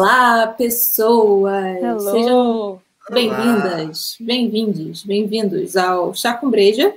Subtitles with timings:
[0.00, 1.76] Olá, pessoas!
[1.76, 2.00] Hello.
[2.00, 2.80] Sejam
[3.10, 6.94] bem-vindas, bem-vindos, bem-vindos ao Chá com Breja,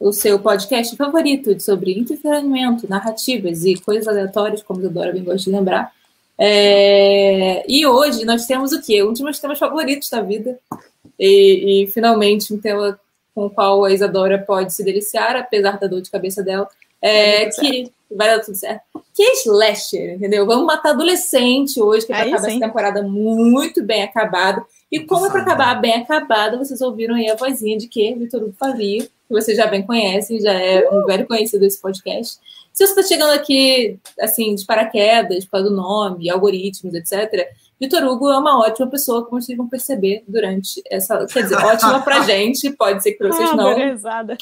[0.00, 5.50] o seu podcast favorito sobre entretenimento, narrativas e coisas aleatórias, como a Dora bem gosta
[5.50, 5.92] de lembrar.
[6.38, 9.04] É, E hoje nós temos o quê?
[9.04, 10.58] Um dos meus temas favoritos da vida.
[11.20, 12.98] E, e, finalmente um tema
[13.34, 16.66] com o qual a Isadora pode se deliciar, apesar da dor de cabeça dela.
[17.02, 18.82] É, tudo que vai dar tudo certo.
[19.14, 20.46] Que é slasher, entendeu?
[20.46, 22.56] Vamos matar adolescente hoje, que vai Aí acabar sim.
[22.56, 24.64] essa temporada muito bem acabada.
[24.90, 28.14] E como é para acabar bem acabada, vocês ouviram aí a vozinha de quê?
[28.16, 32.38] Vitor Hugo Favia, que vocês já bem conhecem, já é um velho conhecido desse podcast.
[32.72, 37.48] Se você está chegando aqui, assim, de paraquedas, por causa do nome, algoritmos, etc.,
[37.78, 41.26] Vitor Hugo é uma ótima pessoa, como vocês vão perceber durante essa.
[41.26, 43.74] Quer dizer, ótima pra gente, pode ser que pra vocês ah, não.
[43.74, 44.38] belezada.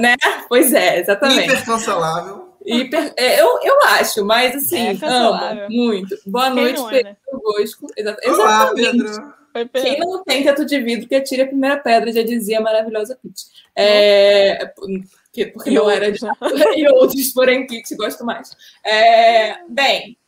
[0.00, 0.16] Né?
[0.48, 1.44] Pois é, exatamente.
[1.44, 2.45] Hipercancelável.
[2.66, 6.16] Hiper- é, eu, eu acho, mas assim, É amo muito.
[6.26, 7.16] Boa Quem noite, é, Pedro né?
[7.42, 7.86] Bosco.
[7.96, 8.90] Exa- Olá, Exatamente.
[8.92, 9.34] Pedro.
[9.52, 12.62] Foi Quem não tem teto de vidro que atire a primeira pedra, já dizia a
[12.62, 13.46] maravilhosa Pete.
[13.74, 16.30] É, porque, porque não era de né?
[16.76, 18.50] e outros, porém, Pete gosto mais.
[18.84, 20.18] É, bem,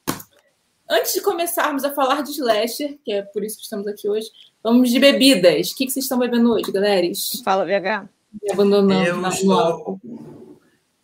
[0.88, 4.30] antes de começarmos a falar de slasher, que é por isso que estamos aqui hoje,
[4.62, 5.72] vamos de bebidas.
[5.72, 7.06] O que, que vocês estão bebendo hoje, galera?
[7.44, 8.08] Fala, VH.
[8.42, 10.00] Me abandonando Eu estou,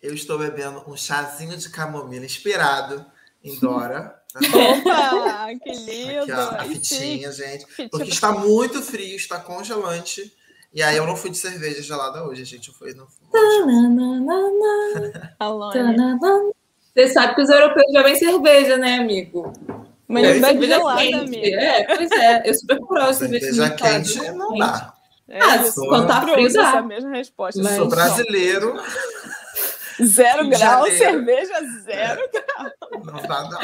[0.05, 3.05] eu estou bebendo um chazinho de camomila inspirado
[3.43, 4.21] em Dora.
[4.35, 6.23] Opa, que lindo.
[6.23, 6.75] Aqui, ó, a Aí sim.
[6.75, 7.65] fitinha, gente.
[7.67, 7.89] Fitinha.
[7.89, 10.33] Porque está muito frio, está congelante.
[10.73, 12.67] E aí eu não fui de cerveja gelada hoje, gente.
[12.67, 13.07] Eu fui no.
[15.71, 16.51] Tananana.
[16.93, 19.51] Você sabe que os europeus já vêm cerveja, né, amigo?
[20.07, 21.15] Mas É, não cerveja gelada, quente.
[21.15, 21.61] amiga.
[21.61, 22.49] É, pois é.
[22.49, 24.01] Eu super curiosa cerveja Cerveja gelada.
[24.03, 24.93] quente não dá.
[25.27, 26.69] É Ah, quando tá Sempre frio, dá.
[26.69, 27.61] essa mesma resposta.
[27.63, 27.89] Mas- Eu sou Não.
[27.95, 28.75] brasileiro,
[30.03, 32.21] Zero grau, cerveja zero.
[33.05, 33.59] não dá, não.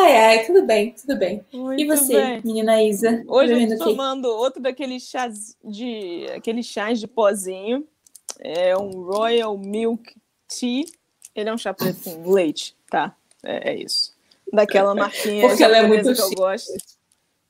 [0.00, 1.44] Ai, ai, tudo bem, tudo bem.
[1.52, 2.40] Muito e você, bem.
[2.44, 3.22] menina Isa?
[3.26, 7.86] Hoje eu tô tomando outro daqueles chás de aqueles chás de pozinho.
[8.38, 10.14] É um Royal Milk
[10.48, 10.84] Tea.
[11.34, 13.14] Ele é um chá preto com leite, tá?
[13.42, 14.14] É, é isso.
[14.52, 16.34] Daquela marquinha Porque ela é muito que eu chique.
[16.34, 16.72] gosto.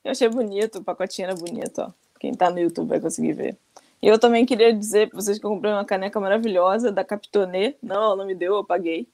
[0.03, 1.91] Eu achei bonito, o pacotinho era bonito, ó.
[2.19, 3.57] Quem tá no YouTube vai conseguir ver.
[4.01, 7.75] E eu também queria dizer pra vocês que eu comprei uma caneca maravilhosa da Capitonê.
[7.83, 9.07] Não, ela não me deu, eu paguei.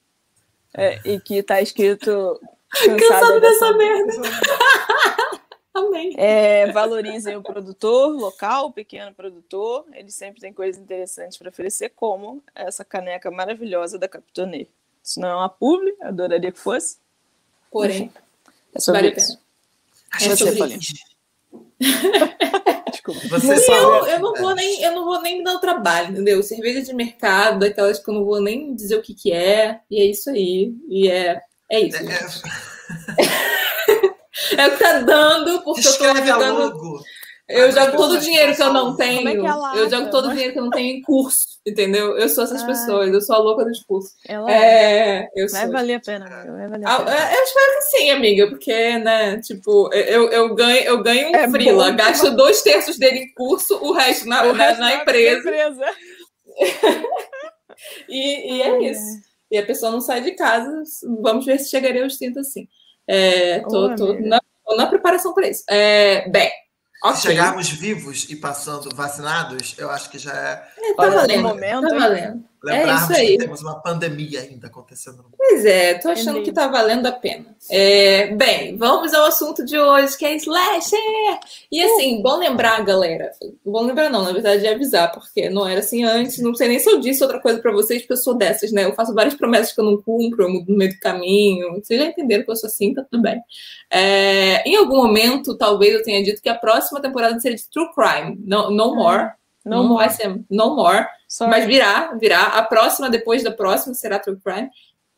[0.74, 2.40] É, e que tá escrito.
[2.72, 4.12] Cansado dessa merda.
[5.74, 6.14] Amém.
[6.16, 9.84] É, valorizem o produtor local, o pequeno produtor.
[9.92, 14.66] Eles sempre têm coisas interessantes para oferecer, como essa caneca maravilhosa da Capitonê.
[15.04, 16.98] Isso não é uma publi, eu adoraria que fosse.
[17.70, 18.10] Porém,
[18.74, 19.36] É sobre vale a isso.
[19.36, 19.42] pena.
[20.12, 20.92] Acho É que sobre feliz.
[23.12, 23.38] Desculpa.
[23.38, 23.80] Você sabe.
[23.80, 26.42] eu, eu não vou nem, eu não vou nem me dar o trabalho, entendeu?
[26.42, 30.00] Cerveja de mercado, daquelas que eu não vou nem dizer o que, que é, e
[30.00, 30.72] é isso aí.
[30.88, 31.98] E é, é isso.
[31.98, 32.42] gente.
[33.18, 33.58] É,
[34.56, 36.58] É o que tá dando, porque eu tô jogando.
[36.58, 37.02] logo.
[37.48, 39.28] Eu jogo todo o dinheiro que eu não falam, tenho.
[39.28, 42.14] É é eu jogo todo o dinheiro que eu não tenho em curso, entendeu?
[42.18, 42.66] Eu sou essas Ai.
[42.66, 44.12] pessoas, eu sou a louca dos cursos.
[44.28, 45.58] Ela É, eu sou.
[45.58, 46.28] vai valer a pena.
[46.28, 47.16] Vai valer a Ah, pena.
[47.16, 51.34] é, Eu espero que sim, amiga, porque, né, tipo, eu, eu ganho, eu ganho um
[51.36, 55.50] É frila, gasto dois terços dele em curso, o resto na, O na- empresa,
[58.08, 59.20] e, é isso.
[59.50, 60.82] E a pessoa não sai de casa,
[61.22, 62.68] vamos ver se chegaria aos 30 assim.
[63.06, 63.88] É, tô,
[64.76, 65.64] na, preparação para isso.
[65.70, 66.28] É,
[67.02, 71.42] bem, Se chegarmos vivos e passando vacinados, eu acho que já é É, tá valendo,
[71.42, 72.47] momento, tá hein?
[72.62, 72.78] Valendo.
[72.78, 73.26] lembrarmos isso aí.
[73.28, 75.34] que temos uma pandemia ainda acontecendo no mundo.
[75.36, 76.44] Pois é, tô achando Entendi.
[76.44, 77.46] que tá valendo a pena.
[77.70, 80.98] É, bem, vamos ao assunto de hoje, que é slasher!
[81.70, 83.30] E assim, bom lembrar, galera.
[83.64, 86.38] Bom lembrar não, na verdade é avisar, porque não era assim antes.
[86.38, 88.84] Não sei nem se eu disse outra coisa pra vocês, porque eu sou dessas, né?
[88.84, 91.74] Eu faço várias promessas que eu não cumpro, eu mudo no meio do caminho.
[91.74, 93.40] Vocês já entenderam que eu sou assim, tá tudo bem.
[93.90, 97.88] É, em algum momento, talvez eu tenha dito que a próxima temporada seria de True
[97.94, 98.38] Crime.
[98.44, 99.30] No, no more.
[99.64, 101.06] Não, Não, não vai ser No more.
[101.28, 101.50] Sorry.
[101.50, 102.42] Mas virá, virá.
[102.44, 104.70] A próxima, depois da próxima, será True Crime.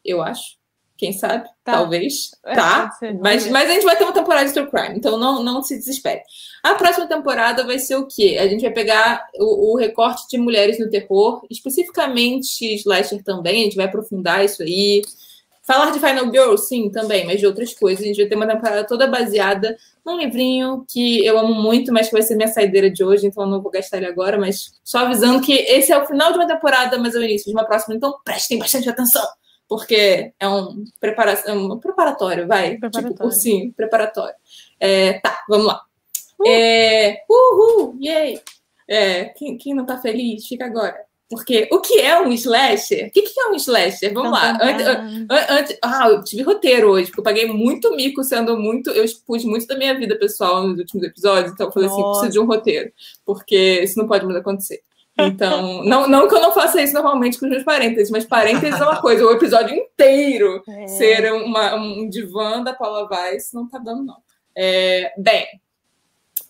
[0.04, 0.58] Eu acho.
[1.00, 1.48] Quem sabe?
[1.64, 1.72] Tá.
[1.72, 2.32] Talvez.
[2.44, 2.90] É, tá.
[2.98, 5.62] ser, Mas, mas a gente vai ter uma temporada de True Crime, então não, não
[5.62, 6.20] se desespere.
[6.62, 8.36] A próxima temporada vai ser o quê?
[8.38, 13.64] A gente vai pegar o, o recorte de mulheres no terror, especificamente slasher também, a
[13.64, 15.00] gente vai aprofundar isso aí.
[15.70, 18.02] Falar de Final Girl, sim, também, mas de outras coisas.
[18.02, 22.08] A gente vai ter uma temporada toda baseada num livrinho que eu amo muito, mas
[22.08, 24.72] que vai ser minha saideira de hoje, então eu não vou gastar ele agora, mas
[24.82, 27.52] só avisando que esse é o final de uma temporada, mas é o início de
[27.52, 29.24] uma próxima, então prestem bastante atenção,
[29.68, 33.08] porque é um, prepara é um preparatório, vai, Preparatório.
[33.10, 34.34] tipo cursinho, preparatório.
[34.80, 35.82] É, tá, vamos lá.
[36.44, 38.40] É, uhul, yay!
[38.88, 40.98] É, quem, quem não tá feliz, fica agora.
[41.30, 43.06] Porque o que é um slasher?
[43.06, 44.12] O que, que é um slasher?
[44.12, 44.58] Vamos lá.
[44.60, 44.84] Antes,
[45.48, 48.90] antes, ah, eu tive roteiro hoje, porque eu paguei muito mico sendo muito.
[48.90, 52.32] Eu expus muito da minha vida pessoal nos últimos episódios, então eu falei assim: preciso
[52.32, 52.92] de um roteiro,
[53.24, 54.82] porque isso não pode mais acontecer.
[55.16, 58.80] Então, não, não que eu não faça isso normalmente com os meus parênteses, mas parênteses
[58.80, 60.88] é uma coisa, o episódio inteiro é.
[60.88, 64.16] ser uma, um divã da Paula Weiss não tá dando, não.
[64.56, 65.46] É, bem,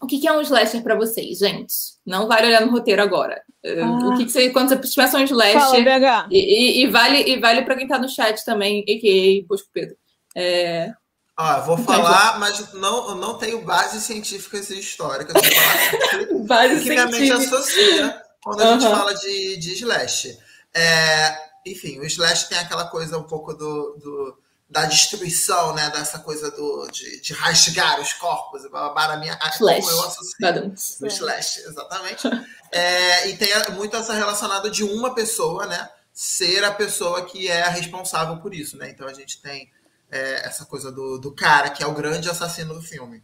[0.00, 1.74] o que, é um slasher para vocês, gente?
[2.06, 3.42] Não vale olhar no roteiro agora.
[3.64, 4.08] Ah.
[4.08, 5.84] O que, que você, quando você pensa um slasher.
[5.84, 9.46] Fala, e, e, e, vale, e vale para quem tá no chat também, a.k.a.
[9.46, 9.96] Bosco Pedro.
[10.34, 10.90] É...
[11.36, 15.32] Ah, vou falar, mas não, não tenho bases científicas e históricas.
[15.32, 18.80] Vou falar base que minha mente associa quando a uhum.
[18.80, 20.38] gente fala de, de slash.
[20.74, 21.36] É,
[21.66, 24.38] enfim, o slash tem aquela coisa um pouco do, do
[24.70, 25.90] da destruição, né?
[25.90, 29.80] Dessa coisa do, de, de rasgar os corpos, para minha slash.
[29.80, 32.28] como eu associo o slash, exatamente.
[32.70, 35.88] é, e tem muito essa relacionada de uma pessoa, né?
[36.12, 38.90] Ser a pessoa que é responsável por isso, né?
[38.90, 39.68] Então a gente tem
[40.10, 43.22] é, essa coisa do, do cara que é o grande assassino do filme.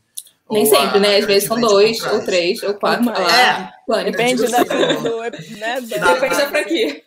[0.50, 1.16] Nem ou sempre, a, né?
[1.18, 3.10] Às vezes são dois, ou três, ou quatro.
[3.10, 5.20] É, é depende da, do,
[5.58, 7.05] né, Depende da franquia.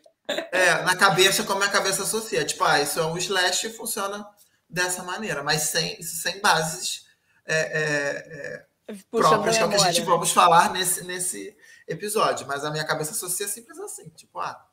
[0.51, 2.45] É, na cabeça, como a cabeça associa.
[2.45, 4.27] Tipo, ah, isso é um slash e funciona
[4.69, 7.07] dessa maneira, mas sem, sem bases
[7.45, 10.05] é, é, é próprias, que é o que a gente né?
[10.05, 12.45] vamos falar nesse, nesse episódio.
[12.47, 14.09] Mas a minha cabeça associa simples assim.
[14.09, 14.63] Tipo, ah,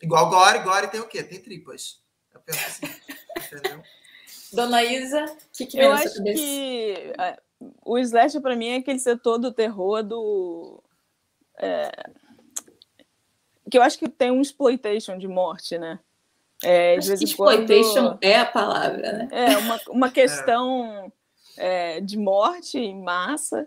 [0.00, 1.22] igual Gore, Gore tem o quê?
[1.22, 2.00] Tem tripas.
[2.32, 2.86] Eu penso assim,
[3.36, 3.82] entendeu?
[4.52, 7.36] Dona Isa, o que, que Eu acho que é,
[7.84, 10.82] o slash para mim é aquele setor do terror do...
[11.58, 11.90] É,
[13.74, 15.98] que eu acho que tem um exploitation de morte, né?
[16.62, 19.28] É, de exploitation quando, é a palavra, né?
[19.32, 21.12] É, uma, uma questão
[21.58, 21.96] é.
[21.96, 23.66] É, de morte em massa,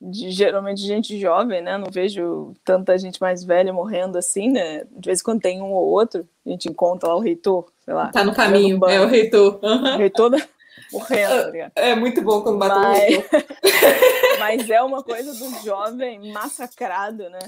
[0.00, 1.76] de geralmente gente jovem, né?
[1.76, 4.84] Não vejo tanta gente mais velha morrendo assim, né?
[4.84, 7.92] De vez em quando tem um ou outro, a gente encontra lá o reitor, sei
[7.92, 8.12] lá.
[8.12, 9.58] Tá no caminho, no é o reitor.
[9.60, 9.94] Uhum.
[9.94, 10.38] O reitor da...
[10.92, 11.52] morrendo.
[11.52, 13.30] Tá é muito bom quando bate Mas...
[14.38, 17.40] Mas é uma coisa do jovem massacrado, né?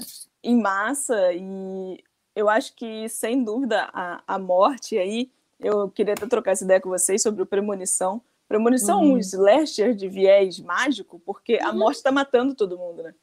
[0.43, 2.03] em massa e
[2.35, 6.81] eu acho que, sem dúvida, a, a morte aí, eu queria até trocar essa ideia
[6.81, 8.21] com vocês sobre o Premonição.
[8.47, 9.11] Premonição uhum.
[9.11, 11.67] é um slasher de viés mágico, porque uhum.
[11.67, 13.13] a morte está matando todo mundo, né?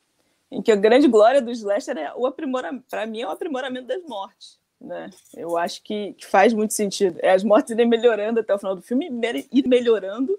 [0.50, 3.87] Em que a grande glória do slasher é o aprimoramento, para mim, é o aprimoramento
[3.87, 4.58] das mortes.
[4.81, 5.11] Né?
[5.37, 7.19] Eu acho que, que faz muito sentido.
[7.23, 9.11] É as mortes irem melhorando até o final do filme,
[9.53, 10.38] ir melhorando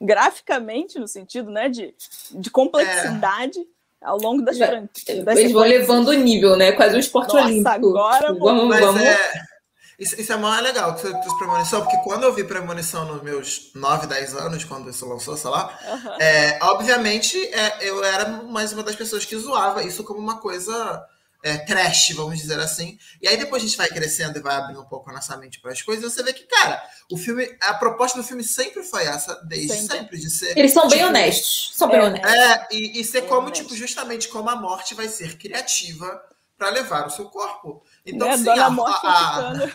[0.00, 1.94] graficamente, no sentido né, de,
[2.32, 3.58] de complexidade.
[3.58, 5.26] É ao longo das franquias.
[5.38, 6.72] Eles vão levando o nível, né?
[6.72, 7.70] Quase um esporte Nossa, olímpico.
[7.70, 9.00] Agora vamos, Mas vamos.
[9.00, 9.32] É...
[9.98, 13.22] Isso, isso, é mais legal que você trouxe premonição, porque quando eu vi premonição nos
[13.22, 16.14] meus 9, 10 anos, quando isso lançou, sei lá, uhum.
[16.20, 21.06] é, obviamente é, eu era mais uma das pessoas que zoava isso como uma coisa
[21.42, 22.98] é, trash, vamos dizer assim.
[23.20, 25.60] E aí depois a gente vai crescendo e vai abrindo um pouco a nossa mente
[25.60, 28.82] para as coisas, e você vê que, cara, o filme, a proposta do filme sempre
[28.82, 30.56] foi essa, desde sempre, sempre de ser.
[30.56, 31.72] Eles são tipo, bem honestos.
[31.74, 32.32] São bem é, honestos.
[32.32, 36.22] É, e, e ser como, tipo, justamente como a morte vai ser criativa
[36.56, 37.82] para levar o seu corpo.
[38.06, 39.72] Então, né, assim, a, a,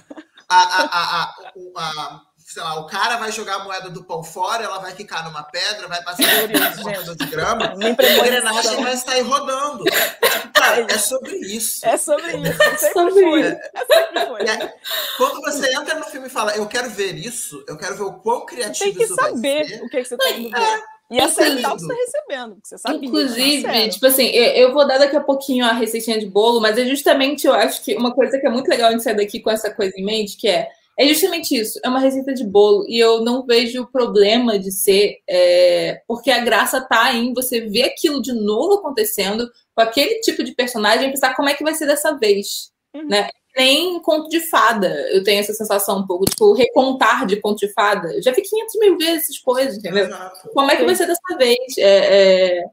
[0.50, 0.63] a,
[0.96, 1.34] a,
[1.75, 5.25] a sei lá, o cara vai jogar a moeda do pão fora, ela vai ficar
[5.25, 9.84] numa pedra, vai passar por de grama, e a engrenagem vai sair rodando.
[9.84, 11.86] Tipo, cara, é sobre isso.
[11.86, 12.63] É sobre isso.
[12.63, 13.42] É sempre foi.
[13.42, 14.42] É sempre foi.
[14.44, 14.74] É,
[15.18, 18.13] quando você entra no filme e fala, eu quero ver isso, eu quero ver o
[18.13, 19.42] quão criativo isso vai ser.
[19.42, 20.58] Tem que saber o que, que você está indo ver.
[20.58, 20.98] É.
[21.10, 23.06] E aceitar o que você está recebendo, você sabe.
[23.06, 26.86] Inclusive, tipo assim, eu vou dar daqui a pouquinho a receitinha de bolo, mas é
[26.86, 29.70] justamente, eu acho que uma coisa que é muito legal de sair daqui com essa
[29.70, 33.22] coisa em mente, que é é justamente isso, é uma receita de bolo e eu
[33.22, 38.34] não vejo problema de ser, é, porque a graça tá em você ver aquilo de
[38.34, 42.18] novo acontecendo com aquele tipo de personagem e pensar como é que vai ser dessa
[42.18, 43.08] vez, uhum.
[43.08, 43.30] né?
[43.56, 47.74] Nem conto de fada, eu tenho essa sensação um pouco, tipo, recontar de conto de
[47.74, 48.13] fada.
[48.13, 50.06] Eu já vi 500 mil vezes essas coisas, entendeu?
[50.06, 50.50] Exato.
[50.50, 51.77] Como é que vai ser dessa vez?
[51.77, 52.63] É, é,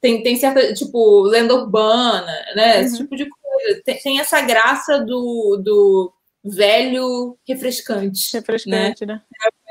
[0.00, 2.76] tem, tem certa, tipo, lenda urbana, né?
[2.76, 2.84] Uhum.
[2.84, 3.82] Esse tipo de coisa.
[3.84, 6.12] Tem, tem essa graça do, do
[6.48, 8.32] velho refrescante.
[8.32, 9.22] Refrescante, né?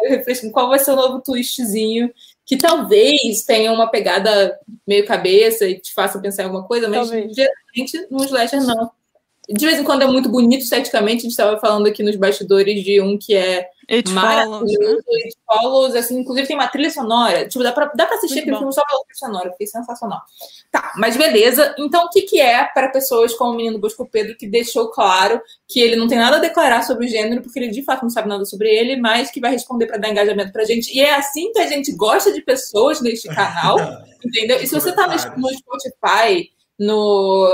[0.10, 0.24] né?
[0.52, 2.12] Qual vai ser o novo twistzinho?
[2.46, 4.58] Que talvez tenha uma pegada
[4.88, 7.36] meio cabeça e te faça pensar em alguma coisa, mas talvez.
[7.36, 8.92] geralmente no slasher não.
[9.50, 11.20] De vez em quando é muito bonito esteticamente.
[11.20, 14.66] A gente estava falando aqui nos bastidores de um que é It maravilhoso.
[14.66, 15.24] Follows, né?
[15.24, 17.48] It Follows, assim, inclusive tem uma trilha sonora.
[17.48, 18.60] Tipo, dá pra, dá pra assistir Muito aquele bom.
[18.60, 20.22] filme só pela trilha sonora, porque é sensacional.
[20.70, 21.74] Tá, mas beleza.
[21.80, 25.42] Então, o que, que é para pessoas como o menino Bosco Pedro, que deixou claro
[25.68, 28.10] que ele não tem nada a declarar sobre o gênero, porque ele de fato não
[28.10, 30.94] sabe nada sobre ele, mas que vai responder para dar engajamento pra gente.
[30.94, 33.78] E é assim que a gente gosta de pessoas neste canal,
[34.24, 34.62] entendeu?
[34.62, 37.48] E se você tá no, no Spotify no,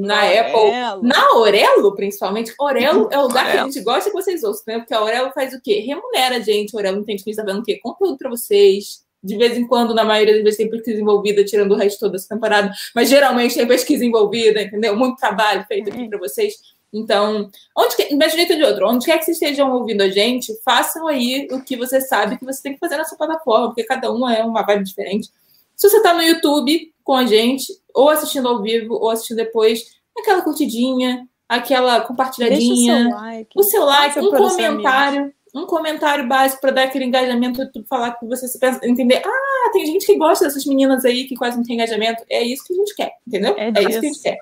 [0.00, 2.54] na Apple, na Aurelo, principalmente.
[2.58, 3.50] Aurelo é o lugar Aurelo.
[3.50, 4.78] que a gente gosta que vocês ouçam, né?
[4.78, 5.80] Porque a Aurelo faz o quê?
[5.80, 6.74] Remunera a gente.
[6.74, 7.78] A Aurelo não tem que estar vendo o quê?
[7.82, 9.04] Conteúdo para vocês.
[9.22, 12.16] De vez em quando, na maioria das vezes, tem pesquisa envolvida, tirando o resto toda
[12.16, 12.72] essa temporada.
[12.94, 14.96] Mas geralmente tem pesquisa envolvida, entendeu?
[14.96, 16.54] Muito trabalho feito aqui para vocês.
[16.92, 20.52] Então, onde que, de jeito de outro, onde quer que vocês estejam ouvindo a gente,
[20.64, 23.84] façam aí o que você sabe que você tem que fazer na sua plataforma, porque
[23.84, 25.28] cada uma é uma vibe diferente.
[25.76, 29.82] Se você está no YouTube com a gente, ou assistindo ao vivo, ou assistindo depois,
[30.16, 36.60] aquela curtidinha, aquela compartilhadinha, o seu like, o seu like um comentário, um comentário básico
[36.60, 40.64] para dar aquele engajamento, falar que você pensa, entender, ah, tem gente que gosta dessas
[40.64, 42.22] meninas aí que quase não tem engajamento.
[42.30, 43.56] É isso que a gente quer, entendeu?
[43.58, 44.38] É, é isso que a gente quer.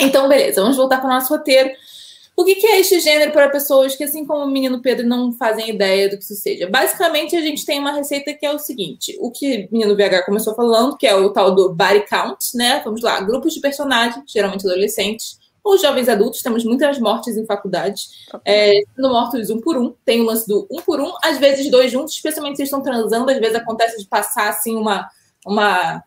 [0.00, 1.70] Então, beleza, vamos voltar para o nosso roteiro.
[2.40, 5.68] O que, é este gênero para pessoas que, assim como o menino Pedro, não fazem
[5.68, 6.66] ideia do que isso seja?
[6.70, 10.24] Basicamente, a gente tem uma receita que é o seguinte: o que o menino VH
[10.24, 12.80] começou falando, que é o tal do body count, né?
[12.82, 18.08] Vamos lá, grupos de personagens, geralmente adolescentes, ou jovens adultos, temos muitas mortes em faculdades,
[18.42, 19.94] é, sendo mortos um por um.
[20.02, 23.30] Tem o lance do um por um, às vezes dois juntos, especialmente se estão transando,
[23.30, 25.10] às vezes acontece de passar assim uma.
[25.46, 26.02] uma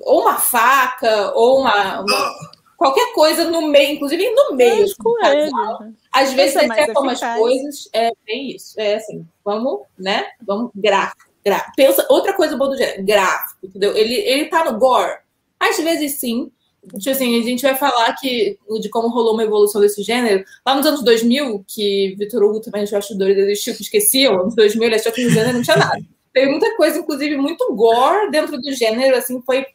[0.00, 2.34] ou uma faca, ou uma, uma
[2.80, 4.84] qualquer coisa no meio, inclusive no meio.
[4.84, 5.92] Assim, né?
[6.10, 7.90] Às vezes é até algumas coisas.
[7.92, 8.80] É bem isso.
[8.80, 10.24] É assim, vamos, né?
[10.46, 11.30] Vamos gráfico.
[11.44, 11.72] gráfico.
[11.76, 13.94] Pensa, outra coisa boa do gênero, gráfico, entendeu?
[13.94, 15.18] Ele, ele tá no gore.
[15.60, 16.50] Às vezes sim.
[16.98, 20.42] Tipo assim, a gente vai falar que, de como rolou uma evolução desse gênero.
[20.66, 24.84] Lá nos anos 2000, que Vitor Hugo também os bastidores existiu, que esqueciam, anos 2000
[24.84, 26.00] ele achou que no gênero não tinha nada.
[26.32, 29.66] Teve muita coisa, inclusive, muito gore dentro do gênero, assim, foi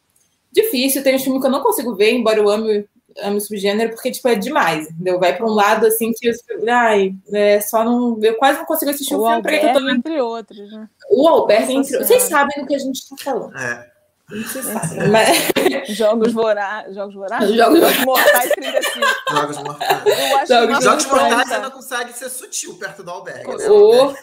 [0.51, 1.03] difícil.
[1.03, 2.87] Tem um filme que eu não consigo ver, embora eu ame
[3.19, 5.19] amo subgênero porque, tipo, é demais, entendeu?
[5.19, 6.31] Vai para um lado, assim, que,
[6.69, 8.19] ai, é, só não...
[8.21, 9.41] Eu quase não consigo assistir o, o filme.
[9.41, 9.89] Porque eu tô...
[9.89, 10.89] entre outros, né?
[11.09, 11.97] O Alberto, entre...
[11.97, 13.55] Vocês sabem do que a gente está falando.
[13.57, 13.94] É.
[15.11, 15.95] Mas...
[15.95, 16.95] Jogos vorazes.
[16.95, 17.53] Jogos vorazes?
[17.55, 19.05] Jogos mortais 35.
[19.29, 20.49] Jogos mortais.
[20.49, 23.45] Jogos, Jogos mortais ainda consegue ser sutil perto do albergue.
[23.69, 24.13] Oh,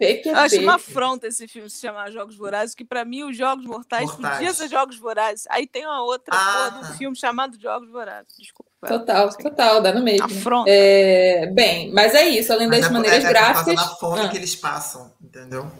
[0.00, 3.66] Eu acho uma afronta esse filme se chamar Jogos Vorazes, que para mim os Jogos
[3.66, 4.36] Mortais, mortais.
[4.36, 5.46] podia ser Jogos Vorazes.
[5.50, 8.34] Aí tem uma outra ah, porra, um filme chamado Jogos Vorazes.
[8.38, 8.70] Desculpa.
[8.86, 10.24] Total, total, dá no mesmo.
[10.24, 10.70] Afronta.
[10.70, 13.74] É, bem, mas é isso, além das mas é maneiras é, é gráficas.
[13.74, 14.28] É fome ah.
[14.28, 15.70] que eles passam, entendeu?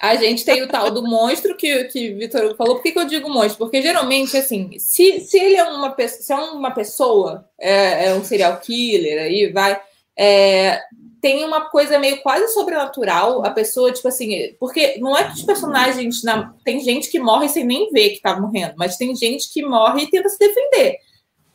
[0.00, 2.76] A gente tem o tal do monstro que, que Vitor falou.
[2.76, 3.58] Por que, que, eu digo monstro?
[3.58, 8.24] Porque geralmente, assim, se, se ele é uma, se é uma pessoa, é, é um
[8.24, 9.78] serial killer, aí vai.
[10.16, 10.80] É,
[11.20, 13.44] tem uma coisa meio quase sobrenatural.
[13.44, 16.22] A pessoa, tipo assim, porque não é que os personagens.
[16.24, 19.62] Na, tem gente que morre sem nem ver que tá morrendo, mas tem gente que
[19.62, 20.96] morre e tenta se defender.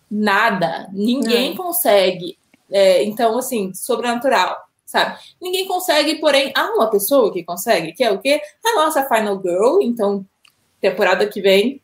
[0.09, 0.87] Nada.
[0.93, 1.55] Ninguém é.
[1.55, 2.37] consegue.
[2.71, 4.55] É, então, assim, sobrenatural
[4.95, 5.19] sabe?
[5.41, 8.41] Ninguém consegue, porém, há uma pessoa que consegue, que é o quê?
[8.65, 9.81] A nossa Final Girl.
[9.81, 10.25] Então,
[10.79, 11.81] temporada que vem,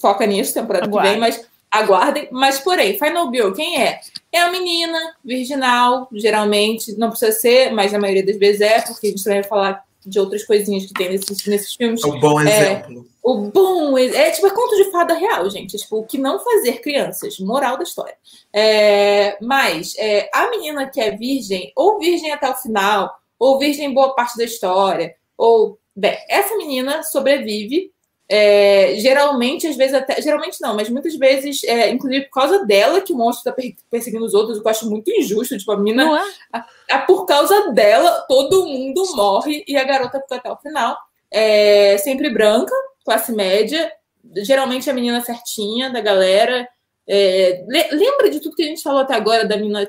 [0.00, 2.28] foca nisso, temporada que vem, mas aguardem.
[2.32, 4.00] Mas, porém, Final Girl, quem é?
[4.32, 9.06] É a menina virginal, geralmente, não precisa ser, mas na maioria das vezes é, porque
[9.06, 12.02] a gente também vai falar de outras coisinhas que tem nesses, nesses filmes.
[12.02, 13.06] É um bom é, exemplo.
[13.22, 15.76] O bom é tipo é conto de fada real, gente.
[15.76, 18.16] É, tipo, o que não fazer crianças, moral da história.
[18.52, 23.92] É, mas é, a menina que é virgem, ou virgem até o final, ou virgem
[23.92, 27.92] boa parte da história, ou bem, essa menina sobrevive
[28.32, 30.22] é, geralmente, às vezes até.
[30.22, 34.24] Geralmente não, mas muitas vezes, é, inclusive por causa dela, que o monstro está perseguindo
[34.24, 35.58] os outros, eu acho muito injusto.
[35.58, 36.04] Tipo, a menina.
[36.04, 36.56] É?
[36.56, 40.96] a, a, por causa dela, todo mundo morre e a garota fica até o final.
[41.28, 42.72] É, sempre branca,
[43.10, 43.90] classe média.
[44.36, 46.68] Geralmente a menina certinha da galera.
[47.08, 49.88] É, lembra de tudo que a gente falou até agora da menina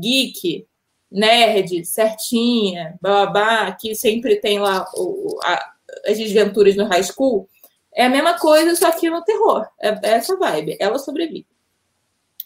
[0.00, 0.64] geek,
[1.10, 5.72] nerd, certinha, babá, que sempre tem lá o, a,
[6.06, 7.48] as desventuras no high school?
[7.94, 9.66] É a mesma coisa, só que no terror.
[9.80, 10.76] É, é essa vibe.
[10.78, 11.46] Ela sobrevive.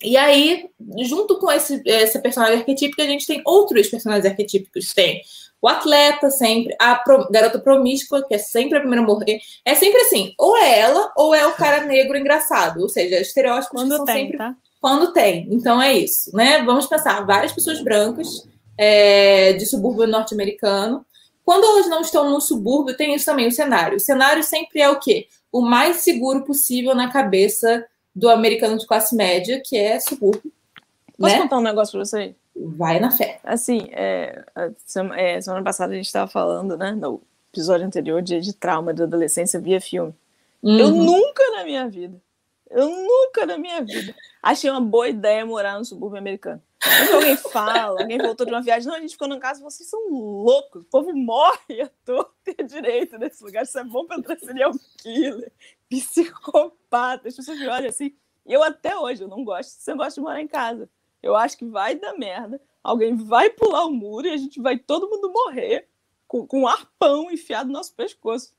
[0.03, 0.69] E aí,
[1.01, 1.83] junto com esse,
[2.21, 4.93] personagem arquetípica, a gente tem outros personagens arquetípicos.
[4.93, 5.23] Tem
[5.61, 9.41] o atleta, sempre, a pro, garota promíscua, que é sempre a primeira a morrer.
[9.65, 12.81] É sempre assim, ou é ela, ou é o cara negro engraçado.
[12.81, 14.39] Ou seja, estereótipos quando são tem, sempre.
[14.39, 14.55] Tá?
[14.81, 15.49] Quando tem.
[15.51, 16.63] Então é isso, né?
[16.63, 18.47] Vamos pensar, várias pessoas brancas
[18.79, 21.05] é, de subúrbio norte-americano.
[21.45, 23.97] Quando elas não estão no subúrbio, tem isso também, o cenário.
[23.97, 25.27] O cenário sempre é o quê?
[25.57, 27.85] o mais seguro possível na cabeça
[28.17, 30.51] do americano de classe média, que é subúrbio.
[31.19, 31.43] Posso né?
[31.43, 32.35] contar um negócio para você?
[32.57, 33.39] Vai na fé.
[33.45, 34.43] Assim, é,
[34.87, 37.21] semana, é, semana passada a gente estava falando, né, no
[37.53, 40.15] episódio anterior, de, de trauma da adolescência via filme.
[40.63, 40.79] Uhum.
[40.79, 42.19] Eu nunca na minha vida,
[42.71, 46.63] eu nunca na minha vida achei uma boa ideia morar no subúrbio americano.
[46.83, 49.89] Quando alguém fala, alguém voltou de uma viagem, não, a gente ficou numa casa, vocês
[49.89, 54.39] são loucos, o povo morre à toa ter direito nesse lugar, isso é bom para
[54.39, 55.53] serial killer.
[55.89, 57.29] Psicopata.
[57.29, 58.15] As pessoas me olham assim.
[58.45, 59.71] Eu até hoje, eu não gosto.
[59.71, 60.89] Você gosta de morar em casa.
[61.23, 62.61] Eu acho que vai dar merda.
[62.83, 65.89] Alguém vai pular o muro e a gente vai todo mundo morrer
[66.29, 68.55] com, com um arpão enfiado no nosso pescoço.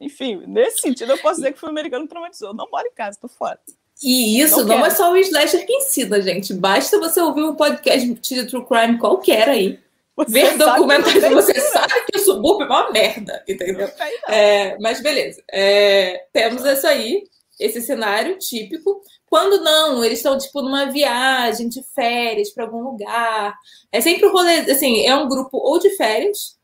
[0.00, 2.54] Enfim, nesse sentido, eu posso dizer que o filme americano traumatizou.
[2.54, 3.58] Não mora em casa, tô fora.
[4.02, 6.54] E isso não, não é só o slasher que ensina, gente.
[6.54, 9.80] Basta você ouvir um podcast de True Crime qualquer aí.
[10.18, 13.88] Você ver documentários, você sabe que o subúrbio é uma merda, entendeu?
[14.28, 15.42] É, mas beleza.
[15.50, 17.22] É, temos isso aí,
[17.60, 19.00] esse cenário típico.
[19.26, 23.54] Quando não, eles estão tipo numa viagem de férias para algum lugar.
[23.92, 26.56] É sempre o rolê, assim, é um grupo ou de férias,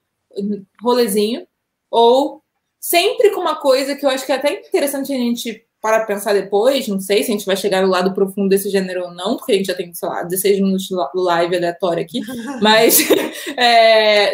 [0.82, 1.46] rolezinho,
[1.90, 2.42] ou
[2.80, 6.32] sempre com uma coisa que eu acho que é até interessante a gente para pensar
[6.32, 9.36] depois, não sei se a gente vai chegar no lado profundo desse gênero ou não,
[9.36, 12.22] porque a gente já tem, sei lá, 16 minutos de live aleatório aqui,
[12.62, 13.00] mas
[13.54, 14.32] é,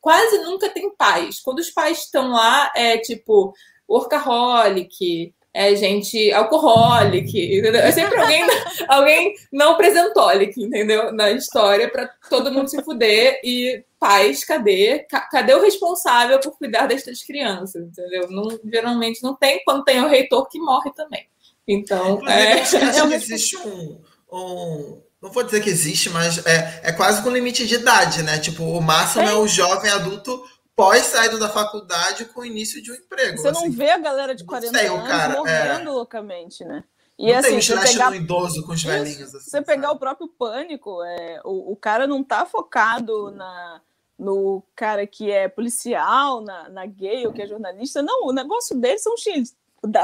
[0.00, 1.38] quase nunca tem pais.
[1.40, 3.54] Quando os pais estão lá, é tipo
[3.88, 7.76] workaholic, é gente alcoólica, entendeu?
[7.76, 8.42] É sempre alguém,
[8.86, 11.10] alguém não presentólico, entendeu?
[11.12, 15.06] Na história, para todo mundo se fuder e pais, cadê?
[15.30, 18.30] Cadê o responsável por cuidar destas crianças, entendeu?
[18.30, 21.26] Não, geralmente não tem, quando tem o reitor que morre também.
[21.66, 22.60] Então, é...
[22.60, 23.98] acho que existe um,
[24.30, 28.38] um, Não vou dizer que existe, mas é, é quase com limite de idade, né?
[28.38, 30.44] Tipo, o máximo é, é o jovem adulto
[30.76, 33.38] pós saída da faculdade com o início de um emprego.
[33.38, 33.64] Você assim.
[33.64, 35.92] não vê a galera de 40 sei, anos cara, morrendo é...
[35.92, 36.84] loucamente, né?
[37.18, 38.14] E não assim, tem um pegar...
[38.14, 39.34] idoso com os Isso, velhinhos.
[39.34, 43.80] Assim, você pegar o próprio pânico, é, o, o cara não tá focado na,
[44.18, 48.02] no cara que é policial, na, na gay ou que é jornalista.
[48.02, 49.56] Não, o negócio deles são X.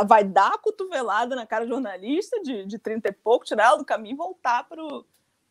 [0.07, 3.85] Vai dar a cotovelada na cara jornalista de, de 30 e pouco, tirar ela do
[3.85, 4.83] caminho e voltar para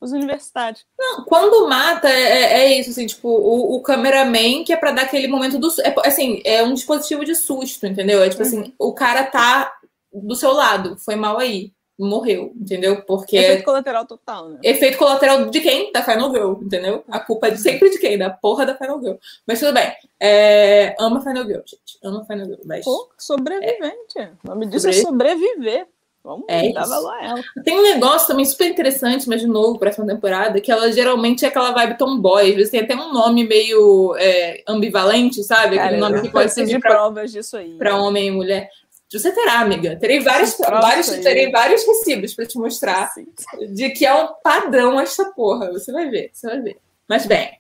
[0.02, 0.84] os universitários.
[0.98, 4.92] Não, quando mata, é, é, é isso, assim, tipo, o, o cameraman que é para
[4.92, 5.68] dar aquele momento do.
[5.82, 8.24] É, assim, é um dispositivo de susto, entendeu?
[8.24, 8.64] É tipo assim, uhum.
[8.64, 9.72] assim, o cara tá
[10.12, 13.04] do seu lado, foi mal aí, morreu, entendeu?
[13.04, 13.38] Porque.
[13.38, 14.60] Efeito colateral total, né?
[14.64, 15.92] Efeito colateral de quem?
[15.92, 17.04] Da Final Girl, entendeu?
[17.08, 18.18] A culpa é sempre de quem?
[18.18, 19.16] Da porra da Final Girl.
[19.46, 19.94] Mas tudo bem.
[20.20, 20.96] É...
[21.00, 22.00] Ama Final Girl, gente.
[22.04, 22.62] Ama Final Girl.
[22.66, 22.84] Mas...
[22.84, 24.18] Pô, sobrevivente.
[24.18, 24.32] É.
[24.44, 25.88] O nome disso é sobreviver.
[26.24, 27.44] Vamos é a ela.
[27.64, 31.44] Tem um negócio também super interessante, mas de novo, para essa temporada, que ela geralmente
[31.44, 32.50] é aquela vibe tomboy.
[32.50, 35.78] Às vezes tem até um nome meio é, ambivalente, sabe?
[35.78, 37.76] Cara, Aquele nome que pode ser de pra, provas disso aí.
[37.78, 38.70] Para homem e mulher.
[39.12, 39.98] Você terá, amiga.
[39.98, 43.28] Terei vários, vários, terei vários recibos para te mostrar Sim.
[43.74, 45.72] de que é um padrão essa porra.
[45.72, 46.78] Você vai ver, você vai ver.
[47.10, 47.60] Mas bem.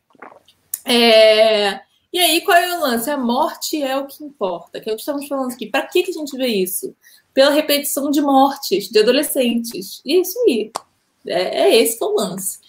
[0.85, 1.81] É...
[2.13, 3.09] E aí, qual é o lance?
[3.09, 5.65] A morte é o que importa, que é o que estamos falando aqui.
[5.65, 6.95] Para que, que a gente vê isso?
[7.33, 10.01] Pela repetição de mortes de adolescentes.
[10.05, 10.71] E é isso aí.
[11.27, 12.59] É, é esse é o lance.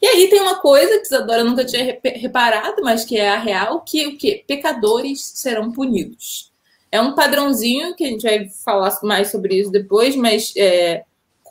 [0.00, 3.80] E aí tem uma coisa que Isadora nunca tinha reparado, mas que é a real,
[3.80, 4.44] que o que?
[4.46, 6.52] Pecadores serão punidos.
[6.90, 11.04] É um padrãozinho que a gente vai falar mais sobre isso depois, mas é,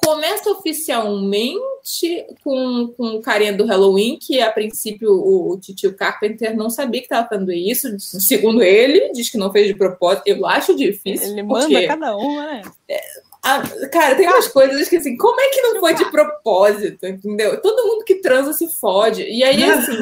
[0.08, 6.56] começa oficialmente com, com o carinha do Halloween, que a princípio o, o Titio Carpenter
[6.56, 8.00] não sabia que estava fazendo isso.
[8.00, 10.24] Segundo ele, diz que não fez de propósito.
[10.26, 11.32] Eu acho difícil.
[11.32, 12.62] Ele manda cada uma, né?
[12.88, 13.02] É,
[13.44, 17.62] a, cara, tem umas coisas que assim, como é que não foi de propósito, entendeu?
[17.62, 19.24] Todo mundo que transa se fode.
[19.24, 19.98] E aí, assim,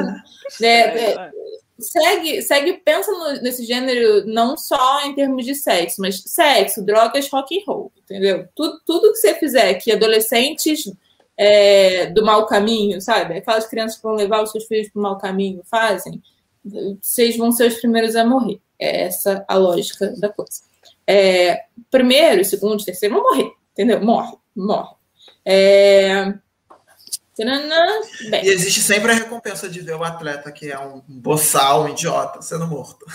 [0.62, 1.32] né, é,
[1.80, 7.30] segue, segue, pensa no, nesse gênero não só em termos de sexo, mas sexo, drogas,
[7.30, 8.48] rock and roll, entendeu?
[8.56, 10.92] Tudo, tudo que você fizer que adolescentes
[11.38, 13.38] é, do mau caminho, sabe?
[13.38, 16.22] Aquelas crianças que vão levar os seus filhos para o mau caminho fazem,
[17.02, 18.60] vocês vão ser os primeiros a morrer.
[18.80, 20.62] É essa a lógica da coisa.
[21.08, 24.02] É, primeiro, segundo, terceiro vão morrer, entendeu?
[24.02, 24.96] Morre, morre.
[25.46, 26.34] É,
[28.44, 32.42] e existe sempre a recompensa de ver o atleta que é um boçal, um idiota,
[32.42, 33.06] sendo morto.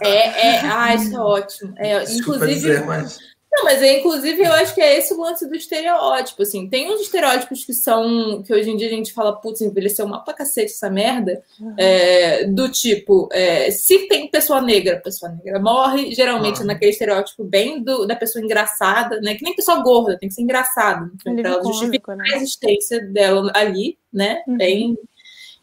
[0.00, 1.74] É, é, ah, isso é ótimo.
[1.76, 3.18] É, inclusive, dizer, mas...
[3.56, 6.68] Não, mas é, inclusive eu acho que é esse o lance do estereótipo, assim.
[6.68, 10.22] Tem uns estereótipos que são, que hoje em dia a gente fala, putz, envelheceu mal
[10.22, 11.74] pra cacete essa merda, uhum.
[11.78, 16.66] é, do tipo, é, se tem pessoa negra, pessoa negra morre, geralmente uhum.
[16.66, 19.34] naquele estereótipo bem do, da pessoa engraçada, né?
[19.34, 22.24] Que nem pessoa gorda, tem que ser engraçada, né, pra ela justificar né?
[22.32, 24.42] a existência dela ali, né?
[24.46, 24.56] Uhum.
[24.58, 24.98] Bem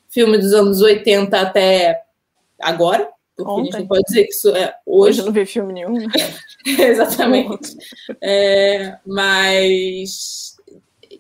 [0.10, 2.02] filme dos anos 80 até
[2.60, 3.62] agora, porque Ontem.
[3.62, 5.10] a gente não pode dizer que isso é hoje.
[5.10, 5.94] Hoje eu não vi filme nenhum.
[5.94, 6.08] Né?
[6.66, 7.76] Exatamente.
[8.22, 10.54] É, mas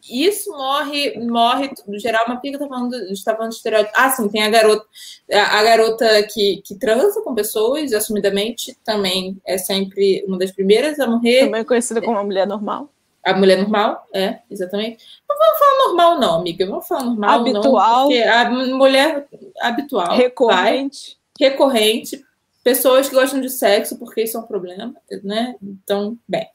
[0.10, 3.93] isso morre, morre, no geral, que eu tô falando, a gente tá falando de estereótipo?
[3.95, 4.86] Ah, sim, tem a garota,
[5.32, 11.08] a garota que, que transa com pessoas, assumidamente, também é sempre uma das primeiras a
[11.08, 11.45] morrer.
[11.45, 12.89] Também conhecida como a mulher normal.
[13.26, 15.04] A mulher normal, é, exatamente.
[15.30, 16.65] Não vamos falar normal, não, amiga.
[16.65, 18.10] Vamos falar normal, habitual.
[18.10, 18.34] não.
[18.34, 19.28] A mulher
[19.62, 20.17] habitual.
[20.17, 21.12] Recorrente.
[21.12, 22.24] Vai, recorrente,
[22.63, 25.56] pessoas que gostam de sexo, porque isso é um problema, né?
[25.62, 26.48] Então, bem.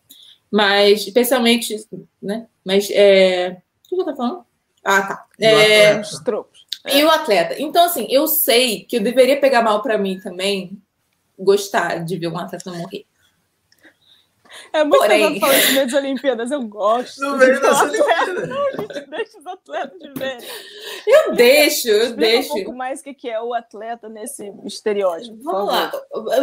[0.50, 1.76] Mas, especialmente,
[2.22, 2.46] né?
[2.64, 3.60] Mas, é...
[3.90, 4.44] O que eu tô falando?
[4.84, 5.26] Ah, tá.
[5.38, 6.00] É...
[6.00, 6.66] Os tropos.
[6.86, 7.60] E o atleta.
[7.60, 10.80] Então, assim, eu sei que eu deveria pegar mal para mim também
[11.38, 13.04] gostar de ver um atleta morrer.
[14.72, 15.24] É muito Porém...
[15.24, 17.20] legal falar isso das Olimpíadas, eu gosto.
[17.20, 18.48] No meio das Olimpíadas.
[18.48, 20.38] Não, gente, deixa os atletas de ver.
[21.06, 22.52] Eu deixo, eu Explica deixo.
[22.52, 25.36] um pouco mais o que é o atleta nesse estereótipo.
[25.42, 25.92] Vamos lá.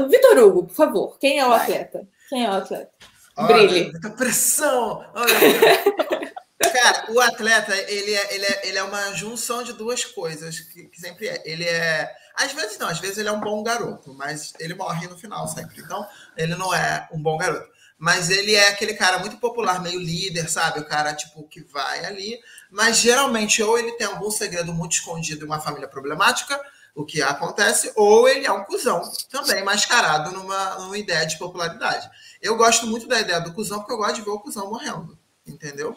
[0.09, 1.61] Vitor Hugo, por favor, quem é o Vai.
[1.61, 2.07] atleta?
[2.29, 2.91] Quem é o atleta?
[3.37, 3.91] Olha, Brilhe.
[3.91, 5.05] Muita pressão!
[5.13, 5.33] Olha,
[6.57, 10.85] Cara, o atleta, ele é, ele, é, ele é uma junção de duas coisas, que,
[10.85, 11.41] que, sempre é.
[11.45, 12.09] Ele é.
[12.35, 15.47] Às vezes não, às vezes ele é um bom garoto, mas ele morre no final
[15.47, 15.81] sempre.
[15.81, 16.05] Então,
[16.37, 17.69] ele não é um bom garoto.
[17.97, 20.79] Mas ele é aquele cara muito popular, meio líder, sabe?
[20.81, 22.39] O cara, tipo, que vai ali.
[22.69, 26.59] Mas geralmente, ou ele tem algum segredo muito escondido em uma família problemática,
[26.95, 32.09] o que acontece, ou ele é um cuzão, também mascarado numa, numa ideia de popularidade.
[32.41, 35.17] Eu gosto muito da ideia do cuzão, porque eu gosto de ver o cuzão morrendo,
[35.45, 35.93] entendeu?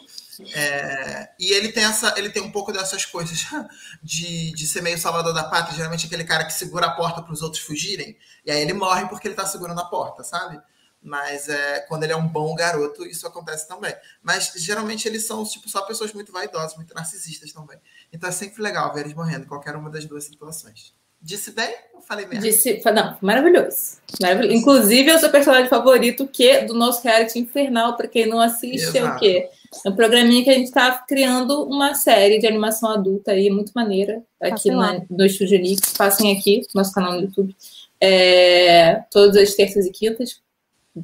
[0.55, 3.47] É, e ele tem essa, ele tem um pouco dessas coisas
[4.03, 7.33] de, de ser meio salvador da pátria, geralmente aquele cara que segura a porta para
[7.33, 10.61] os outros fugirem, e aí ele morre porque ele está segurando a porta, sabe?
[11.01, 13.95] Mas é, quando ele é um bom garoto, isso acontece também.
[14.23, 17.79] Mas geralmente eles são tipo, só pessoas muito vaidosas, muito narcisistas também.
[18.13, 20.95] Então é sempre legal ver eles morrendo em qualquer uma das duas situações.
[21.21, 22.45] Disse bem ou falei mesmo?
[22.45, 23.99] Disse, não, maravilhoso.
[24.21, 24.57] maravilhoso.
[24.57, 28.97] Inclusive, é o seu personagem favorito, que do nosso reality infernal, para quem não assiste,
[28.97, 28.99] Exato.
[28.99, 29.49] é o quê?
[29.85, 33.73] É um programinha que a gente está criando uma série de animação adulta aí, muito
[33.75, 35.93] maneira, aqui na, no Estúdio Nix.
[35.93, 37.55] Passem aqui, nosso canal no YouTube.
[38.01, 40.41] É, todas as terças e quintas,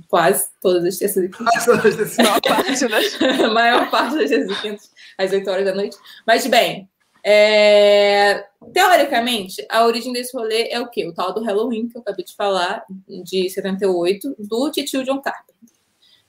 [0.09, 1.69] quase todas as terças e quintas.
[1.69, 3.49] A maior parte, né?
[3.49, 5.97] maior parte das terças e quintas, às 8 horas da noite.
[6.27, 6.89] Mas, bem,
[7.25, 11.07] é, teoricamente, a origem desse rolê é o quê?
[11.07, 15.55] O tal do Halloween, que eu acabei de falar, de 78, do titio John Carpenter.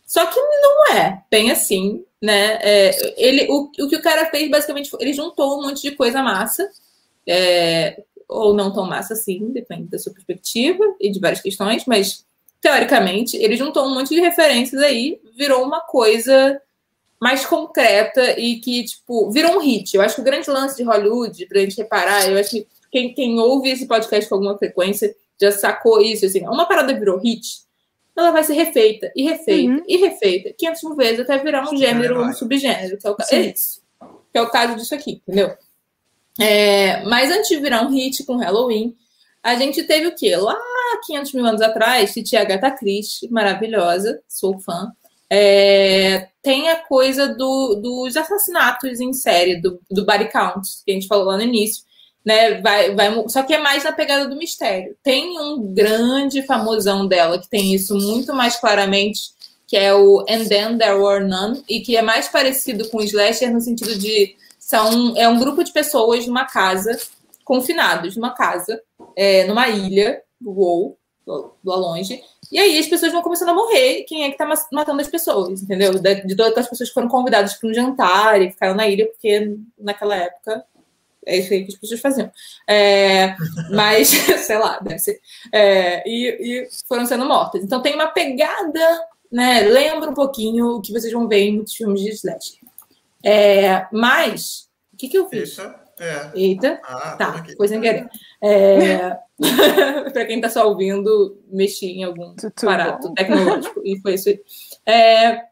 [0.06, 2.60] Só que não é bem assim, né?
[2.62, 6.22] É, ele, o, o que o cara fez, basicamente, ele juntou um monte de coisa
[6.22, 6.70] massa,
[7.28, 12.26] é, ou não tão massa assim, depende da sua perspectiva e de várias questões, mas
[12.66, 16.60] teoricamente, ele juntou um monte de referências aí, virou uma coisa
[17.22, 19.96] mais concreta e que, tipo, virou um hit.
[19.96, 23.14] Eu acho que o grande lance de Hollywood, pra gente reparar, eu acho que quem,
[23.14, 27.62] quem ouve esse podcast com alguma frequência já sacou isso, assim, uma parada virou hit,
[28.18, 29.84] ela vai ser refeita e refeita uhum.
[29.88, 33.16] e refeita 500 mil vezes até virar um gênero ou um subgênero, que é, o,
[33.32, 33.84] é isso.
[34.32, 35.56] Que é o caso disso aqui, entendeu?
[36.42, 38.96] É, mas antes de virar um hit com Halloween,
[39.46, 40.36] a gente teve o quê?
[40.36, 40.58] Lá
[41.06, 44.92] 500 mil anos atrás, tinha Agatha Christie, maravilhosa, sou fã.
[45.30, 50.94] É, tem a coisa do, dos assassinatos em série, do, do body count, que a
[50.94, 51.84] gente falou lá no início
[52.26, 52.60] né?
[52.60, 54.98] Vai, vai, só que é mais na pegada do mistério.
[55.04, 59.30] Tem um grande famosão dela que tem isso muito mais claramente,
[59.68, 63.04] que é o And Then There Were None, e que é mais parecido com o
[63.04, 66.98] slasher no sentido de são é um grupo de pessoas numa casa
[67.44, 68.82] confinados numa casa,
[69.16, 70.98] é, numa ilha, uou,
[71.28, 72.22] lá longe.
[72.52, 74.04] E aí as pessoas vão começando a morrer.
[74.04, 75.94] Quem é que tá matando as pessoas, entendeu?
[75.94, 79.58] De todas as pessoas que foram convidadas para um jantar e ficaram na ilha, porque
[79.78, 80.64] naquela época
[81.26, 82.32] é isso aí que as pessoas faziam.
[82.68, 83.36] É,
[83.74, 84.10] mas,
[84.46, 85.20] sei lá, deve ser.
[85.52, 87.64] É, e, e, foram sendo mortas.
[87.64, 89.62] Então tem uma pegada, né?
[89.62, 92.60] Lembra um pouquinho o que vocês vão ver em muitos filmes de slasher.
[93.24, 95.58] É, mas, o que, que eu fiz?
[95.58, 96.32] Eita, é.
[96.36, 96.82] Eita.
[96.84, 98.08] Ah, tá, foi sem querer.
[98.46, 99.20] É,
[100.14, 103.14] Para quem está só ouvindo, mexi em algum Tudo aparato bom.
[103.14, 103.82] tecnológico.
[103.84, 104.30] e foi isso.
[104.86, 105.46] É,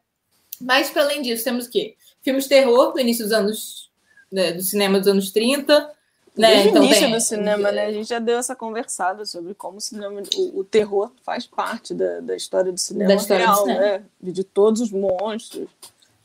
[0.60, 1.96] mas, para além disso, temos o quê?
[2.22, 3.90] Filmes de terror do início dos anos
[4.34, 5.92] né, do cinema dos anos 30.
[6.36, 6.48] Né?
[6.48, 7.12] Desde então, o início tem...
[7.12, 7.86] do cinema, né?
[7.86, 11.94] A gente já deu essa conversada sobre como o cinema, o, o terror faz parte
[11.94, 13.80] da, da história do cinema da história real, do cinema.
[13.80, 14.04] né?
[14.20, 15.68] De todos os monstros,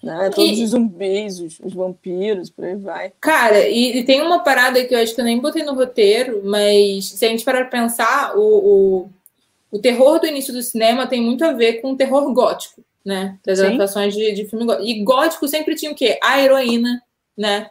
[0.01, 0.29] né?
[0.33, 0.63] Todos e...
[0.63, 3.11] os zumbis, os, os, vampiros, por aí vai.
[3.19, 6.41] Cara, e, e, tem uma parada que eu acho que eu nem botei no roteiro,
[6.43, 9.09] mas se a gente parar pra pensar, o, o,
[9.71, 13.37] o terror do início do cinema tem muito a ver com o terror gótico, né?
[13.45, 14.87] Das adaptações de, de filme gótico.
[14.87, 16.17] E gótico sempre tinha o quê?
[16.23, 17.01] A heroína,
[17.37, 17.69] né?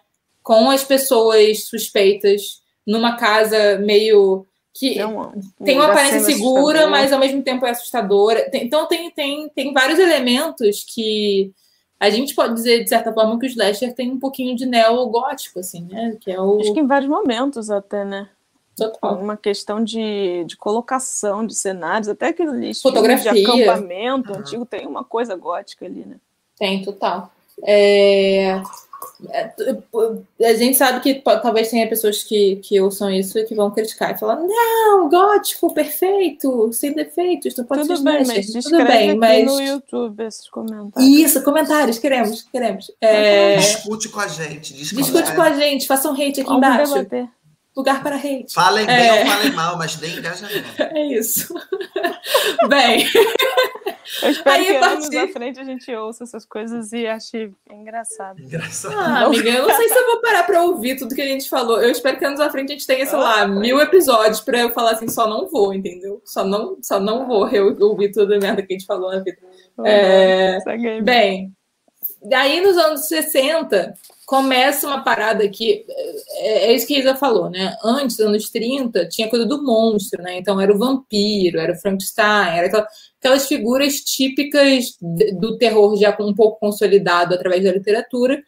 [0.48, 4.94] com as pessoas suspeitas numa casa meio que
[5.62, 8.48] tem uma aparência segura, mas ao mesmo tempo é assustadora.
[8.48, 11.52] Tem, então tem, tem, tem vários elementos que
[12.00, 15.58] a gente pode dizer, de certa forma, que o slasher tem um pouquinho de neogótico,
[15.58, 16.16] assim, né?
[16.20, 16.60] Que é o...
[16.60, 18.28] Acho que em vários momentos até, né?
[18.76, 19.18] Total.
[19.18, 23.32] Uma questão de, de colocação de cenários, até aquele Fotografia.
[23.32, 24.38] de acampamento uhum.
[24.38, 26.16] antigo tem uma coisa gótica ali, né?
[26.56, 27.32] Tem, total.
[27.64, 28.62] É...
[29.30, 29.52] É,
[30.48, 34.14] a gente sabe que talvez tenha pessoas que, que ouçam isso e que vão criticar
[34.14, 38.84] e falar: não, gótico, perfeito, sem defeitos, não pode Tudo ser bem, slasher." mas Tudo
[38.84, 39.46] bem, mas.
[39.46, 41.10] no YouTube esses comentários.
[41.10, 42.90] Isso, comentários, queremos, queremos.
[43.00, 44.72] É, Discute com a gente.
[44.72, 45.34] Como Discute é.
[45.34, 46.94] com a gente, façam hate aqui Vamos embaixo.
[46.94, 47.28] debater.
[47.78, 48.52] Lugar para hate.
[48.52, 49.20] Falem bem É.
[49.20, 50.66] ou falem mal, mas dê engajamento.
[50.78, 51.54] É isso.
[52.68, 53.06] Bem,
[54.22, 57.06] Eu espero Aí, que a anos partir- à frente a gente ouça essas coisas e
[57.06, 58.40] ache engraçado.
[58.40, 58.94] Engraçado.
[58.98, 61.48] ah, amiga, eu não sei se eu vou parar para ouvir tudo que a gente
[61.48, 61.80] falou.
[61.80, 64.70] Eu espero que anos à frente a gente tenha, sei lá, mil episódios para eu
[64.70, 66.20] falar assim, só não vou, entendeu?
[66.24, 67.48] Só não, só não vou
[67.80, 69.38] ouvir toda a merda que a gente falou na vida.
[69.84, 71.02] É, Segue aí.
[71.02, 71.52] Bem,
[72.22, 73.94] daí nos anos 60
[74.26, 75.86] começa uma parada que
[76.40, 77.74] é, é isso que a Isa falou, né?
[77.82, 80.36] Antes, anos 30, tinha coisa do monstro, né?
[80.38, 82.86] Então era o vampiro, era o Frankenstein, era aquela-
[83.18, 88.42] aquelas figuras típicas do terror já um pouco consolidado através da literatura.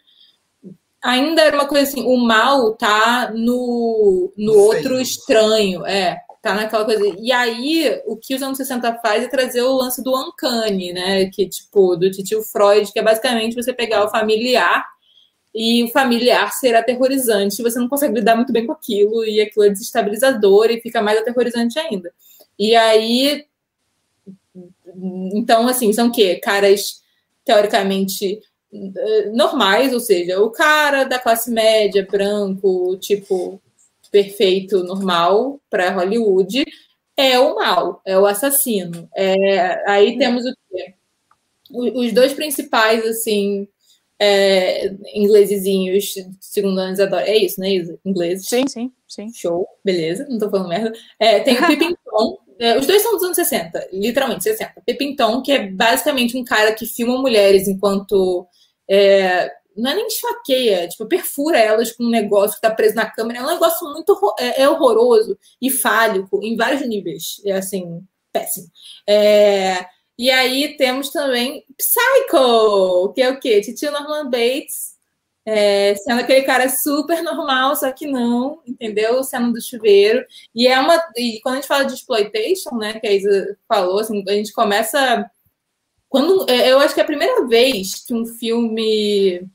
[1.03, 6.19] Ainda era uma coisa assim, o mal tá no, no No outro estranho, é.
[6.43, 7.03] Tá naquela coisa.
[7.19, 11.27] E aí, o que os anos 60 faz é trazer o lance do uncanny, né?
[11.27, 14.87] Que, tipo, do titio Freud, que é basicamente você pegar o familiar
[15.55, 17.63] e o familiar ser aterrorizante.
[17.63, 21.19] Você não consegue lidar muito bem com aquilo, e aquilo é desestabilizador e fica mais
[21.19, 22.13] aterrorizante ainda.
[22.59, 23.47] E aí.
[25.35, 26.37] Então, assim, são o quê?
[26.43, 27.03] Caras
[27.45, 28.41] teoricamente
[28.73, 33.61] eh, normais, ou seja, o cara da classe média, branco, tipo,
[34.11, 36.65] perfeito, normal para Hollywood,
[37.17, 39.09] é o mal, é o assassino.
[39.17, 40.95] É, aí temos o quê?
[41.73, 43.69] Os dois principais, assim,
[44.19, 47.29] é, inglesezinhos, segundo a Ana Isadora.
[47.29, 47.99] É isso, né, Isa?
[48.05, 48.49] Ingleses.
[48.49, 49.33] Sim, sim, sim.
[49.33, 50.93] Show, beleza, não tô falando merda.
[51.19, 54.83] É, tem o Pippin Tom, é, os dois são dos anos 60, literalmente 60.
[54.85, 58.47] Pippin Tom, que é basicamente um cara que filma mulheres enquanto.
[58.89, 63.11] é, não é nem esfaqueia, tipo, perfura elas com um negócio que tá preso na
[63.11, 63.41] câmera.
[63.41, 67.41] É um negócio muito é, é horroroso e fálico em vários níveis.
[67.45, 68.69] É assim, péssimo.
[69.09, 69.87] É,
[70.19, 73.61] e aí temos também Psycho, que é o quê?
[73.61, 74.91] Titio Norman Bates
[75.47, 79.23] é, sendo aquele cara super normal, só que não, entendeu?
[79.25, 80.25] Sendo do chuveiro.
[80.55, 81.03] E é uma.
[81.17, 84.53] E quando a gente fala de exploitation, né, que a Isa falou, assim, a gente
[84.53, 85.29] começa.
[86.09, 89.49] Quando, é, eu acho que é a primeira vez que um filme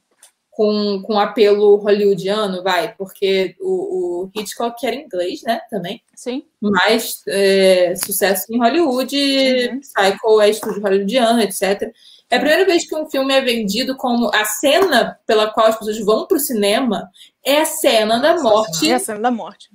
[0.56, 6.46] com, com apelo hollywoodiano vai, porque o, o Hitchcock era inglês, né, também, Sim.
[6.62, 9.80] mas é, sucesso em Hollywood, Uhum.
[9.82, 11.92] Psycho é estúdio hollywoodiano, etc.
[12.30, 15.78] É a primeira vez que um filme é vendido como a cena pela qual as
[15.78, 17.10] pessoas vão para o cinema
[17.44, 18.86] é a cena da morte.
[18.86, 19.70] E a cena da morte.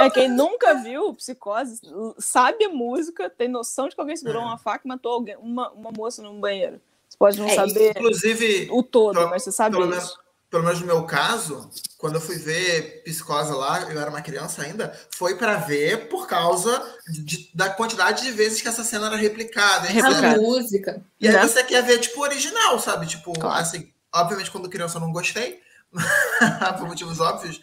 [0.00, 1.80] É quem nunca viu Psicose,
[2.18, 4.44] sabe a música, tem noção de que alguém segurou É.
[4.44, 6.80] uma faca e matou alguém, uma, uma moça num banheiro.
[7.18, 10.16] Pode não É, saber Inclusive, o todo, pelo- mas você sabe pelo menos,
[10.50, 14.62] pelo menos no meu caso, quando eu fui ver Psicose lá, eu era uma criança
[14.62, 19.16] ainda, foi pra ver por causa de- da quantidade de vezes que essa cena era
[19.16, 19.88] replicada.
[19.88, 20.04] etc.
[20.04, 20.40] A Replicado.
[20.42, 21.02] música.
[21.20, 21.46] E aí Né?
[21.46, 23.06] você quer ver, tipo, original, sabe?
[23.06, 23.60] Tipo, Claro.
[23.60, 25.60] assim, obviamente quando criança eu não gostei,
[26.78, 27.60] por motivos óbvios,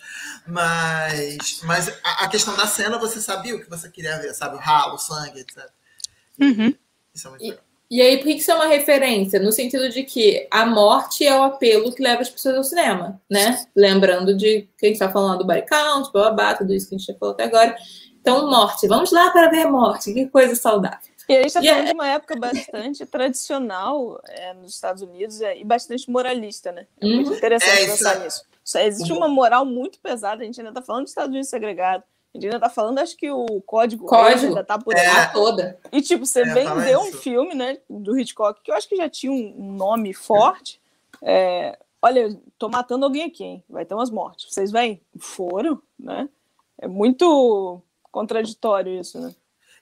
[0.47, 4.55] mas, mas a, a questão da cena você sabia o que você queria ver, sabe?
[4.55, 5.69] O ralo, o sangue, etc.
[6.39, 6.73] Uhum.
[7.13, 7.63] Isso é muito E- legal.
[7.89, 9.39] E aí, por que isso é uma referência?
[9.39, 13.21] No sentido de que a morte é o apelo que leva as pessoas ao cinema,
[13.29, 13.63] né?
[13.75, 16.97] Lembrando de que a gente está falando do body count, babá, tudo isso que a
[16.97, 17.75] gente já falou até agora.
[18.19, 18.87] Então, morte.
[18.87, 20.11] Vamos lá para ver a morte.
[20.13, 20.97] Que coisa saudável.
[21.29, 25.41] E a gente está falando é- de uma época bastante tradicional é, nos Estados Unidos
[25.41, 26.87] é, e bastante moralista, né?
[26.99, 27.35] É muito Uhum.
[27.37, 28.43] interessante É, pensar é- nisso.
[28.63, 32.03] Só existe uma moral muito pesada, a gente ainda está falando dos Estados Unidos segregado,
[32.35, 34.61] a gente ainda está falando, acho que o código, Código.
[34.65, 35.05] Tá por aí.
[35.05, 35.09] É.
[35.09, 35.79] A toda.
[35.89, 39.09] E, tipo, você É, vendeu um filme, né, do Hitchcock, que eu acho que já
[39.09, 40.81] tinha um um nome forte.
[41.21, 43.63] É, olha, tô matando alguém aqui, hein?
[43.69, 44.53] Vai ter umas mortes.
[44.53, 45.01] Vocês vêm?
[45.17, 46.27] Foram, né?
[46.77, 49.33] É muito contraditório isso, né?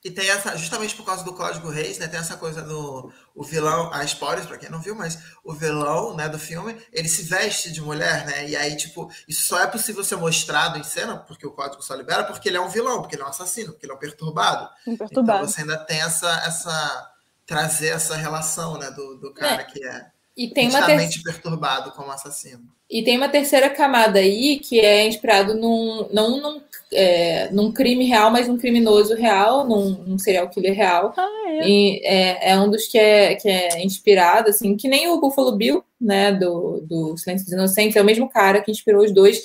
[0.04, 2.06] E tem essa, justamente por causa do Código Reis, né?
[2.06, 6.14] Tem essa coisa do o vilão, a spoilers pra quem não viu, mas o vilão,
[6.14, 8.46] né, do filme, ele se veste de mulher, né?
[8.46, 11.94] E aí, tipo, isso só é possível ser mostrado em cena, porque o código só
[11.94, 13.98] libera, porque ele é um vilão, porque ele é um assassino, porque ele é um
[13.98, 14.68] perturbado.
[14.86, 15.38] Um perturbado.
[15.38, 17.10] Então você ainda tem essa, essa
[17.46, 21.22] trazer essa relação, né, do, do cara que é E tem, uma ter...
[21.22, 22.68] perturbado como assassino.
[22.90, 26.62] e tem uma terceira camada aí que é inspirado num, não num,
[26.92, 31.12] é, num crime real, mas num criminoso real, num, num serial killer real.
[31.16, 31.68] Ah, é.
[31.68, 35.56] E é, é um dos que é, que é inspirado, assim, que nem o Buffalo
[35.56, 39.42] Bill, né, do, do Silêncio dos Inocentes, é o mesmo cara que inspirou os dois.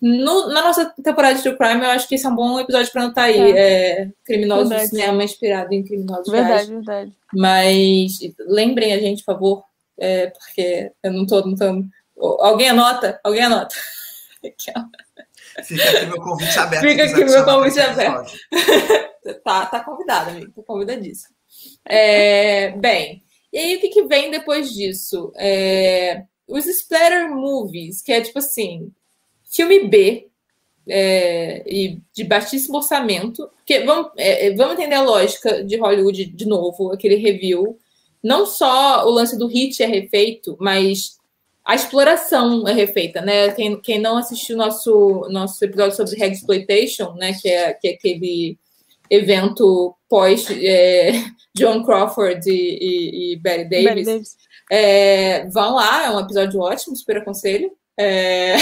[0.00, 2.92] No- na nossa temporada de True Crime, eu acho que esse é um bom episódio
[2.92, 3.52] para anotar aí.
[3.52, 4.90] É, criminosos Verdade.
[4.90, 6.48] do cinema inspirado em criminosos reais.
[6.68, 7.12] Verdade, verdade.
[7.32, 9.64] Mas lembrem a gente, por favor,
[9.98, 11.86] é, porque eu não tô anotando
[12.40, 13.18] Alguém anota?
[13.24, 13.74] Alguém anota.
[15.64, 16.82] Fica aqui meu convite aberto.
[16.82, 18.32] Fica aqui meu convite aberto.
[19.44, 20.52] tá, tá convidado, amigo.
[20.52, 21.34] Tá convidadíssimo.
[21.88, 25.32] É, bem, e aí o que, que vem depois disso?
[25.36, 28.90] É, os splatter movies, que é tipo assim,
[29.44, 30.28] filme B
[30.88, 33.48] é, e de baixíssimo orçamento.
[33.56, 37.78] Porque vamos, é, é, vamos entender a lógica de Hollywood de novo, aquele review.
[38.22, 41.18] Não só o lance do hit é refeito, mas
[41.64, 43.52] a exploração é refeita, né?
[43.52, 47.32] Quem, quem não assistiu nosso nosso episódio sobre Reg Exploitation, né?
[47.40, 48.58] Que é, que é aquele
[49.08, 51.12] evento pós é,
[51.54, 53.84] John Crawford e, e, e Betty Davis.
[53.84, 54.36] Betty Davis.
[54.70, 57.70] É, vão lá, é um episódio ótimo, super aconselho.
[57.98, 58.56] É...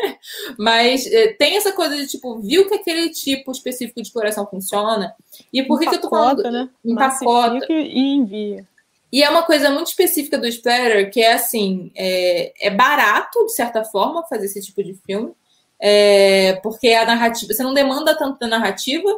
[0.58, 5.14] Mas é, tem essa coisa de tipo, viu que aquele tipo específico de exploração funciona?
[5.52, 6.42] E por que, que eu tô falando?
[6.50, 6.68] Né?
[6.84, 7.66] Empacota.
[7.70, 8.66] E envia.
[9.12, 13.54] E é uma coisa muito específica do Splatter, que é assim, é, é barato, de
[13.54, 15.32] certa forma, fazer esse tipo de filme.
[15.80, 19.08] É, porque a narrativa, você não demanda tanto da narrativa,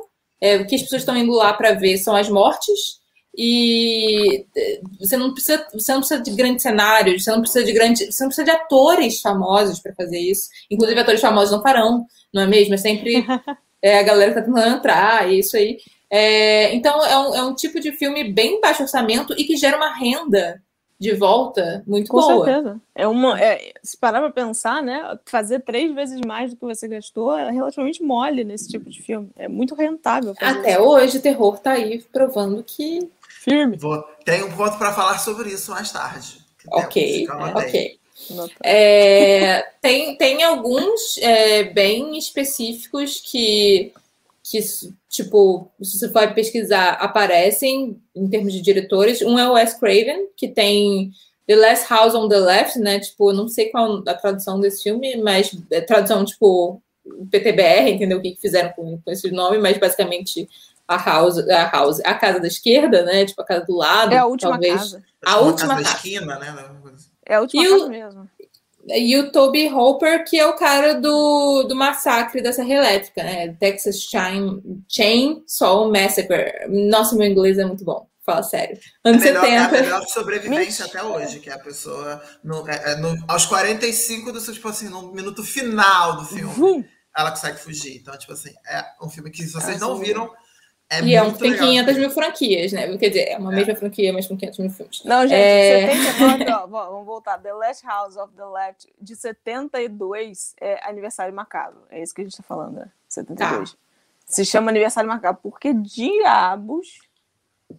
[0.41, 3.03] é, o que as pessoas estão indo lá para ver são as mortes,
[3.37, 7.73] e é, você não precisa, você não precisa de grandes cenários, você não precisa de
[7.73, 10.49] grandes, você não precisa de atores famosos para fazer isso.
[10.71, 12.75] Inclusive atores famosos não farão, não é mesmo?
[12.75, 13.25] É sempre
[13.81, 15.79] é, a galera que tá tentando entrar, e isso aí.
[16.15, 19.79] É, então, é um, é um tipo de filme bem baixo orçamento e que gera
[19.79, 20.63] uma renda
[21.01, 22.35] de volta muito Com boa.
[22.35, 22.81] Com certeza.
[22.95, 26.87] É uma, é, se parar para pensar, né, fazer três vezes mais do que você
[26.87, 29.31] gastou é relativamente mole nesse tipo de filme.
[29.37, 30.35] É muito rentável.
[30.39, 30.83] Até isso.
[30.83, 33.11] hoje, o terror tá aí provando que.
[33.41, 33.79] Firme.
[33.79, 36.43] Vou, tenho um ponto para falar sobre isso mais tarde.
[36.71, 37.99] Ok, ok.
[38.63, 43.93] É, tem, tem alguns é, bem específicos que
[44.53, 44.61] que,
[45.09, 49.23] tipo, se você for pesquisar, aparecem em termos de diretores.
[49.23, 51.11] Um é o Wes Craven, que tem
[51.47, 53.01] The Last House on the Left, né?
[53.01, 56.83] Tipo, não sei qual a tradução desse filme, mas é tradução, tipo,
[57.31, 58.19] PTBR, entendeu?
[58.19, 60.47] O que, fizeram com, com esse nome, mas basicamente
[60.87, 63.25] a house, a house, a casa da esquerda, né?
[63.25, 64.13] Tipo, a casa do lado.
[64.13, 64.75] É a última talvez.
[64.75, 65.03] casa.
[65.25, 65.83] A, a última casa.
[65.83, 66.55] Da esquina, né?
[67.25, 68.31] É a última e casa o, mesmo.
[68.89, 73.55] E o Toby Hopper, que é o cara do, do massacre da Serra Elétrica, né?
[73.61, 76.53] Texas Chain, Chainsaw Massacre.
[76.69, 78.09] Nossa, meu inglês é muito bom.
[78.25, 78.79] Fala sério.
[79.05, 79.65] Anos a melhor, 70.
[79.65, 84.33] A melhor sobrevivência até hoje, que é a pessoa, no, é, é no, aos 45
[84.33, 86.85] do seu, tipo assim, no minuto final do filme, uhum.
[87.17, 87.97] ela consegue fugir.
[87.97, 90.31] Então, tipo assim, é um filme que, se vocês não viram,
[90.93, 92.99] é e é um, tem 500 mil franquias, né?
[92.99, 93.57] Quer dizer, é uma é.
[93.57, 95.03] mesma franquia, mas com 500 mil filmes.
[95.05, 95.91] Não, gente, é...
[95.91, 97.39] 79, ó, vamos voltar.
[97.39, 101.79] The Last House of the Left, de 72, é aniversário marcado.
[101.91, 102.91] É isso que a gente tá falando, né?
[103.09, 103.73] 72.
[103.73, 103.79] Tá.
[104.27, 107.01] Se chama aniversário marcado, porque diabos...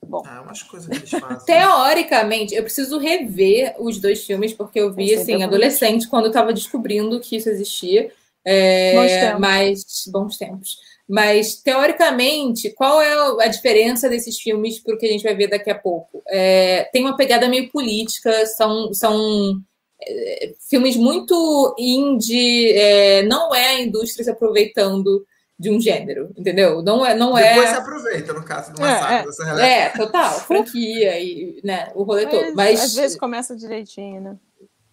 [0.07, 0.23] Bom.
[0.25, 1.45] É umas coisas que eles fazem.
[1.45, 6.51] Teoricamente, eu preciso rever os dois filmes, porque eu vi, assim, adolescente, quando eu tava
[6.51, 8.11] descobrindo que isso existia.
[8.43, 9.39] É, bons tempos.
[9.39, 10.77] Mas, bons tempos.
[11.13, 15.47] Mas, teoricamente, qual é a diferença desses filmes para o que a gente vai ver
[15.47, 16.23] daqui a pouco?
[16.27, 19.61] É, tem uma pegada meio política, são, são
[20.01, 25.23] é, filmes muito indie, é, não é a indústria se aproveitando
[25.59, 26.81] de um gênero, entendeu?
[26.81, 27.73] Não é, não Depois é.
[27.73, 29.29] se aproveita, no caso do massacre
[29.61, 32.55] é, é, é, total, franquia e né, o rolê Mas, todo.
[32.55, 34.35] Mas às vezes começa direitinho, né?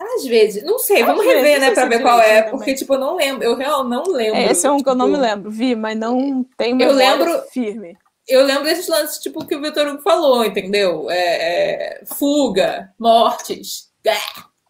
[0.00, 2.50] Às vezes, não sei, vamos rever, né, pra ver qual é, também.
[2.50, 4.38] porque, tipo, eu não lembro, eu real não lembro.
[4.38, 6.80] É, esse é um tipo, que eu não me tipo, lembro, vi, mas não tem
[6.80, 7.96] eu lembro firme.
[8.26, 11.10] Eu lembro desses lances, tipo, que o Vitor Hugo falou, entendeu?
[11.10, 13.90] É, é, fuga, mortes,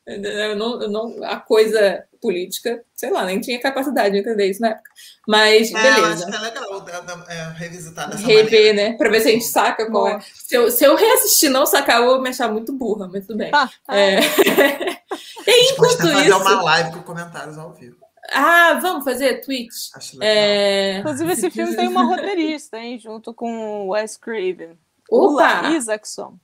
[0.07, 4.61] eu não, eu não, a coisa política, sei lá, nem tinha capacidade de entender isso
[4.61, 4.90] na época.
[5.27, 6.25] Mas, é, beleza.
[6.25, 6.87] acho que é legal
[7.29, 8.90] é, revisitar dessa Rever, maneira.
[8.90, 8.97] né?
[8.97, 10.21] Pra ver se a gente saca qual é.
[10.35, 13.38] Se eu, se eu reassistir não sacar, eu vou me achar muito burra, mas tudo
[13.38, 13.51] bem.
[13.55, 14.21] Ah, é.
[15.46, 16.37] e enquanto fazer isso...
[16.37, 17.96] uma live com comentários ao vivo.
[18.33, 19.90] Ah, vamos fazer Twitch?
[19.94, 20.34] Acho legal.
[20.34, 20.99] É...
[20.99, 22.99] Inclusive, esse filme tem uma roteirista, hein?
[22.99, 24.78] Junto com o Wes Craven.
[25.11, 25.62] Opa!
[25.62, 26.34] Ula Isaacson.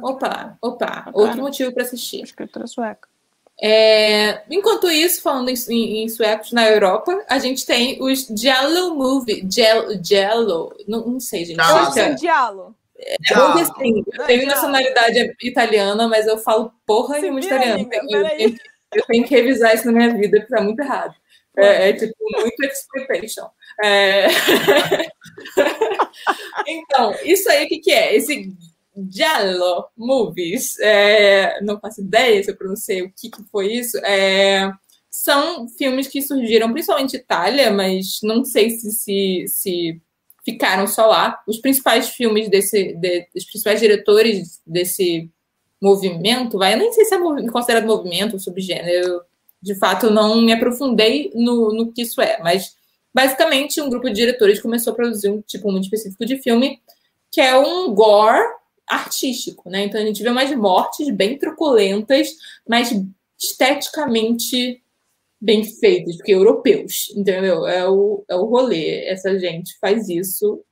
[0.00, 1.10] Opa, opa.
[1.12, 2.22] Outro motivo para assistir.
[2.22, 3.08] Escritora sueca.
[3.60, 9.46] É, enquanto isso, falando em, em, suecos na Europa, a gente tem os Jello Movie.
[9.50, 11.58] Jello, Jello não, não sei, gente.
[11.58, 12.74] Eu sei Giallo.
[12.98, 13.16] É,
[13.60, 17.88] assim, eu tenho nacionalidade italiana, mas eu falo porra nenhuma italiano.
[17.92, 18.54] Eu, eu,
[18.94, 21.14] eu, tenho que revisar isso na minha vida, porque tá muito errado.
[21.56, 23.48] É, é tipo, muito exploitation.
[23.82, 24.26] É...
[26.66, 28.14] então, isso aí o que, que é?
[28.14, 28.54] Esse
[29.10, 34.70] Giallo Movies, é, não faço ideia se eu pronunciei o que, que foi isso, é,
[35.10, 40.00] são filmes que surgiram principalmente em Itália, mas não sei se, se, se
[40.46, 41.42] ficaram só lá.
[41.44, 45.28] Os principais filmes desse, de, os principais diretores desse
[45.82, 47.18] movimento, vai, eu nem sei se é
[47.50, 49.20] considerado movimento ou subgênero,
[49.60, 52.76] de fato, não me aprofundei no, no que isso é, mas
[53.12, 56.80] basicamente um grupo de diretores começou a produzir um tipo muito específico de filme
[57.30, 58.46] que é um gore
[58.86, 59.84] artístico, né?
[59.84, 62.28] Então a gente vê umas mortes bem truculentas,
[62.66, 62.94] mas
[63.38, 64.80] esteticamente
[65.40, 67.66] bem feitas, porque europeus, entendeu?
[67.66, 69.04] É o, é o rolê.
[69.06, 70.62] Essa gente faz isso.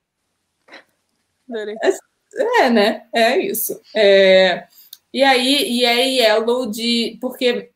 [1.50, 3.06] É, é, né?
[3.14, 3.80] É isso.
[3.94, 4.66] É...
[5.12, 7.18] E aí, e é Yellow de.
[7.20, 7.70] Porque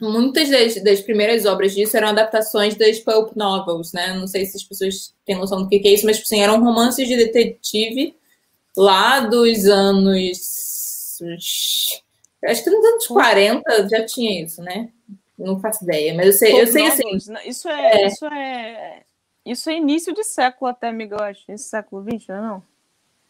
[0.00, 4.14] muitas das, das, primeiras obras disso eram adaptações das pulp novels, né?
[4.14, 7.06] Não sei se as pessoas têm noção do que é isso, mas assim, eram romances
[7.06, 8.16] de detetive
[8.76, 11.18] lá dos anos.
[12.44, 14.88] Acho que nos anos 40 já tinha isso, né?
[15.38, 17.16] Não faço ideia, mas eu sei, eu sei assim.
[17.46, 19.02] Isso é, é, isso é.
[19.46, 21.42] Isso é início de século até, amiga, eu acho.
[21.48, 22.62] Esse século XX, não é não?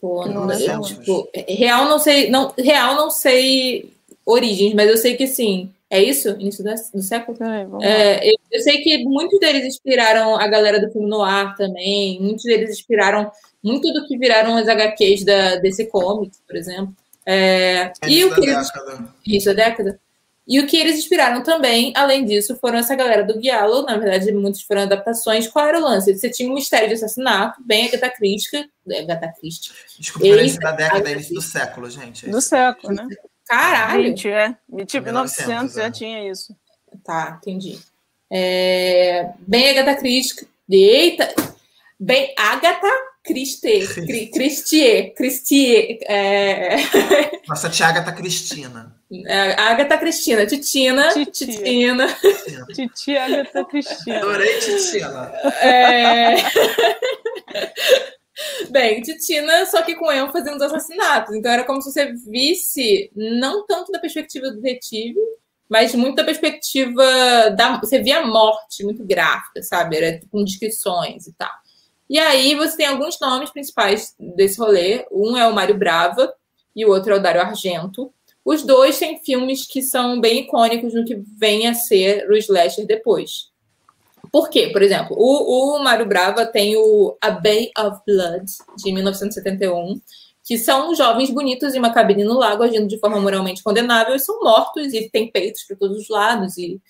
[0.01, 3.93] Pô, não, não é, tipo, real não sei, não, real não sei
[4.25, 5.71] origens, mas eu sei que sim.
[5.91, 6.31] É isso?
[6.39, 7.39] Início do, do século?
[7.83, 12.21] É, eu, eu, sei que muitos deles inspiraram a galera do filme Noir também.
[12.21, 13.33] Muitos deles inspiraram
[13.63, 16.95] muito do que viraram as HQs da DC Comics, por exemplo.
[17.25, 19.09] É, é e o que década.
[19.27, 20.01] Isso, a década.
[20.49, 24.33] E o que eles inspiraram também, além disso, foram essa galera do Giallo, na verdade,
[24.33, 25.47] muitos foram adaptações.
[25.47, 26.17] Qual era o lance?
[26.17, 28.67] Você tinha um mistério de assassinato, bem Agatha Christie.
[28.99, 29.73] Agatha Christie.
[29.99, 32.31] Desculpa, Eita, da década, início do século, gente.
[32.31, 33.07] Do século, né?
[33.47, 34.05] Caralho!
[34.05, 34.57] 20, é.
[34.87, 35.83] Tipo, 1900 é.
[35.83, 36.57] já tinha isso.
[37.05, 37.79] Tá, entendi.
[38.31, 39.31] É...
[39.41, 40.49] Bem Agatha Christie.
[40.71, 41.29] Eita!
[42.01, 42.91] Bem Agatha
[43.23, 43.87] Christie.
[44.33, 45.13] Christie.
[45.15, 45.99] Christie.
[46.05, 46.77] É...
[47.47, 48.98] Nossa tia Agatha Cristina.
[49.27, 50.47] É, Agatha Cristina.
[50.47, 51.09] Titina.
[51.13, 52.07] Titina.
[52.75, 54.19] Titia Agatha Cristina.
[54.19, 55.33] Adorei Titina.
[55.63, 56.37] É...
[58.71, 61.35] Bem, Titina, só que com ênfase nos assassinatos.
[61.35, 65.19] Então era como se você visse, não tanto da perspectiva do detetive,
[65.69, 67.03] mas muito da perspectiva
[67.57, 67.79] da.
[67.81, 69.97] Você via a morte muito gráfica, sabe?
[69.97, 71.51] Era com descrições e tal.
[72.09, 75.07] E aí você tem alguns nomes principais desse rolê.
[75.13, 76.33] Um é o Mário Brava
[76.75, 78.13] e o outro é o Dário Argento.
[78.49, 82.87] Os dois têm filmes que são bem icônicos no que vem a ser o slasher
[82.87, 83.51] depois.
[84.33, 84.71] Por quê?
[84.73, 88.47] Por exemplo, o, o Mário Brava tem o A Bay of Blood,
[88.79, 90.01] de 1971,
[90.43, 94.19] que são jovens bonitos em uma cabine no lago agindo de forma moralmente condenável e
[94.19, 96.81] são mortos e tem peitos para todos os lados e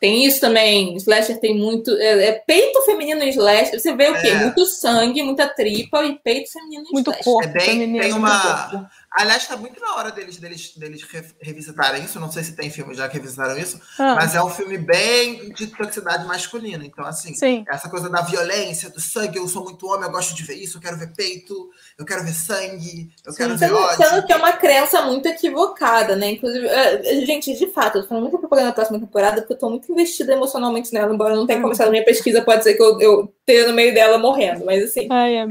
[0.00, 0.96] tem isso também.
[0.96, 1.90] Slasher tem muito.
[1.98, 3.78] É, é peito feminino em slasher.
[3.78, 4.28] Você vê o quê?
[4.28, 4.34] É.
[4.34, 7.24] Muito sangue, muita tripa e peito feminino em muito slasher.
[7.24, 8.90] Corpo, é bem, tem uma.
[9.18, 11.02] Aliás, está muito na hora deles, deles, deles
[11.40, 12.20] revisitarem isso.
[12.20, 14.14] Não sei se tem filme já que revisitaram isso, ah.
[14.14, 16.84] mas é um filme bem de toxicidade masculina.
[16.84, 17.64] Então, assim, Sim.
[17.66, 20.76] essa coisa da violência, do sangue, eu sou muito homem, eu gosto de ver isso,
[20.76, 24.06] eu quero ver peito, eu quero ver sangue, eu Sim, quero ver ódio.
[24.06, 26.32] Sendo que é uma crença muito equivocada, né?
[26.32, 29.58] Inclusive, é, gente, de fato, eu tô falando muito propaganda da próxima temporada, porque eu
[29.58, 32.74] tô muito investida emocionalmente nela, embora eu não tenha começado a minha pesquisa, pode ser
[32.74, 35.08] que eu, eu esteja no meio dela morrendo, mas assim.
[35.10, 35.46] Ai, é,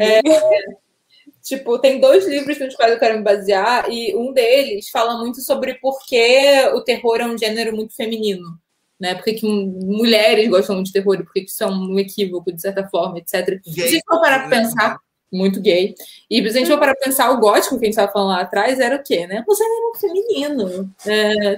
[1.46, 5.42] Tipo, tem dois livros nos quais eu quero me basear, e um deles fala muito
[5.42, 8.60] sobre por que o terror é um gênero muito feminino.
[9.00, 9.14] Né?
[9.14, 12.88] Por que mulheres gostam muito de terror, por que isso é um equívoco, de certa
[12.88, 13.62] forma, etc.
[13.64, 13.74] Gay.
[13.74, 14.98] Se a gente for parar pra pensar,
[15.32, 15.94] muito gay.
[16.32, 18.30] E se a gente for parar pra pensar, o gótico que a gente estava falando
[18.30, 19.44] lá atrás era o quê, né?
[19.46, 21.58] Você era um feminino, é,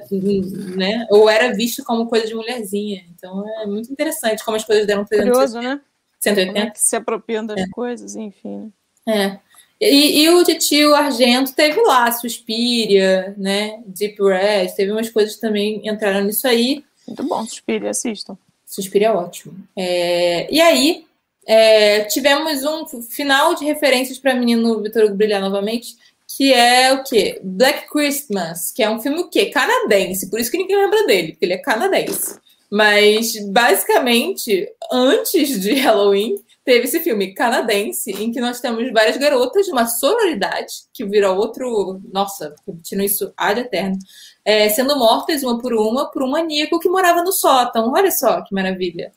[0.76, 1.08] né?
[1.10, 3.06] Ou era visto como coisa de mulherzinha.
[3.16, 5.32] Então é muito interessante como as coisas deram 360.
[5.32, 5.82] Curioso, né?
[6.20, 6.54] 180.
[6.54, 7.68] Como é que se apropriam das é.
[7.70, 8.74] coisas, enfim.
[9.06, 9.42] Né?
[9.44, 9.47] É.
[9.80, 13.80] E, e o Titio Argento teve lá, Suspiria, né?
[13.86, 16.84] Deep Red, teve umas coisas que também entraram nisso aí.
[17.08, 18.38] Muito bom, Suspiria, assistam.
[18.66, 19.56] Suspiria é ótimo.
[19.76, 21.06] É, e aí,
[21.46, 25.96] é, tivemos um final de referências para menino Vitor Hugo brilhar novamente,
[26.36, 27.40] que é o quê?
[27.42, 29.46] Black Christmas, que é um filme o quê?
[29.46, 32.38] Canadense, por isso que ninguém lembra dele, porque ele é canadense.
[32.70, 36.36] Mas, basicamente, antes de Halloween,
[36.68, 41.32] teve esse filme canadense, em que nós temos várias garotas de uma sororidade, que vira
[41.32, 42.02] outro.
[42.12, 43.98] Nossa, repetindo isso ad eterno,
[44.44, 47.94] é, sendo mortas uma por uma por um maníaco que morava no sótão.
[47.94, 49.14] Olha só que maravilha.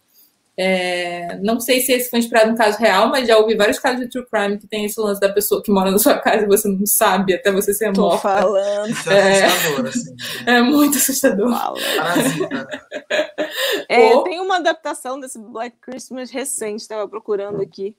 [0.56, 4.00] É, não sei se esse foi inspirado no caso real, mas já ouvi vários casos
[4.00, 6.48] de true crime que tem esse lance da pessoa que mora na sua casa e
[6.48, 8.20] você não sabe até você ser Tô morta.
[8.20, 8.94] falando.
[9.10, 10.16] É, é assustador, assim.
[10.46, 11.50] É muito assustador.
[13.88, 17.96] É, tem uma adaptação desse Black Christmas recente, estava procurando aqui.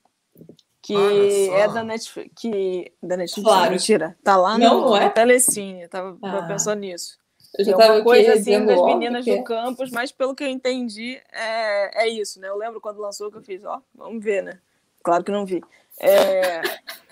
[0.82, 2.32] Que é da Netflix.
[2.40, 3.72] Que, da Netflix, claro.
[3.72, 4.18] mentira.
[4.24, 5.06] Tá lá não, no, não é?
[5.06, 5.88] no Telecine.
[5.88, 6.42] Tava ah.
[6.48, 7.21] pensando nisso.
[7.58, 10.44] Eu já é tava uma coisa assim das meninas porque- do campus, mas pelo que
[10.44, 12.48] eu entendi, é, é isso, né?
[12.48, 14.60] Eu lembro quando lançou que eu fiz, ó, vamos ver, né?
[15.04, 15.62] Claro que não vi.
[16.00, 16.62] É,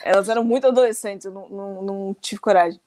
[0.04, 2.80] elas eram muito adolescentes, eu não, não, não tive coragem.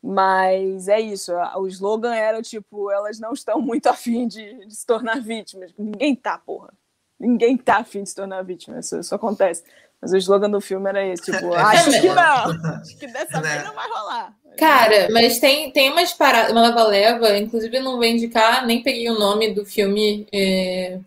[0.00, 4.84] Mas é isso, o slogan era tipo, elas não estão muito afim de, de se
[4.86, 5.72] tornar vítimas.
[5.78, 6.72] Ninguém tá, porra.
[7.18, 9.62] Ninguém tá afim de se tornar vítima, isso, isso acontece.
[10.02, 13.54] Mas o slogan do filme era esse, tipo, acho que não, acho que dessa vez
[13.54, 13.64] né?
[13.64, 14.34] não vai rolar.
[14.58, 19.08] Cara, mas tem, tem umas paradas, uma leva-leva, inclusive eu não vou indicar, nem peguei
[19.08, 20.98] o nome do filme, é,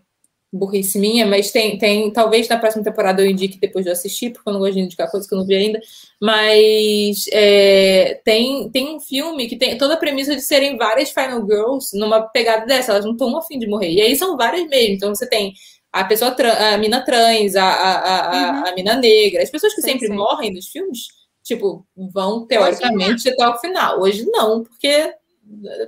[0.52, 4.48] burrice minha, mas tem, tem, talvez na próxima temporada eu indique depois de assistir, porque
[4.48, 5.80] eu não gosto de indicar coisas que eu não vi ainda,
[6.20, 11.46] mas é, tem, tem um filme que tem toda a premissa de serem várias Final
[11.46, 14.94] Girls numa pegada dessa, elas não estão afim de morrer, e aí são várias mesmo,
[14.94, 15.52] então você tem
[16.00, 18.66] a pessoa trans, a mina trans, a, a, a, uhum.
[18.66, 20.14] a, mina negra, as pessoas que sim, sempre sim.
[20.14, 21.08] morrem nos filmes,
[21.42, 24.00] tipo, vão teoricamente até o final.
[24.00, 25.14] Hoje não, porque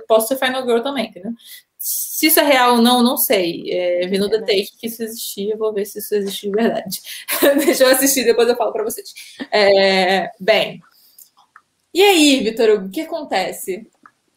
[0.07, 1.31] posso ser Final Girl também, entendeu?
[1.77, 3.71] Se isso é real ou não, não sei.
[3.71, 6.51] É, vi no é, The Take que isso existia, vou ver se isso existe de
[6.51, 7.01] verdade.
[7.63, 9.13] Deixa eu assistir, depois eu falo para vocês.
[9.51, 10.81] É, bem,
[11.93, 13.89] e aí, Vitor, o que acontece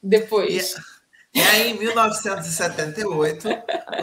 [0.02, 0.70] depois?
[0.70, 0.91] Yeah.
[1.34, 3.48] E aí, em 1978,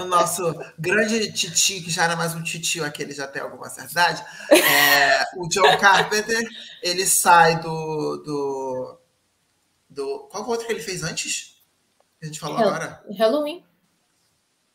[0.02, 3.92] o nosso grande titio, que já era mais um titio, aquele já tem alguma certa
[3.92, 6.44] idade, é, o John Carpenter,
[6.82, 9.00] ele sai do, do,
[9.88, 10.28] do...
[10.32, 11.62] Qual foi o outro que ele fez antes?
[12.20, 13.04] Que a gente falou agora?
[13.16, 13.64] Halloween.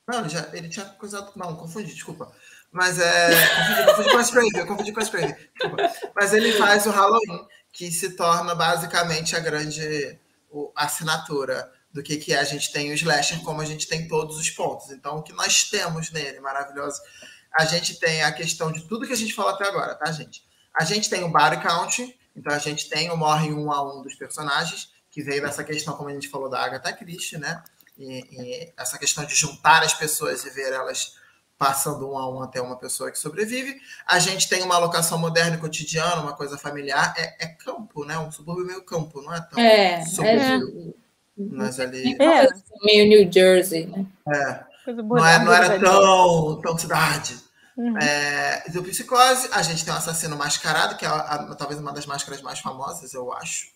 [0.07, 1.33] Não, ele, já, ele tinha coisado...
[1.35, 2.31] Não, confundi, desculpa.
[2.71, 3.31] Mas é...
[3.57, 5.03] Confundi, confundi com a Scraven, confundi com a.
[5.03, 5.93] Desculpa.
[6.15, 10.19] Mas ele faz o Halloween, que se torna basicamente a grande
[10.77, 12.41] assinatura do que, que é.
[12.41, 14.91] A gente tem o slasher como a gente tem todos os pontos.
[14.91, 17.01] Então, o que nós temos nele, maravilhoso,
[17.57, 20.45] a gente tem a questão de tudo que a gente falou até agora, tá, gente?
[20.75, 24.03] A gente tem o body count, então a gente tem o morre um a um
[24.03, 27.63] dos personagens, que veio dessa questão, como a gente falou, da Agatha Christie, né?
[27.97, 31.15] E, e essa questão de juntar as pessoas e ver elas
[31.57, 33.81] passando um a um até uma pessoa que sobrevive.
[34.05, 37.15] A gente tem uma alocação moderna e cotidiana, uma coisa familiar.
[37.17, 38.19] É, é campo, né?
[38.19, 40.97] Um subúrbio meio campo, não é tão é, subúrbio.
[41.01, 41.04] É.
[41.37, 42.17] Mas ali.
[42.21, 42.49] É.
[42.83, 44.07] Meio New Jersey, né?
[44.33, 44.65] É.
[44.93, 47.37] Não, é, não era tão, tão cidade.
[47.77, 47.99] Uhum.
[47.99, 51.93] É, do Psicose, a gente tem um assassino mascarado, que é a, a, talvez uma
[51.93, 53.73] das máscaras mais famosas, eu acho.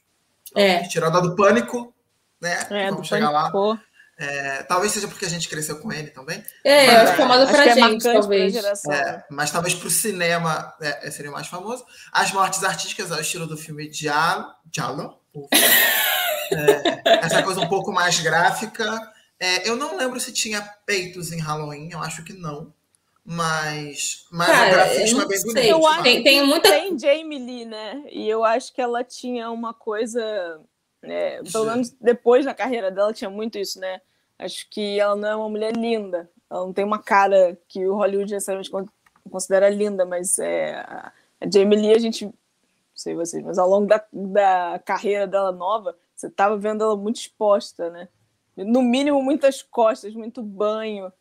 [0.54, 0.86] É.
[0.86, 1.92] Tirada do Pânico,
[2.40, 2.66] né?
[2.70, 3.59] É, Vamos chegar pânico.
[3.59, 3.82] lá.
[4.20, 6.42] É, talvez seja porque a gente cresceu com ele também.
[6.64, 8.56] É, mas, acho famosa pra é gente, talvez.
[8.86, 11.84] É, mas talvez pro cinema é, seria mais famoso.
[12.12, 14.46] As mortes artísticas ao estilo do filme Diallo.
[14.66, 15.20] Diallo?
[16.53, 19.12] É, essa coisa um pouco mais gráfica.
[19.40, 22.72] É, eu não lembro se tinha peitos em Halloween, eu acho que não.
[23.30, 25.66] Mas, mas Cara, o grafismo é bem bonito.
[25.66, 26.70] Eu acho tem, tem muita.
[26.70, 28.03] Tem Jamie Lee, né?
[28.11, 30.61] E eu acho que ela tinha uma coisa.
[31.03, 34.01] Né, pelo menos depois na carreira dela tinha muito isso, né?
[34.38, 36.30] Acho que ela não é uma mulher linda.
[36.51, 38.70] Ela não tem uma cara que o Hollywood necessariamente
[39.30, 41.12] considera linda, mas é, a
[41.53, 42.24] Jamie Lee, a gente.
[42.24, 42.32] Não
[42.94, 47.16] sei vocês, mas ao longo da, da carreira dela nova, você estava vendo ela muito
[47.16, 48.08] exposta, né?
[48.56, 51.12] No mínimo, muitas costas, muito banho.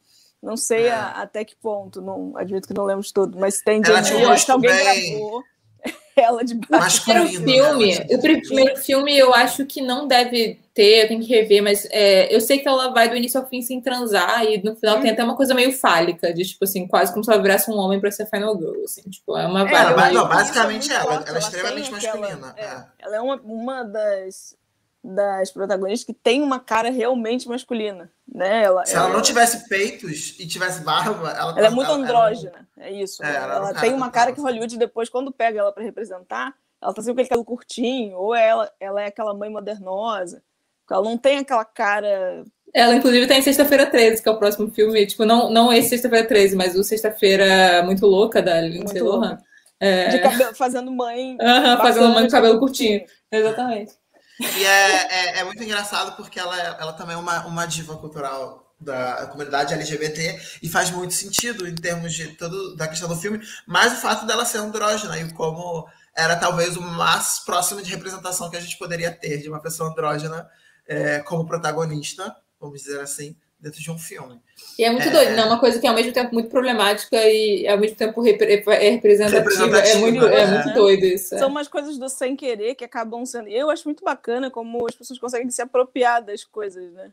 [0.41, 0.91] Não sei é.
[0.91, 3.97] a, até que ponto, não admito que não lembro de tudo, mas tem de eu
[4.31, 5.19] acho que alguém bem...
[5.19, 5.43] gravou
[6.15, 7.01] ela de baixo.
[7.01, 8.07] O primeiro filme, né?
[8.09, 12.33] o primeiro filme eu acho que não deve ter, eu tenho que rever, mas é,
[12.33, 15.01] eu sei que ela vai do início ao fim sem transar e no final hum.
[15.01, 17.77] tem até uma coisa meio fálica, de tipo assim, quase como se ela virasse um
[17.77, 21.35] homem para ser Final Girl, assim, tipo, é uma é, ela, não, basicamente ela, ela
[21.35, 22.53] é extremamente masculina.
[22.57, 22.85] É, é.
[22.99, 24.55] Ela é uma, uma das
[25.03, 28.63] das protagonistas que tem uma cara realmente masculina, né?
[28.63, 32.67] Ela, Se ela, ela não tivesse peitos e tivesse barba, ela, ela é muito andrógena,
[32.77, 33.23] é isso.
[33.23, 36.93] É, ela, ela tem uma cara que Hollywood depois, quando pega ela para representar, ela
[36.93, 40.43] tá sempre com aquele cabelo curtinho, ou ela, ela é aquela mãe modernosa,
[40.89, 42.43] ela não tem aquela cara.
[42.73, 45.05] Ela, inclusive, tem Sexta-feira 13, que é o próximo filme.
[45.05, 49.37] Tipo, não, não esse Sexta-feira 13, mas o Sexta-feira Muito Louca, da Lindsay Lohan.
[49.79, 50.07] É...
[50.09, 51.37] De cabelo, fazendo mãe.
[51.39, 52.99] Uhum, fazendo mãe com cabelo curtinho.
[52.99, 53.17] curtinho.
[53.31, 53.93] Exatamente.
[54.39, 58.67] E é, é, é, muito engraçado porque ela, ela também é uma, uma diva cultural
[58.79, 63.41] da comunidade LGBT e faz muito sentido em termos de todo da questão do filme,
[63.65, 68.49] mas o fato dela ser andrógena e como era talvez o mais próximo de representação
[68.49, 70.47] que a gente poderia ter de uma pessoa andrógena
[70.87, 74.39] é, como protagonista, vamos dizer assim, dentro de um filme.
[74.77, 75.11] E é muito é...
[75.11, 75.43] doido, né?
[75.45, 78.89] Uma coisa que é ao mesmo tempo muito problemática e ao mesmo tempo repre é
[78.91, 79.39] representativa.
[79.39, 79.97] representativa.
[79.97, 81.35] É, muito, é, é muito doido isso.
[81.35, 81.39] É.
[81.39, 83.47] São umas coisas do sem querer que acabam sendo.
[83.49, 87.11] Eu acho muito bacana como as pessoas conseguem se apropriar das coisas, né?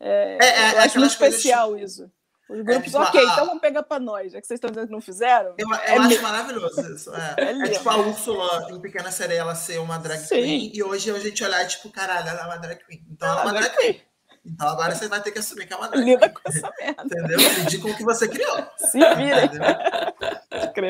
[0.00, 1.92] É, é, eu acho muito especial coisas...
[1.92, 2.10] isso.
[2.48, 3.32] Os grupos, tipo, ok, a...
[3.32, 5.54] então vamos pegar para nós, já que vocês estão dizendo que não fizeram.
[5.58, 7.14] Eu, eu acho maravilhoso isso.
[7.14, 10.36] É, tipo a Úrsula em Pequena Sereia ela ser uma drag Sim.
[10.36, 13.04] queen e hoje a gente olhar tipo, caralho, ela é uma drag queen.
[13.10, 14.00] Então ela é uma drag queen.
[14.48, 16.04] Então agora você vai ter que assumir que é uma drag.
[16.04, 17.04] Lida com essa merda.
[17.04, 17.38] Entendeu?
[17.38, 18.66] Lide com o que você criou.
[18.76, 19.48] Se vira.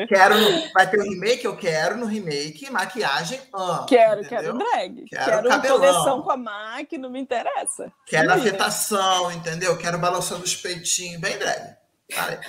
[0.07, 3.39] Quero no, vai ter o um remake, eu quero no remake, maquiagem.
[3.53, 4.57] Ah, quero, entendeu?
[4.57, 5.05] quero drag.
[5.05, 7.91] Quero Quero, coleção com a MAC, não me interessa.
[8.05, 9.77] Quero Se afetação, entendeu?
[9.77, 11.75] Quero balançando os peitinhos, bem drag.
[12.15, 12.39] Vai.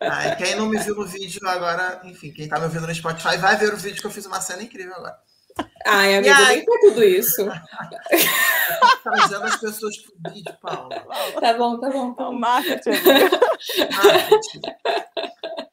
[0.00, 3.36] Aí, quem não me viu no vídeo agora, enfim, quem tá me ouvindo no Spotify
[3.36, 5.18] vai ver o vídeo que eu fiz uma cena incrível agora.
[5.86, 6.56] Ai, E amigo, aí?
[6.56, 7.46] nem pra tudo isso.
[9.02, 10.88] Trazendo as pessoas pro vídeo, Paula.
[11.40, 12.38] Tá bom, tá bom, tá Não, bom.
[12.38, 12.90] marketing.
[13.94, 14.60] Marketing.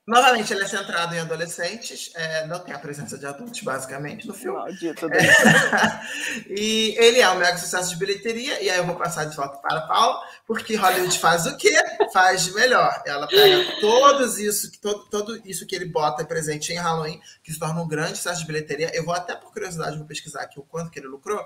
[0.07, 4.33] Novamente, ele é centrado em adolescentes, é, não tem a presença de adultos, basicamente, no
[4.33, 4.57] filme.
[4.57, 5.07] Maldito.
[6.49, 9.57] e ele é um mega sucesso de bilheteria, e aí eu vou passar de volta
[9.59, 11.73] para a Paula, porque Hollywood faz o quê?
[12.11, 13.01] Faz de melhor.
[13.05, 17.59] Ela pega todos isso, todo, todo isso que ele bota presente em Halloween, que se
[17.59, 18.91] torna um grande sucesso de bilheteria.
[18.93, 21.43] Eu vou até, por curiosidade, vou pesquisar aqui o quanto que ele lucrou,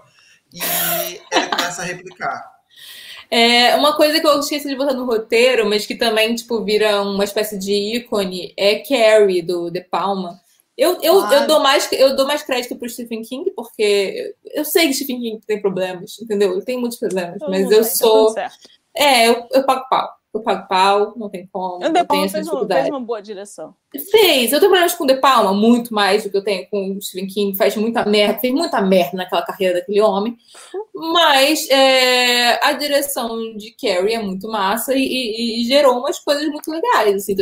[0.54, 0.60] e
[1.32, 2.56] ele começa a replicar.
[3.30, 7.02] É, uma coisa que eu esqueci de botar no roteiro, mas que também, tipo, vira
[7.02, 10.40] uma espécie de ícone, é Carrie, do De Palma.
[10.78, 11.34] Eu, eu, Ah.
[11.34, 15.20] eu, dou mais, eu dou mais crédito pro Stephen King, porque eu sei que Stephen
[15.22, 16.52] King tem problemas, entendeu?
[16.52, 18.36] Ele tem muitos problemas, mas eu tá sou...
[18.94, 20.10] É, eu, eu pago pau.
[20.36, 21.78] Eu pago pau, não tem como.
[21.78, 23.74] O De Palma fez, um- fez uma boa direção.
[24.12, 24.52] Fez.
[24.52, 27.02] Eu tenho problemas com o De Palma, muito mais do que eu tenho com o
[27.02, 27.58] Stephen King.
[27.58, 30.36] Faz muita merda, fez muita merda naquela carreira daquele homem.
[30.94, 36.46] Mas é, a direção de Carrie é muito massa e, e- e gerou umas coisas
[36.48, 37.16] muito legais.
[37.16, 37.36] Assim,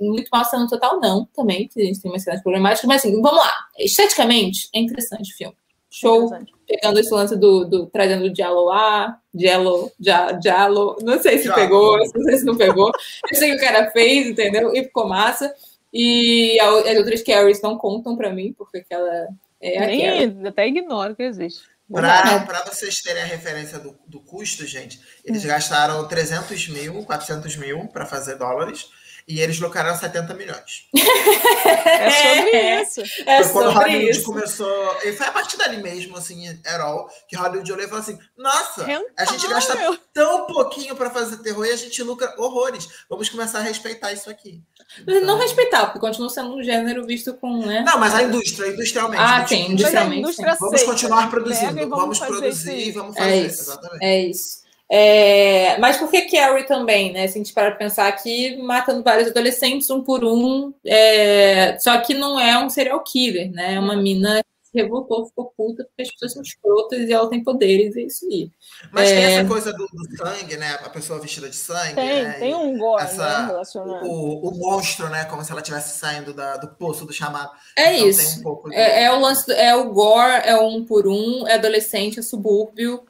[0.00, 1.66] muito massa no total, não, também.
[1.68, 3.52] que A gente tem umas cenas problemáticas, mas assim, vamos lá.
[3.78, 5.56] Esteticamente, é interessante o filme.
[6.00, 6.30] Show
[6.66, 9.92] pegando esse lance do, do trazendo o Diallo lá, Diallo,
[10.40, 11.60] Diallo, não sei se Diallo.
[11.62, 12.90] pegou, não sei se não pegou.
[13.30, 14.74] Eu sei que o cara fez, entendeu?
[14.74, 15.54] E ficou massa.
[15.92, 19.28] E a- as outras carries não contam pra mim, porque aquela
[19.60, 20.26] é a Carrie.
[20.26, 21.62] Nem, até ignoro que existe.
[21.90, 25.48] Para vocês terem a referência do, do custo, gente, eles Hum.
[25.48, 28.88] gastaram 300 mil, 400 mil para fazer dólares
[29.26, 30.86] e eles lucraram 70 milhões.
[30.94, 32.82] É sobre É.
[32.82, 33.00] isso.
[33.26, 34.24] É foi quando sobre Hollywood isso.
[34.24, 34.96] começou.
[35.04, 36.44] E foi a partir dali mesmo, assim,
[36.80, 39.98] all, que Hollywood olhou e falou assim: nossa, a gente gasta Rentável.
[40.12, 42.88] tão pouquinho para fazer terror e a gente lucra horrores.
[43.08, 44.60] Vamos começar a respeitar isso aqui.
[45.06, 47.82] Mas não Então- respeitar, porque continua sendo um gênero visto com, né?
[47.86, 49.22] Não, mas a indústria, industrialmente.
[49.22, 49.46] Ah, né?
[49.46, 52.90] sim, Tipo, Industrialmente, Vamos continuar produzindo, e vamos, fazer produzir, aí.
[52.92, 53.46] vamos É fazer.
[53.46, 53.62] isso.
[53.62, 54.04] Exatamente.
[54.04, 54.63] É isso.
[54.90, 57.26] É, mas por que Carrie também, né?
[57.26, 61.98] Se a gente parar pra pensar aqui, matando vários adolescentes um por um, é, só
[61.98, 63.74] que não é um serial killer, né?
[63.74, 67.28] É uma mina que se revoltou, ficou puta, porque as pessoas são escrotas e ela
[67.30, 68.50] tem poderes, é isso aí.
[68.92, 69.32] Mas tem É.
[69.36, 70.78] essa coisa do, do sangue, né?
[70.84, 71.94] A pessoa vestida de sangue.
[71.94, 72.32] Tem, né?
[72.38, 74.04] tem E um gore essa- né, relacionado.
[74.06, 75.24] o, o monstro, né?
[75.24, 77.50] Como se ela estivesse saindo da- do poço do chamado.
[77.76, 78.30] É Então, isso.
[78.32, 80.84] Tem um pouco de- É, é o lance, do- é o gore, é o um
[80.84, 83.02] por um, é adolescente, é subúrbio,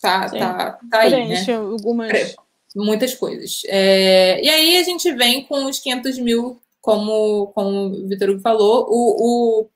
[0.00, 0.38] tá, Sim.
[0.38, 1.54] tá, tá aí, né?
[1.54, 2.36] Algumas.
[2.74, 3.62] Muitas coisas.
[3.66, 8.40] É, e aí a gente vem com os 500 mil, como, como o Vitor Hugo
[8.40, 9.70] falou, o, o-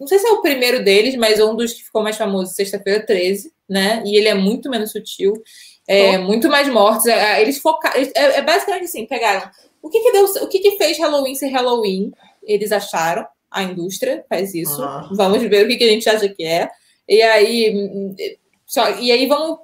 [0.00, 3.04] não sei se é o primeiro deles, mas um dos que ficou mais famoso, Sexta-feira
[3.04, 4.02] 13, né?
[4.06, 5.32] E ele é muito menos sutil,
[5.88, 7.06] é, muito mais mortos.
[7.06, 7.98] É, Eles focaram.
[8.00, 9.50] É, é basicamente assim, pegaram
[9.82, 12.12] o que, que deu, o que, que fez Halloween ser Halloween?
[12.42, 14.82] Eles acharam, a indústria faz isso.
[14.82, 15.08] Aham.
[15.12, 16.68] Vamos ver o que, que a gente acha que é.
[17.08, 18.14] E aí,
[18.66, 19.58] só, e aí vamos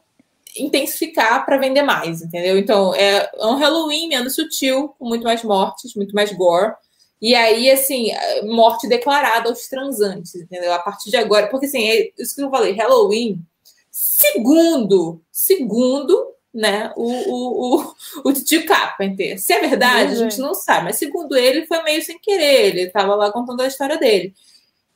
[0.56, 2.58] intensificar para vender mais, entendeu?
[2.58, 6.74] Então, é um Halloween menos sutil, com muito mais mortes, muito mais gore.
[7.20, 8.10] E aí, assim,
[8.44, 10.72] morte declarada aos transantes, entendeu?
[10.72, 13.40] A partir de agora, porque assim, é isso que eu falei, Halloween,
[13.90, 17.94] segundo, segundo, né, o, o, o,
[18.24, 19.38] o Tio Carpenter.
[19.38, 22.80] Se é verdade, a gente não sabe, mas segundo ele, foi meio sem querer, ele
[22.82, 24.34] estava lá contando a história dele.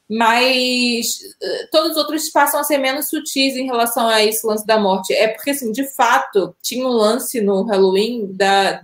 [0.08, 1.06] Mas
[1.42, 4.78] uh, todos os outros passam a ser menos sutis em relação a esse lance da
[4.78, 5.12] morte.
[5.12, 8.82] É porque, assim, de fato, tinha um lance no Halloween da,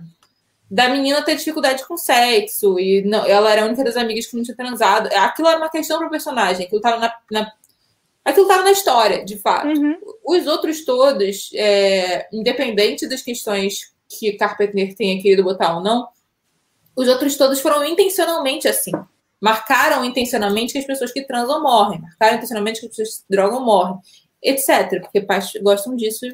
[0.69, 2.77] da menina ter dificuldade com sexo.
[2.77, 5.07] E não, ela era a única das amigas que não tinha transado.
[5.15, 6.65] Aquilo era uma questão para o personagem.
[6.65, 7.51] Aquilo estava na, na,
[8.25, 9.67] aquilo tava na história, de fato.
[9.67, 9.95] Uhum.
[10.25, 16.05] Os outros todos, é, independente das questões que Carpenter tenha querido botar ou não,
[16.97, 18.91] os outros todos foram intencionalmente assim
[19.43, 23.25] marcaram intencionalmente que as pessoas que transam morrem, marcaram intencionalmente que as pessoas que se
[23.29, 23.97] drogam morrem,
[24.41, 25.01] etc.
[25.01, 26.25] Porque pais gostam disso,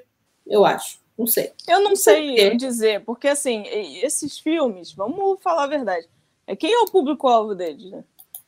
[0.46, 1.00] eu acho.
[1.18, 1.52] Não sei.
[1.68, 2.56] Eu não sei quê?
[2.56, 3.64] dizer, porque assim,
[4.04, 6.08] esses filmes, vamos falar a verdade,
[6.46, 8.04] é quem é o público-alvo deles, né?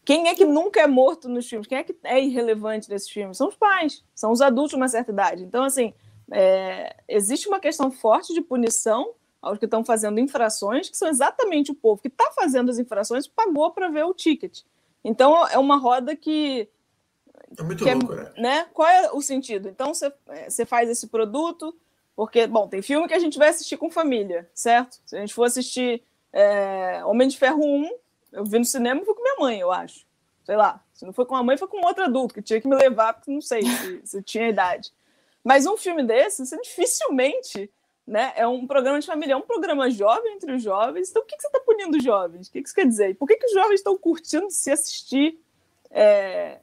[0.05, 1.67] Quem é que nunca é morto nos filmes?
[1.67, 3.37] Quem é que é irrelevante nesses filmes?
[3.37, 5.43] São os pais, são os adultos de uma certa idade.
[5.43, 5.91] Então, assim,
[6.31, 11.71] é, existe uma questão forte de punição aos que estão fazendo infrações, que são exatamente
[11.71, 14.61] o povo que está fazendo as infrações pagou para ver o ticket.
[15.03, 16.69] Então, é uma roda que.
[17.57, 18.31] É muito que louco, né?
[18.37, 18.67] né?
[18.73, 19.67] Qual é o sentido?
[19.67, 20.13] Então, você,
[20.47, 21.75] você faz esse produto,
[22.15, 24.99] Porque, bom, tem filme que a gente vai assistir com família, certo?
[25.05, 27.89] Se a gente for assistir é, Homem de Ferro 1,
[28.33, 30.05] eu vi no cinema e fui com minha mãe, eu acho.
[30.45, 30.83] Sei lá.
[30.93, 33.13] Se não foi com a mãe, foi com outro adulto, que tinha que me levar,
[33.13, 34.93] porque não sei se, se tinha idade.
[35.43, 37.71] Mas um filme desse, você dificilmente
[38.05, 38.33] né?
[38.35, 41.09] É um programa de família, é um programa jovem entre os jovens.
[41.09, 42.47] Então, por que, que você está punindo os jovens?
[42.47, 43.15] O que, que isso quer dizer?
[43.15, 45.39] Por que, que os jovens estão curtindo se assistir,
[45.89, 46.59] é,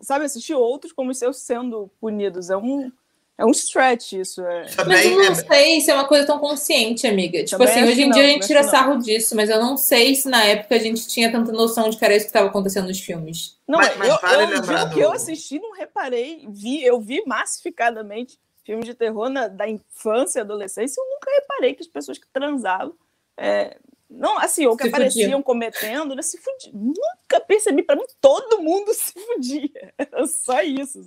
[0.00, 2.50] sabe, assistir outros como os seus sendo punidos?
[2.50, 2.92] É um,
[3.36, 4.42] é um stretch isso.
[4.42, 4.66] É.
[4.86, 5.34] Mas eu não é...
[5.34, 7.42] sei se é uma coisa tão consciente, amiga.
[7.42, 9.76] Tipo Também assim, hoje em não, dia a gente tira sarro disso, mas eu não
[9.76, 12.46] sei se na época a gente tinha tanta noção de que era isso que estava
[12.46, 13.58] acontecendo nos filmes.
[13.66, 14.94] Não, mas, mas eu, vale eu, eu do...
[14.94, 20.38] que eu assisti, não reparei, vi, eu vi massificadamente filmes de terror na, da infância
[20.38, 22.94] e adolescência, eu nunca reparei que as pessoas que transavam.
[23.36, 23.76] É,
[24.08, 25.44] não, assim, ou que se apareciam fudia.
[25.44, 26.72] cometendo, né, se fudiam.
[26.74, 29.92] Nunca percebi, para mim, todo mundo se fudia.
[29.98, 31.00] Era só isso.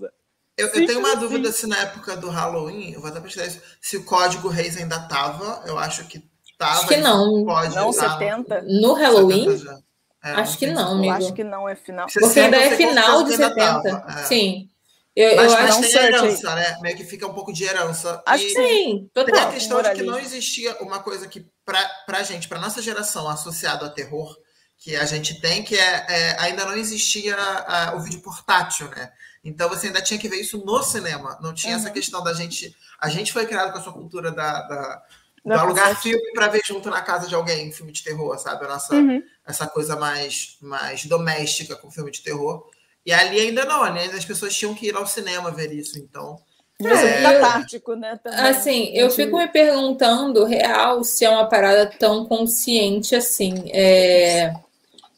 [0.58, 3.62] Eu, eu, tenho uma dúvida se na época do Halloween, eu vou até pesquisar isso,
[3.80, 6.24] se o código Reis ainda tava, eu acho que
[6.58, 6.80] tava.
[6.80, 7.46] Acho que não.
[7.46, 8.64] Pode não, 70.
[8.64, 9.58] No Halloween?
[9.58, 9.88] 70
[10.24, 11.06] é, acho que não, amigo.
[11.06, 12.08] Eu acho que não é final.
[12.12, 14.06] Porque ainda é final de 70.
[14.08, 14.24] É.
[14.24, 14.70] Sim.
[15.18, 16.78] Eu, mas, eu mas tem herança, né?
[16.80, 18.22] Meio que fica um pouco de herança.
[18.24, 19.10] Acho que sim.
[19.12, 19.34] Total.
[19.34, 22.84] Tem a questão de que não existia uma coisa que, pra, pra gente, pra nossa
[22.84, 24.38] geração, associado a terror,
[24.78, 29.12] que a gente tem, que é, é ainda não existia a, o vídeo portátil, né?
[29.44, 31.36] Então você ainda tinha que ver isso no cinema.
[31.42, 31.80] Não tinha uhum.
[31.80, 32.76] essa questão da gente.
[33.00, 35.04] A gente foi criado com a sua cultura da, da
[35.44, 38.66] do alugar filme para ver junto na casa de alguém, filme de terror, sabe?
[38.66, 39.24] A nossa, uhum.
[39.44, 42.70] Essa coisa mais, mais doméstica com filme de terror.
[43.08, 46.38] E ali ainda não, ali as pessoas tinham que ir ao cinema ver isso, então.
[46.84, 48.20] É, é catártico, né?
[48.22, 48.40] Também.
[48.40, 53.72] Assim, eu fico me perguntando, real, se é uma parada tão consciente assim.
[53.72, 54.54] É...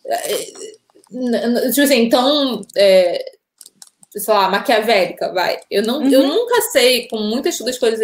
[0.06, 2.62] é tipo assim, tão.
[2.78, 3.26] É...
[4.12, 5.60] Sei lá, maquiavélica, vai.
[5.70, 6.12] Eu, não, uhum.
[6.12, 8.00] eu nunca sei, com muitas das coisas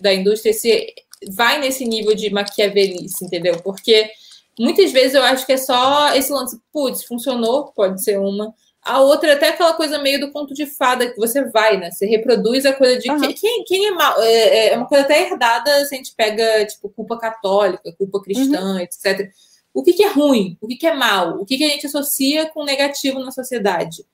[0.00, 0.94] da indústria, se
[1.32, 3.60] vai nesse nível de maquiavelice, entendeu?
[3.62, 4.10] Porque
[4.58, 8.54] muitas vezes eu acho que é só esse lance, putz, funcionou, pode ser uma
[8.84, 11.90] a outra é até aquela coisa meio do conto de fada que você vai, né?
[11.90, 13.32] Você reproduz a coisa de uhum.
[13.32, 14.20] quem, quem é mal.
[14.20, 18.20] É, é, é, uma coisa até herdada se a gente pega, tipo, culpa católica, culpa
[18.20, 18.80] cristã, uhum.
[18.80, 19.30] etc.
[19.72, 20.58] O que, que, é ruim?
[20.60, 21.40] O que, que é mal?
[21.40, 24.04] O que, que, a gente associa com negativo na sociedade?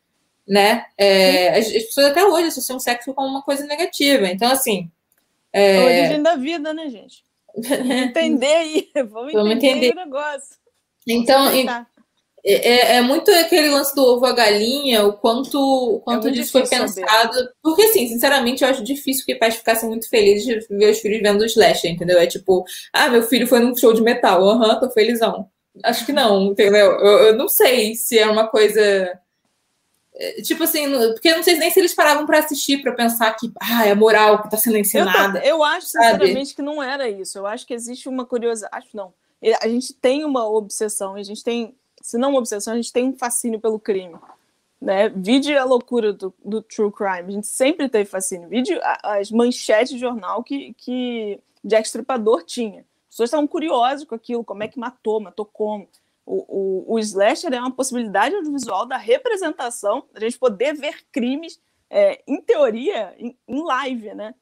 [0.46, 0.84] Né?
[0.96, 4.28] É, as, as, pessoas até hoje associam o sexo como uma coisa negativa.
[4.28, 4.88] Então, assim.
[5.52, 5.78] É...
[5.78, 7.24] A origem da vida, né, gente?
[7.58, 8.90] Vamos entender aí.
[8.94, 10.60] Vamos, Vamos entender, entender o negócio.
[11.06, 11.86] Então, é,
[12.44, 16.52] é, é, muito aquele lance do ovo a galinha, o quanto, o quanto é disso
[16.52, 17.34] foi pensado.
[17.34, 17.52] Saber.
[17.62, 21.20] Porque, assim, sinceramente, eu acho difícil que pais ficassem muito felizes de ver os filhos
[21.20, 22.18] vendo o slasher, entendeu?
[22.18, 25.48] É tipo, ah, meu filho foi num show de metal, aham, uhum, tô felizão.
[25.84, 26.92] Acho que não, entendeu?
[26.92, 28.80] Eu, eu, não sei se é uma coisa.
[30.14, 33.32] É, tipo assim, porque eu não sei nem se eles paravam para assistir, para pensar
[33.34, 35.38] que ah, é moral que tá sendo ensinada.
[35.40, 36.54] Eu, eu acho, sinceramente, sabe?
[36.54, 37.38] que não era isso.
[37.38, 38.74] Eu acho que existe uma curiosidade.
[38.74, 39.12] Acho não.
[39.62, 43.04] A gente tem uma obsessão, a gente tem se não uma obsessão, a gente tem
[43.04, 44.16] um fascínio pelo crime.
[44.80, 45.08] Né?
[45.10, 47.28] Vide a loucura do, do true crime.
[47.28, 48.48] A gente sempre teve fascínio.
[48.48, 52.80] Vide as manchetes de jornal que, que Jack Stripador tinha.
[52.80, 55.86] As pessoas estavam curiosas com aquilo, como é que matou, matou como.
[56.24, 56.44] O,
[56.88, 62.22] o, o slasher é uma possibilidade audiovisual da representação, a gente poder ver crimes, é,
[62.26, 64.34] em teoria, em, em live, né?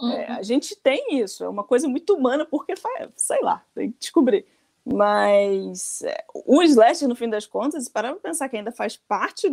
[0.00, 0.12] É, uhum.
[0.12, 2.74] É, a gente tem isso, é uma coisa muito humana, porque,
[3.16, 4.46] sei lá, tem que descobrir.
[4.84, 9.48] Mas é, o Slash, no fim das contas, para pensar que ainda faz parte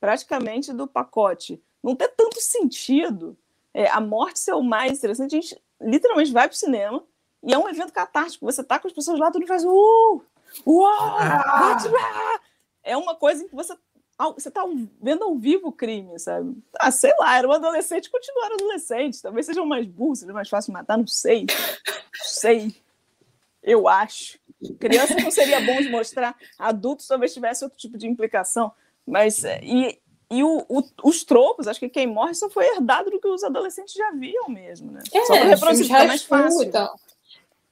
[0.00, 3.36] praticamente do pacote, não tem tanto sentido
[3.74, 5.36] é, a morte ser o mais interessante.
[5.36, 7.04] A gente literalmente vai para o cinema
[7.42, 8.46] e é um evento catártico.
[8.46, 10.22] Você tá com as pessoas lá, tudo faz uh,
[10.66, 12.40] uau, ah.
[12.82, 13.76] é uma coisa em que você
[14.36, 14.62] você tá
[15.00, 16.56] vendo ao vivo o crime, sabe?
[16.78, 19.20] Ah, sei lá, era um adolescente, continuar adolescente.
[19.20, 21.46] Talvez sejam mais burros, seja mais fácil matar, não sei.
[21.46, 22.74] Não sei.
[23.62, 24.38] Eu acho.
[24.78, 28.72] Criança não seria bom de mostrar, adultos talvez tivesse outro tipo de implicação.
[29.06, 29.98] Mas, é, e,
[30.30, 33.44] e o, o, os tropos, acho que quem morre só foi herdado do que os
[33.44, 35.02] adolescentes já viam mesmo, né?
[35.12, 36.62] É, só reproduzir, mais fácil.
[36.62, 36.94] Então.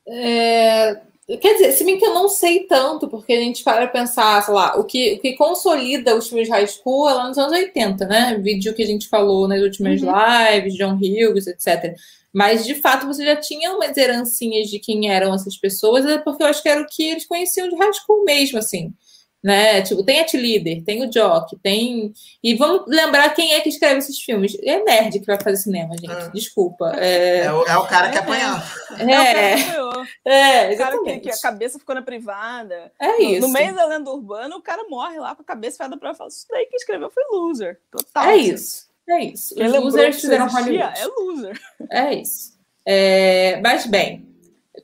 [0.07, 1.01] É,
[1.41, 4.53] quer dizer, se bem que eu não sei tanto, porque a gente para pensar, sei
[4.53, 7.53] lá, o que, o que consolida os filmes de high school é lá nos anos
[7.53, 8.38] 80, né?
[8.43, 10.12] Vídeo que a gente falou nas últimas uhum.
[10.12, 11.95] lives, John Hughes, etc.
[12.33, 16.43] Mas, de fato, você já tinha umas herancinhas de quem eram essas pessoas, é porque
[16.43, 18.95] eu acho que era o que eles conheciam de high school mesmo, assim.
[19.43, 19.81] Né?
[19.81, 22.12] Tipo, tem a T-Leader, tem o Jock, tem.
[22.45, 24.55] E vamos lembrar quem é que escreve esses filmes.
[24.62, 26.12] É nerd que vai fazer cinema, gente.
[26.12, 26.28] É.
[26.28, 26.93] Desculpa.
[26.95, 27.47] É...
[27.47, 28.20] É, o, é o cara que é.
[28.20, 28.59] apanhou.
[28.99, 30.74] É, é, exatamente.
[30.74, 32.93] O cara que, que, a cabeça ficou na privada.
[33.01, 33.47] É no, isso.
[33.47, 36.28] No meio da lenda urbana, o cara morre lá com a cabeça fiada pra fala:
[36.28, 37.81] Isso daí que escreveu foi loser.
[37.91, 38.24] Total.
[38.24, 38.89] É isso.
[39.11, 39.54] É isso.
[39.61, 40.98] Os losers fizeram Hollywood.
[40.98, 41.61] É loser.
[41.90, 42.58] É isso.
[42.86, 44.26] É, mas bem,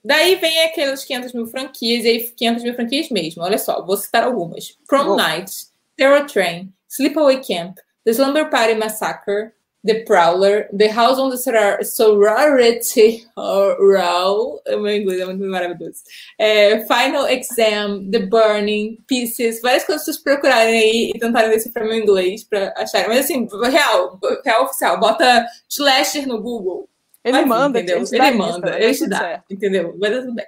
[0.04, 3.42] daí vem aquelas 500 mil franquias, e aí 500 mil franquias mesmo.
[3.42, 9.52] Olha só, vou citar algumas: Prom Night, Terror Train, Sleepaway Camp, The Slumber Party Massacre,
[9.87, 11.37] The Prowler, The House on the
[11.84, 16.01] Sorority Row, o meu inglês é muito maravilhoso,
[16.39, 21.87] é, Final Exam, The Burning, Pieces, várias coisas para vocês procurarem aí e tentarem decifrar
[21.87, 23.09] meu inglês para acharem.
[23.09, 26.89] Mas assim, real, real oficial, bota slasher no Google.
[27.24, 28.05] Ele Vai, manda, entendeu?
[28.11, 29.97] ele, Ele manda, ele te dá, entendeu?
[29.99, 30.47] Vai dar tudo bem.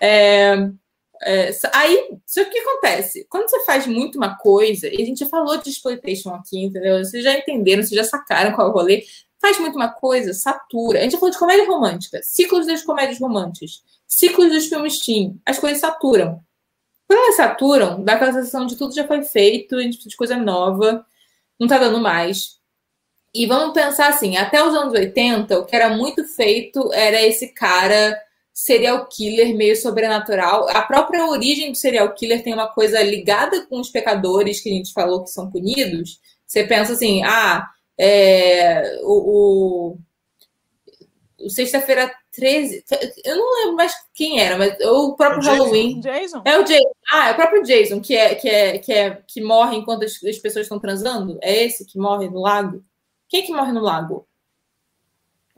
[0.00, 0.68] É,
[1.22, 3.26] é, aí, só que o que acontece?
[3.28, 6.98] Quando você faz muito uma coisa, e a gente já falou de exploitation aqui, entendeu?
[7.04, 9.04] Vocês já entenderam, vocês já sacaram qual é o rolê.
[9.40, 10.98] Faz muito uma coisa, satura.
[10.98, 15.40] A gente já falou de comédia romântica, ciclos das comédias românticas, ciclos dos filmes teen.
[15.44, 16.40] As coisas saturam.
[17.06, 20.16] Quando elas saturam, dá aquela sensação de tudo já foi feito, a gente precisa de
[20.16, 21.04] coisa nova,
[21.58, 22.58] não tá dando mais.
[23.34, 27.48] E vamos pensar assim, até os anos 80, o que era muito feito era esse
[27.48, 28.18] cara
[28.58, 30.68] serial killer meio sobrenatural.
[30.70, 34.72] A própria origem do serial killer tem uma coisa ligada com os pecadores que a
[34.72, 36.20] gente falou que são punidos.
[36.44, 39.92] Você pensa assim, ah, é, o,
[41.38, 42.84] o, o Sexta-feira 13.
[43.24, 45.56] Eu não lembro mais quem era, mas o próprio O Jason.
[45.56, 46.00] Halloween.
[46.00, 46.42] Jason.
[46.44, 46.90] É o Jason.
[47.12, 50.14] Ah, é o próprio Jason, que é que é que, é, que morre enquanto as,
[50.24, 51.38] as pessoas estão transando?
[51.40, 52.82] É esse que morre no lago?
[53.28, 54.26] Quem que morre no lago?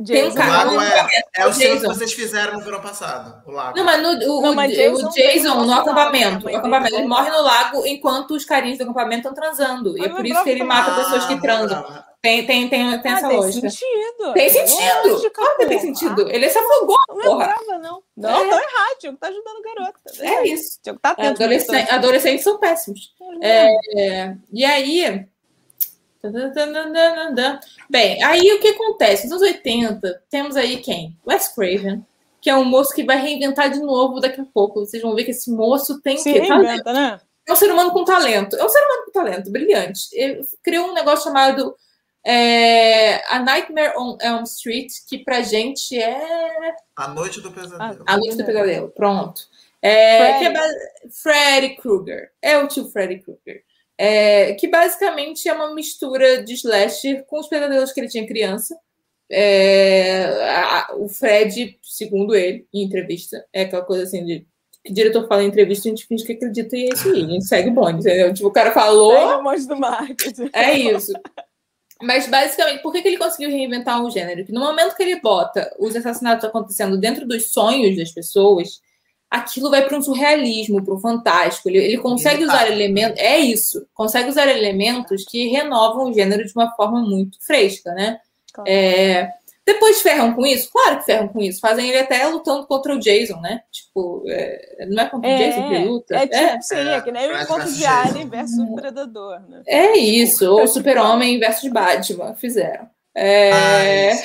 [0.04, 0.30] Tem um Jason.
[0.30, 1.94] O cara- lago é, é o o filme que Jason.
[1.94, 3.42] vocês fizeram no verão passado.
[3.46, 3.76] O lago.
[3.76, 6.44] Não, mas no, o, Não, o- mas o Jason Jason, tem no no acampamento.
[6.46, 6.94] lago, O acampamento.
[6.96, 9.96] Ele morre no lago enquanto os carinhos do acampamento estão transando.
[9.98, 12.10] E é por isso que ele mata pessoas que Ah, transam.
[12.22, 13.70] Tem, tem, tem, tem Ah, essa tem lógica.
[13.70, 14.32] sentido.
[14.34, 15.08] Tem sentido.
[15.08, 16.28] Lógica, Claro que tem sentido.
[16.30, 17.46] Ele se afogou, Não porra.
[17.46, 18.02] lembrava, não.
[18.14, 18.48] Não, É.
[18.48, 18.96] tá errado.
[18.98, 19.98] Tiago tá ajudando o garoto.
[20.20, 20.78] É isso.
[20.82, 21.42] Tiago tá É, atento.
[21.42, 23.14] adolescente- adolescentes são péssimos.
[23.42, 25.26] É, e aí.
[27.88, 29.28] Bem, aí o que acontece?
[29.28, 31.16] Nos anos 80, temos aí quem?
[31.26, 32.04] Wes Craven,
[32.40, 34.80] que é um moço que vai reinventar de novo daqui a pouco.
[34.80, 36.66] Vocês vão ver que esse moço tem Se que talento.
[36.66, 37.20] reinventa, né?
[37.46, 38.56] É um ser humano com talento.
[38.56, 40.08] É um ser humano com talento, brilhante.
[40.12, 41.74] Ele criou um negócio chamado
[42.24, 48.04] é, A Nightmare on Elm Street, que pra gente é A Noite do Pesadelo.
[48.06, 48.88] A Noite do Pesadelo.
[48.90, 49.42] Pronto.
[49.82, 50.58] É, Freddy.
[50.58, 52.30] é Freddy Krueger.
[52.42, 53.64] É o tio Freddy Krueger.
[54.02, 58.74] É, que basicamente é uma mistura de slasher com os pesadelos que ele tinha criança.
[59.30, 64.46] É, a- o Fred, segundo ele, em entrevista, é aquela coisa assim de
[64.82, 67.22] que o diretor fala em entrevista, a gente finge que acredita e é isso aí,
[67.24, 68.32] a gente segue o bonde, entendeu?
[68.32, 70.50] Tipo, o cara falou, Segue o monte do marketing.
[70.54, 71.12] é isso.
[72.02, 74.46] Mas basicamente, por que, que ele conseguiu reinventar um gênero?
[74.46, 78.80] Que no momento que ele bota os assassinatos acontecendo dentro dos sonhos das pessoas,
[79.30, 81.68] aquilo vai para um surrealismo, para um fantástico.
[81.68, 82.74] Ele, ele consegue usar Inevitável.
[82.74, 83.20] elementos.
[83.20, 83.86] É isso.
[83.94, 88.18] Consegue usar elementos que renovam o gênero de uma forma muito fresca, né?
[88.52, 88.68] Claro.
[88.68, 89.30] É,
[89.64, 90.68] depois ferram com isso?
[90.72, 91.60] Claro que ferram com isso.
[91.60, 93.60] Fazem ele até lutando contra o Jason, né?
[93.70, 96.16] Tipo, é, não é contra o Jason que ele luta?
[96.16, 99.62] é tipo, sim, é, É, que nem o encontro de Alien versus Predador, né?
[99.66, 102.88] É isso, ou Super-Homem versus Batman, fizeram.
[103.14, 104.12] É...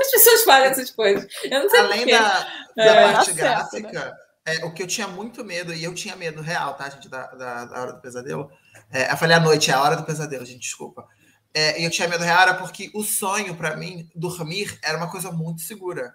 [0.00, 1.26] As pessoas fazem essas coisas.
[1.44, 4.16] Eu não sei Além da, da É, parte tá certo, gráfica,
[4.46, 7.26] é, o que eu tinha muito medo, e eu tinha medo real, tá, gente, da,
[7.28, 8.50] da, da Hora do Pesadelo.
[8.90, 11.06] É, eu falei à noite, é a Hora do Pesadelo, gente, desculpa.
[11.52, 15.10] É, e eu tinha medo real era porque o sonho, pra mim, dormir, era uma
[15.10, 16.12] coisa muito segura.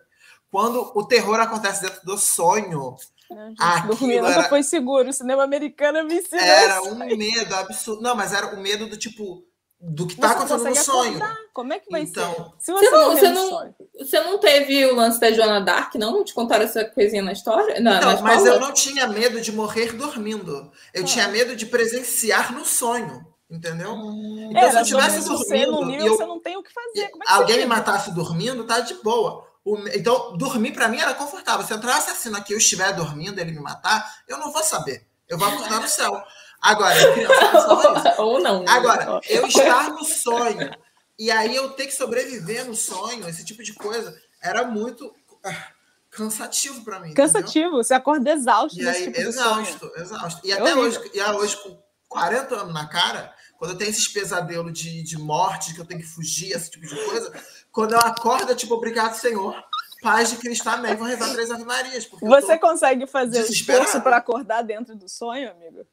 [0.50, 2.96] Quando o terror acontece dentro do sonho,
[3.30, 3.88] Né, gente?
[3.88, 5.10] Dormir nunca era- foi seguro.
[5.10, 8.02] O cinema americano me ensinou era um medo absurdo.
[8.02, 9.45] Não, mas era o medo do tipo,
[9.80, 11.18] do que tá não acontecendo no sonho.
[11.18, 11.38] acordar.
[11.54, 12.66] Como é que vai Então, ser?
[12.66, 13.76] Se você, Você não- você não-.
[14.00, 16.12] Você não teve o lance da Joana Dark, não?
[16.12, 17.80] Não te contaram essa coisinha na história?
[17.80, 18.56] Na, Não, mas escola?
[18.56, 20.72] eu não tinha medo de morrer dormindo.
[20.94, 21.06] Eu Ah.
[21.06, 23.26] tinha medo de presenciar no sonho.
[23.50, 23.92] Entendeu?
[23.94, 24.48] Hum.
[24.50, 27.10] Então, se Era eu tivesse dormindo no nível eu- você não tem o que fazer.
[27.10, 29.46] Como é que alguém me matasse dormindo, tá de boa.
[29.64, 31.66] O Então, dormir pra mim era confortável.
[31.66, 34.52] Se entrar um assassino aqui e eu estiver dormindo e ele me matar, eu não
[34.52, 35.06] vou saber.
[35.30, 36.22] Eu vou acordar no céu.
[36.66, 38.22] Agora, eu criança.
[38.22, 38.64] Ou não.
[38.64, 38.72] né?
[38.72, 40.72] Agora, eu estar no sonho
[41.18, 45.14] e aí eu ter que sobreviver no sonho, esse tipo de coisa, era muito
[45.44, 45.68] ah,
[46.10, 47.12] cansativo pra mim.
[47.12, 47.26] entendeu?
[47.26, 50.42] Cansativo, você acorda exausto E aí, tipo exausto, exausto.
[50.44, 51.02] E É até horrível.
[51.02, 55.18] hoje, e hoje, com 40 anos na cara, quando eu tenho esses pesadelos de, de
[55.18, 57.32] morte, que eu tenho que fugir, esse tipo de coisa,
[57.72, 59.56] quando eu acordo, é tipo, obrigado, Senhor.
[60.02, 60.96] Paz de Cristo, amém.
[60.96, 62.08] Vou rezar três Ave Marias.
[62.22, 65.86] Você consegue fazer o esforço para acordar dentro do sonho, amigo?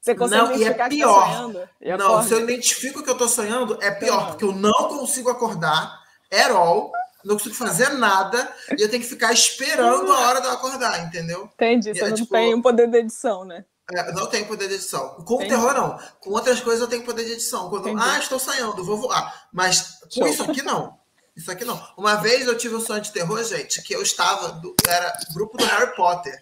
[0.00, 1.26] Você consegue Não, e é tá pior.
[1.26, 1.68] sonhando?
[1.80, 2.28] E Não, acorda?
[2.28, 6.00] se eu identifico que eu tô sonhando, é pior, porque eu não consigo acordar
[6.32, 6.90] at all,
[7.24, 11.04] não consigo fazer nada, e eu tenho que ficar esperando a hora de eu acordar,
[11.04, 11.50] entendeu?
[11.54, 13.64] Entendi, E você é não tipo- tem um poder de edição, né?
[13.92, 15.16] É, não tenho poder de edição.
[15.26, 15.50] Com Entendi.
[15.50, 15.98] terror, não.
[16.20, 17.68] Com outras coisas eu tenho poder de edição.
[17.68, 18.02] Quando, Entendi.
[18.08, 19.48] ah, estou sonhando, vou voar.
[19.52, 20.28] Mas com Show.
[20.28, 20.96] isso aqui, não.
[21.36, 21.80] Isso aqui não.
[21.98, 24.52] Uma vez eu tive um sonho de terror, gente, que eu estava.
[24.52, 26.32] Do, era grupo do Harry Potter.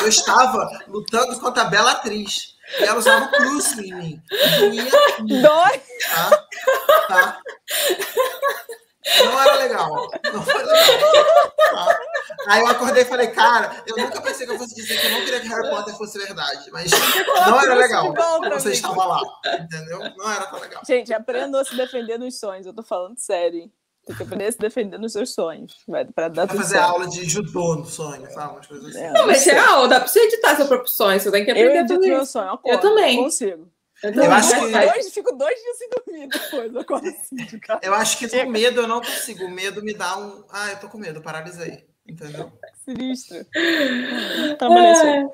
[0.00, 2.51] Eu estava lutando contra a Bela Atriz.
[2.80, 4.22] E ela usava cruz em mim.
[5.40, 5.82] Dói!
[6.14, 6.46] Tá?
[7.08, 7.42] Tá?
[9.24, 10.10] Não era legal.
[10.32, 11.54] Não foi legal.
[11.56, 12.00] Tá?
[12.46, 15.10] Aí eu acordei e falei, cara, eu nunca pensei que eu fosse dizer que eu
[15.10, 18.12] não queria que Harry Potter fosse verdade, mas não era legal.
[18.52, 19.20] Você estava lá,
[19.60, 19.98] entendeu?
[20.16, 20.82] Não era tão legal.
[20.86, 22.66] Gente, aprenda a se defender nos sonhos.
[22.66, 23.62] Eu tô falando sério.
[23.62, 23.72] Tem
[24.06, 25.82] que aprender a se defender nos seus sonhos.
[25.86, 28.54] Vai, pra dar Vai fazer aula de judô no sonho, sabe?
[28.54, 29.04] Umas coisas assim.
[29.04, 31.20] É, não, mas real, dá pra você editar seu próprio sonho.
[31.20, 32.58] Você tem que aprender eu edito meu sonho.
[32.64, 33.16] Eu, eu também.
[33.16, 33.70] consigo.
[34.02, 34.70] Eu, eu acho que...
[34.70, 36.74] dois, fico dois dias sem dormir depois.
[36.74, 39.44] Eu, consigo, eu acho que com medo eu não consigo.
[39.44, 40.44] O medo me dá um.
[40.50, 41.86] Ah, eu tô com medo, paralisei.
[42.06, 42.52] Entendeu?
[42.84, 43.46] Sinistro.
[44.58, 45.28] Trabalhei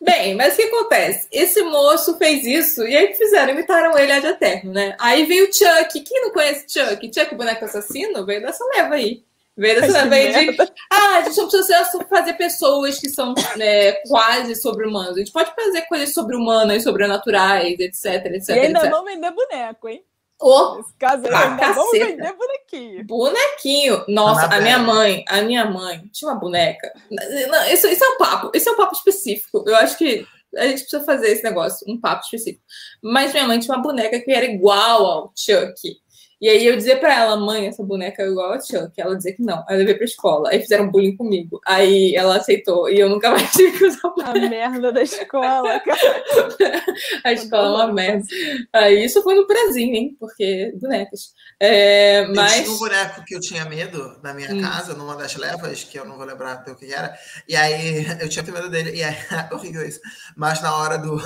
[0.00, 1.28] Bem, mas o que acontece?
[1.30, 3.52] Esse moço fez isso e aí fizeram?
[3.52, 4.96] Imitaram ele ad eterno, né?
[4.98, 6.00] Aí veio o Chuck.
[6.00, 7.10] Quem não conhece Chuck?
[7.12, 9.22] Chuck, boneco assassino, veio dessa leva aí.
[9.54, 10.62] Veio dessa leva aí de.
[10.90, 15.16] Ah, a gente não precisa fazer pessoas que são né, quase sobre-humanos.
[15.16, 18.48] A gente pode fazer coisas sobre-humanas, sobrenaturais, etc, etc.
[18.48, 18.90] E ainda etc.
[18.90, 20.02] vão vender boneco, hein?
[20.40, 23.04] Oh, Nesse caso, ah, ainda vamos vender bonequinho.
[23.04, 24.04] Bonequinho.
[24.08, 26.90] Nossa, a minha mãe, a minha mãe tinha uma boneca.
[27.10, 29.62] Não, isso, isso é um papo, isso é um papo específico.
[29.66, 30.26] Eu acho que
[30.56, 32.64] a gente precisa fazer esse negócio, um papo específico.
[33.02, 36.00] Mas minha mãe tinha uma boneca que era igual ao Chuck.
[36.40, 38.92] E aí eu dizia pra ela, mãe, essa boneca é igual a Chuck.
[38.96, 39.62] Ela dizia que não.
[39.68, 40.48] Aí eu levei pra escola.
[40.48, 41.60] Aí fizeram bullying comigo.
[41.66, 42.88] Aí ela aceitou.
[42.88, 44.46] E eu nunca mais tive que usar a boneca.
[44.46, 46.84] A merda da escola, cara.
[47.24, 48.24] a escola é uma merda.
[48.72, 50.16] Aí isso foi no prezinho, hein?
[50.18, 51.34] Porque bonecas.
[51.60, 52.56] É, mas...
[52.56, 54.62] Eu tinha um boneco que eu tinha medo na minha hum.
[54.62, 57.14] casa, numa das levas, que eu não vou lembrar o que era.
[57.46, 58.96] E aí eu tinha medo dele.
[58.96, 59.14] E aí,
[59.52, 60.00] horrível isso.
[60.34, 61.20] Mas na hora do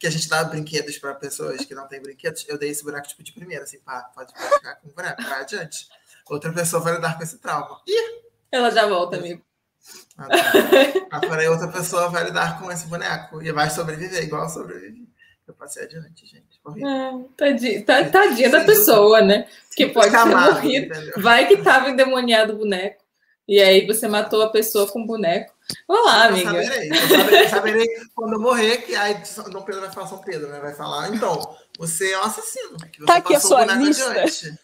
[0.00, 3.06] que a gente dava brinquedos para pessoas que não têm brinquedos, eu dei esse boneco
[3.06, 5.88] tipo de primeira, assim, pá pode ficar com o boneco, vai adiante.
[6.28, 7.80] Outra pessoa vai lidar com esse trauma.
[7.86, 8.18] Ih!
[8.50, 9.42] Ela já volta, amigo.
[10.16, 10.28] Ah,
[11.10, 11.20] tá.
[11.20, 15.08] Porém, outra pessoa vai lidar com esse boneco e vai sobreviver, igual eu sobrevivi.
[15.46, 16.60] Eu passei adiante, gente.
[16.76, 19.48] É, tadinha, tadinha da pessoa, né?
[19.74, 20.94] Que pode ter morrido.
[21.22, 23.02] Vai que tava endemoniado o boneco.
[23.46, 25.54] E aí você matou a pessoa com o boneco.
[25.86, 26.50] Olá, amiga.
[26.50, 30.18] Eu saberei, eu saberei, saberei quando eu morrer, que aí Dom Pedro vai falar São
[30.18, 30.60] Pedro, né?
[30.60, 32.76] Vai falar, então, você é um assassino.
[33.06, 34.14] Tá aqui a sua lista.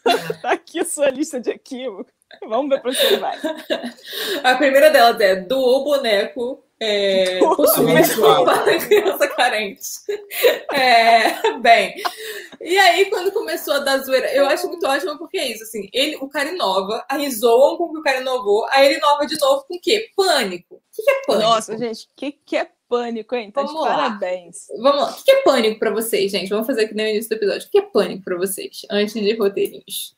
[0.40, 2.12] tá aqui a sua lista de equívocos.
[2.48, 3.38] Vamos ver para onde vai.
[4.42, 9.88] A primeira delas é doou o boneco é, possuído para criança carente.
[10.72, 11.94] É, bem,
[12.60, 15.88] e aí quando começou a dar zoeira, eu acho muito ótimo porque é isso, assim,
[15.92, 19.26] ele, o cara inova, aí zoam com o que o cara inovou, aí ele inova
[19.26, 20.10] de novo com o quê?
[20.16, 20.76] Pânico.
[20.76, 21.48] O que é pânico?
[21.48, 23.50] Nossa, gente, o que, que é pânico, hein?
[23.50, 23.96] Tá Vamos de lá.
[23.96, 24.66] parabéns.
[24.78, 25.10] Vamos lá.
[25.10, 26.48] O que é pânico para vocês, gente?
[26.48, 27.66] Vamos fazer aqui no início do episódio.
[27.66, 28.82] O que é pânico para vocês?
[28.90, 30.14] Antes de roteirinhos.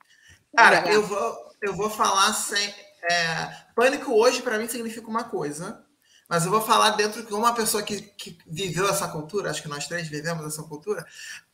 [0.54, 2.68] Cara, eu vou, eu vou falar sem.
[3.10, 5.85] É, pânico hoje, para mim, significa uma coisa.
[6.28, 9.68] Mas eu vou falar dentro de uma pessoa que, que viveu essa cultura, acho que
[9.68, 11.06] nós três vivemos essa cultura.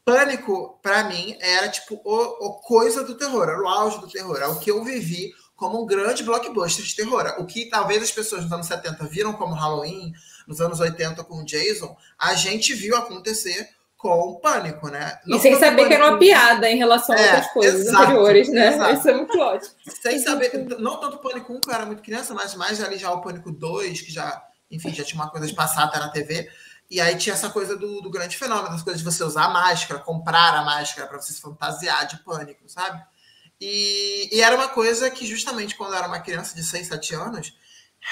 [0.04, 4.38] Pânico, para mim, era tipo o, o, coisa do terror, era o auge do terror,
[4.38, 7.34] é o que eu vivi como um grande blockbuster de terror.
[7.38, 10.12] O que talvez as pessoas nos anos 70 viram como Halloween,
[10.46, 13.68] nos anos 80 com Jason, a gente viu acontecer
[14.02, 15.20] com Pânico, né?
[15.24, 15.88] Não e sem saber pânico...
[15.88, 18.74] que era uma piada em relação a é, outras coisas exato, anteriores, né?
[18.74, 18.94] Exato.
[18.94, 19.74] Isso é muito ótimo.
[20.02, 22.98] Sem saber, não tanto o Pânico 1, que eu era muito criança, mas mais ali
[22.98, 24.42] já o Pânico 2, que já,
[24.72, 26.50] enfim, já tinha uma coisa de passata na TV.
[26.90, 29.48] E aí tinha essa coisa do, do grande fenômeno, as coisas de você usar a
[29.50, 33.02] máscara, comprar a máscara para você se fantasiar de pânico, sabe?
[33.60, 37.14] E, e, era uma coisa que, justamente quando eu era uma criança de 6, 7
[37.14, 37.56] anos,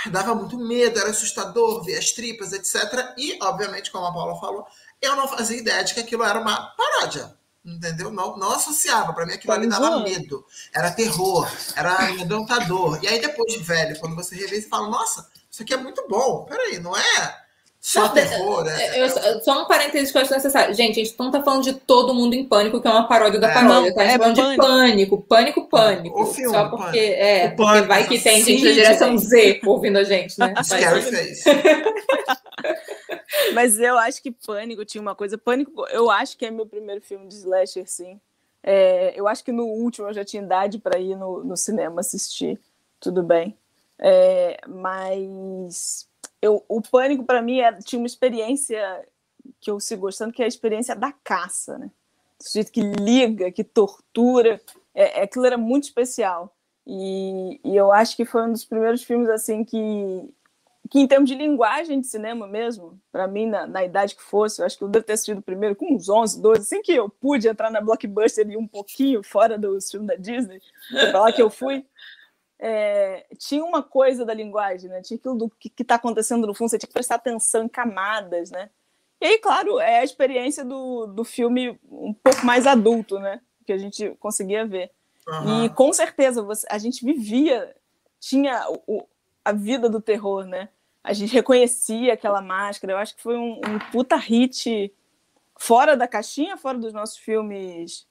[0.06, 3.14] dava muito medo, era assustador, ver as tripas, etc.
[3.18, 4.64] E, obviamente, como a Paula falou,
[5.02, 7.34] eu não fazia ideia de que aquilo era uma paródia.
[7.64, 8.10] Entendeu?
[8.10, 9.12] Não, não associava.
[9.12, 10.46] Para mim, aquilo ali dava medo.
[10.74, 12.98] Era terror, era amedrontador.
[13.02, 16.06] E aí, depois de velho, quando você revê, você fala: Nossa, isso aqui é muito
[16.08, 16.44] bom.
[16.44, 17.40] Peraí, não é
[17.80, 19.08] só terror, é, eu,
[19.42, 20.74] Só um parênteses que eu acho necessário.
[20.74, 23.40] Gente, a gente não tá falando de todo mundo em pânico, que é uma paródia
[23.40, 24.02] da é, paródia, tá?
[24.02, 26.22] A gente tá falando de pânico, pânico, pânico.
[26.22, 29.98] O filme, só porque, é, porque pânico, vai que tem gente da geração Z ouvindo
[29.98, 30.52] a gente, né?
[30.62, 31.44] Scary Face.
[33.54, 35.38] Mas eu acho que Pânico tinha uma coisa.
[35.38, 38.20] Pânico, eu acho que é meu primeiro filme de slasher, sim.
[38.62, 42.00] É, eu acho que no último eu já tinha idade para ir no, no, cinema
[42.00, 42.60] assistir.
[42.98, 43.56] Tudo bem.
[44.00, 46.08] É, mas
[46.40, 49.06] eu, o Pânico, para mim, era, tinha uma experiência
[49.60, 51.90] que eu sigo gostando, que é a experiência da caça, né?
[52.38, 54.60] Do jeito que liga, que tortura.
[54.94, 56.54] É, aquilo era muito especial.
[56.86, 59.78] E, e, eu acho que foi um dos primeiros filmes assim que,
[60.90, 64.60] que em termos de linguagem de cinema mesmo, para mim, na, na, idade que fosse,
[64.60, 67.08] eu acho que eu devo ter assistido primeiro com uns 11, 12, assim que eu
[67.08, 70.60] pude entrar na Blockbuster e um pouquinho fora dos filmes da Disney,
[71.10, 71.84] para lá que eu fui,
[72.62, 75.00] é, tinha uma coisa da linguagem, né?
[75.00, 78.50] Tinha aquilo do que está acontecendo no fundo, você tinha que prestar atenção em camadas,
[78.50, 78.68] né?
[79.18, 83.40] E aí, claro, é a experiência do, do filme um pouco mais adulto, né?
[83.66, 84.90] Que a gente conseguia ver.
[85.26, 85.64] Uhum.
[85.64, 87.74] E com certeza você, a gente vivia,
[88.18, 89.06] tinha o,
[89.42, 90.68] a vida do terror, né?
[91.02, 92.92] A gente reconhecia aquela máscara.
[92.92, 94.92] Eu acho que foi um, um puta hit
[95.58, 98.06] fora da caixinha, fora dos nossos filmes.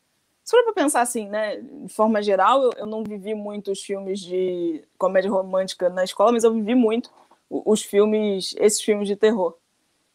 [0.49, 1.57] Se for para pensar assim, né?
[1.57, 6.43] De forma geral, eu, eu não vivi muitos filmes de comédia romântica na escola, mas
[6.43, 7.11] eu vivi muito
[7.47, 9.55] os filmes, esses filmes de terror.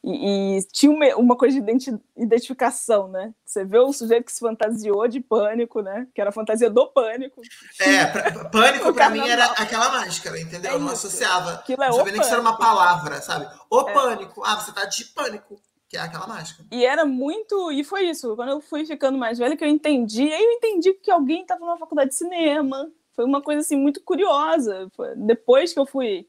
[0.03, 3.33] E, e, tinha uma, uma, coisa de identificação, né?
[3.47, 6.09] Você vê o sujeito que se fantasiou de pânico, né?
[6.13, 7.41] Que era a fantasia do pânico.
[7.79, 10.73] É, pra, pânico para mim era aquela máscara, entendeu?
[10.73, 11.53] É eu não associava.
[11.53, 13.47] Aquilo é não sabia nem que isso era uma palavra, sabe?
[13.71, 13.93] O é.
[13.93, 14.43] pânico.
[14.45, 15.61] Ah, você tá de pânico.
[15.95, 16.69] Que é aquela máscara.
[16.73, 17.71] E era muito.
[17.71, 18.35] E foi isso.
[18.35, 20.33] Quando eu fui ficando mais velha, que eu entendi.
[20.33, 22.91] Aí eu entendi que alguém estava numa faculdade de cinema.
[23.13, 24.89] Foi uma coisa assim muito curiosa.
[24.97, 26.27] Foi depois que eu fui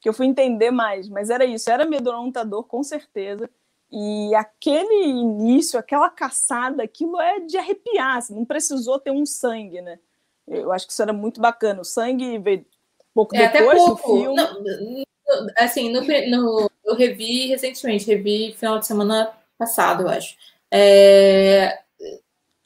[0.00, 3.48] que eu fui entender mais, mas era isso, era amedrontador, com certeza.
[3.90, 9.80] E aquele início, aquela caçada, aquilo é de arrepiar, assim, não precisou ter um sangue,
[9.80, 9.98] né?
[10.46, 11.80] Eu acho que isso era muito bacana.
[11.80, 12.66] O sangue veio
[13.14, 13.90] pouco é, depois até pouco.
[13.90, 14.36] do filme.
[14.36, 20.34] Não, assim, no, no, eu revi recentemente, revi final de semana passado, eu acho.
[20.72, 21.78] É,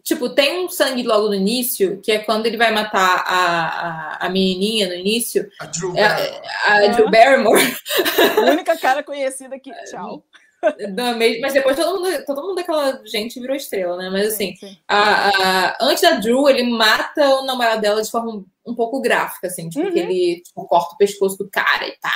[0.08, 4.26] Tipo, tem um sangue logo no início, que é quando ele vai matar a, a,
[4.26, 5.46] a menininha no início.
[5.60, 6.48] A Drew é, Barrymore.
[6.64, 7.76] A, a Drew Barrymore.
[8.38, 9.70] A única cara conhecida aqui.
[9.84, 10.24] Tchau.
[11.42, 14.08] mas depois todo mundo, todo mundo daquela gente virou estrela, né?
[14.08, 14.78] Mas assim, sim, sim.
[14.88, 19.48] A, a, antes da Drew, ele mata o namorado dela de forma um pouco gráfica,
[19.48, 19.92] assim, tipo, uhum.
[19.92, 22.10] que ele tipo, corta o pescoço do cara e pá.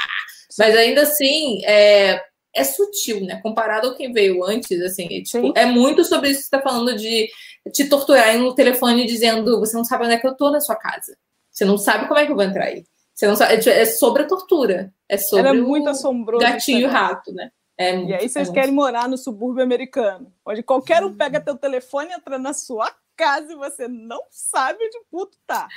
[0.59, 2.20] Mas ainda assim, é,
[2.55, 3.40] é sutil, né?
[3.42, 6.61] Comparado ao quem veio antes, assim, é, tipo, é muito sobre isso que você tá
[6.61, 7.28] falando de
[7.72, 10.76] te torturar no telefone dizendo você não sabe onde é que eu tô na sua
[10.76, 11.16] casa.
[11.50, 12.84] Você não sabe como é que eu vou entrar aí.
[13.14, 14.92] Você não sabe, é, é sobre a tortura.
[15.09, 16.44] É sobre Era muito assombroso.
[16.44, 17.50] Gatinho rato, né?
[17.76, 21.40] É muito, e aí vocês é querem morar no subúrbio americano, onde qualquer um pega
[21.40, 22.90] teu telefone, entra na sua
[23.23, 25.68] casa e você não sabe onde o puto tá.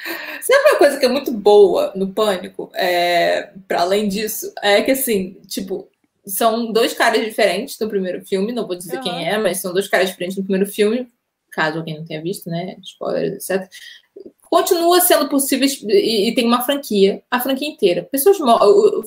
[0.42, 4.90] Sabe uma coisa que é muito boa no Pânico, é, para além disso, é que
[4.90, 5.88] assim, tipo,
[6.26, 9.04] são dois caras diferentes no primeiro filme, não vou dizer uhum.
[9.04, 11.08] quem é, mas são dois caras diferentes no primeiro filme,
[11.52, 12.78] caso alguém não tenha visto, né?
[12.82, 13.70] Spoilers, etc.
[14.42, 18.08] Continua sendo possível e, e tem uma franquia, a franquia inteira.
[18.12, 18.38] Pessoas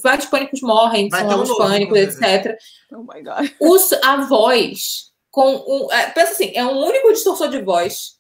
[0.01, 2.57] vários pânicos morrem, Vai são novos pânicos, etc.
[2.93, 3.51] Oh my God.
[3.61, 5.93] Os, a voz com um.
[5.93, 8.18] É, pensa assim, é um único distorção de voz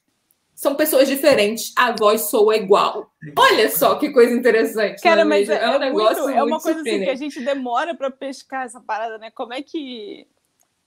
[0.58, 3.12] são pessoas diferentes, a voz soa igual.
[3.38, 5.00] Olha só que coisa interessante.
[5.00, 7.40] Cara, mas é, é, um é negócio muito, é uma coisa assim que a gente
[7.44, 9.30] demora para pescar essa parada, né?
[9.30, 10.26] Como é que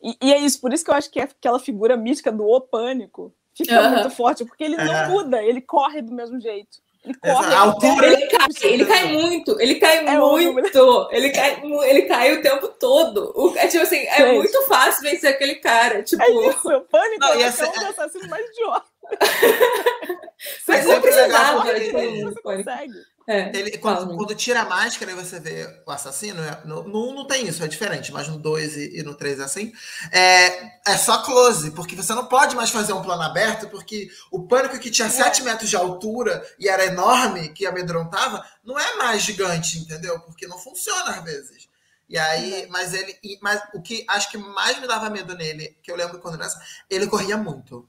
[0.03, 2.45] e, e, é isso, por isso que eu acho que é aquela figura mística do
[2.45, 5.07] O Pânico fica muito forte, porque ele não é.
[5.07, 6.79] muda, ele corre do mesmo jeito.
[7.05, 7.53] Ele corre.
[7.53, 12.33] A altura ele cai, ele cai muito, ele cai é muito, ele cai, ele cai
[12.33, 13.31] o tempo todo.
[13.37, 14.35] O, é tipo assim, é Gente.
[14.35, 16.03] muito fácil vencer aquele cara.
[16.03, 16.21] Tipo...
[16.21, 18.90] É isso, o pânico não, é um dos assassinos mais idiotas.
[20.67, 23.11] Mas é precisava, tipo, consegue.
[23.27, 27.11] É, ele, quando, quando, tira a máscara e você vê o assassino, é, no, no
[27.11, 29.71] 1 não tem isso, é diferente, mas no 2 e, e no 3 é assim.
[30.11, 34.47] É, é só close, porque você não pode mais fazer um plano aberto, porque o
[34.47, 35.11] pânico que tinha é.
[35.11, 40.19] 7 metros de altura e era enorme, que amedrontava, não é mais gigante, entendeu?
[40.21, 41.69] Porque não funciona às vezes.
[42.09, 43.17] E aí, mas ele.
[43.41, 46.51] Mas o que acho que mais me dava medo nele, que eu lembro quando era
[46.89, 47.87] ele corria muito.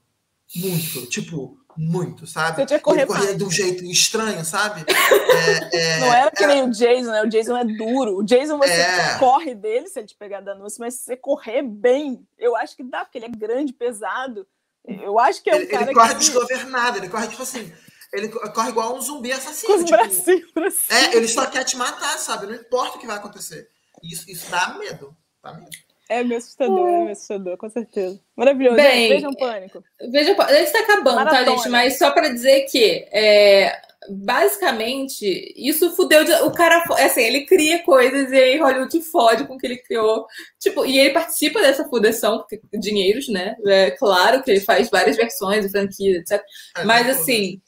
[0.55, 1.07] Muito.
[1.07, 2.57] Tipo, muito, sabe?
[2.57, 4.85] Você tinha que correr corria de um jeito estranho, sabe?
[5.33, 7.23] É, é, não era que nem o Jason, né?
[7.23, 8.19] O Jason é duro.
[8.19, 9.19] O Jason você é...
[9.19, 12.85] corre dele se ele te pegar danúcio, mas se você correr bem, eu acho que
[12.85, 14.47] dá, porque ele é grande, pesado.
[14.87, 16.21] Eu acho que é um ele, cara ele corre que...
[16.21, 17.73] desgovernado, ele corre tipo assim.
[18.13, 19.73] Ele corre igual um zumbi assassino.
[19.73, 20.91] Com os tipo, bracinhos.
[20.91, 22.47] É, ele só quer te matar, sabe?
[22.47, 23.71] Não importa o que vai acontecer.
[24.03, 25.17] Isso, isso dá medo.
[25.43, 25.71] Dá medo.
[26.13, 28.21] É meio assustador, é meio assustador, com certeza.
[28.37, 28.77] Maravilhoso.
[28.77, 29.83] Bem, vejam Pânico.
[30.11, 31.45] Veja, a gente está acabando, Maratona.
[31.45, 31.69] tá, gente?
[31.71, 33.81] Mas só para dizer que, é,
[34.11, 36.23] basicamente, isso fudeu.
[36.23, 39.79] De, o cara, assim, ele cria coisas e aí Hollywood fode com o que ele
[39.79, 40.27] criou.
[40.61, 43.57] Tipo, e ele participa dessa fudeção, porque dinheiros, né?
[43.67, 46.45] É claro que ele faz várias versões, franquias, etc.
[46.77, 47.61] É, mas, assim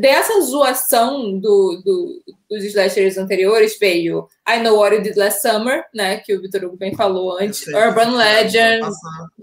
[0.00, 5.84] dessa zoação do, do, dos slashers anteriores veio I Know What You Did Last Summer,
[5.92, 8.88] né, que o Vitor Hugo bem falou antes, Urban Legend,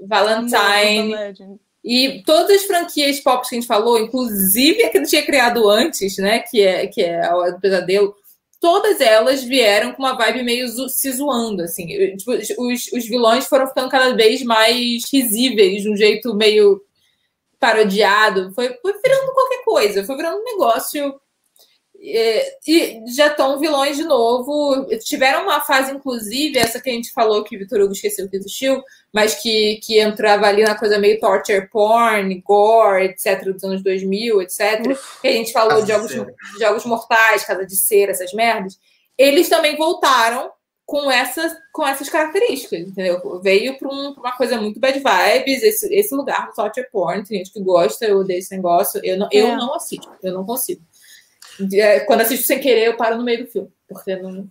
[0.07, 1.13] Valentine,
[1.83, 5.69] e todas as franquias pop que a gente falou, inclusive a que ele tinha criado
[5.69, 8.15] antes, né, que é, que é a Hora do Pesadelo,
[8.59, 11.85] todas elas vieram com uma vibe meio se zoando, assim.
[12.17, 16.81] Tipo, os, os vilões foram ficando cada vez mais risíveis, de um jeito meio
[17.59, 18.53] parodiado.
[18.53, 21.19] Foi, foi virando qualquer coisa, foi virando um negócio
[21.99, 24.85] é, e já estão vilões de novo.
[24.99, 28.37] Tiveram uma fase, inclusive, essa que a gente falou que o Vitor Hugo esqueceu que
[28.37, 33.83] existiu, mas que, que entrava ali na coisa meio torture porn, gore, etc., dos anos
[33.83, 34.87] 2000, etc.
[34.89, 38.77] Uf, que a gente falou de jogos, de jogos mortais, Casa de Cera, essas merdas.
[39.17, 40.51] Eles também voltaram
[40.87, 43.41] com essas, com essas características, entendeu?
[43.41, 47.39] Veio para um, uma coisa muito bad vibes, esse, esse lugar do torture porn, tem
[47.39, 49.37] gente que gosta, eu odeio esse negócio, eu não, é.
[49.37, 50.81] eu não assisto, eu não consigo.
[51.73, 54.49] É, quando assisto sem querer, eu paro no meio do filme, porque não.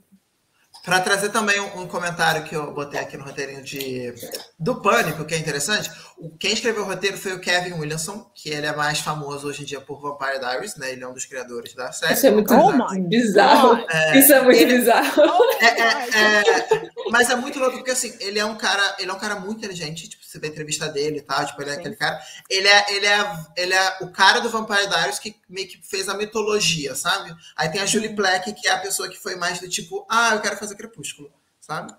[0.87, 4.15] Para trazer também um, um, comentário que eu botei aqui no roteirinho de,
[4.57, 8.51] do Pânico, que é interessante, o, quem escreveu o roteiro foi o Kevin Williamson, que
[8.51, 10.93] ele é mais famoso hoje em dia por Vampire Diaries, né?
[10.93, 12.15] Ele é um dos criadores da série.
[12.15, 13.85] Isso é muito oh bizarro.
[13.91, 15.23] É, Isso é muito ele, bizarro.
[15.59, 19.15] É, é, é, mas é muito louco, porque assim, ele é um cara, ele é
[19.15, 21.75] um cara muito inteligente, tipo, você vê a entrevista dele e tal, tipo, ele é
[21.75, 21.81] Sim.
[21.81, 22.21] aquele cara.
[22.49, 26.09] Ele é, ele, é, ele é o cara do Vampire Diaries que meio que fez
[26.09, 27.35] a mitologia, sabe?
[27.57, 30.35] Aí tem a Julie Plec, que é a pessoa que foi mais do tipo, ah,
[30.35, 31.94] eu quero fazer Crepúsculo, sabe?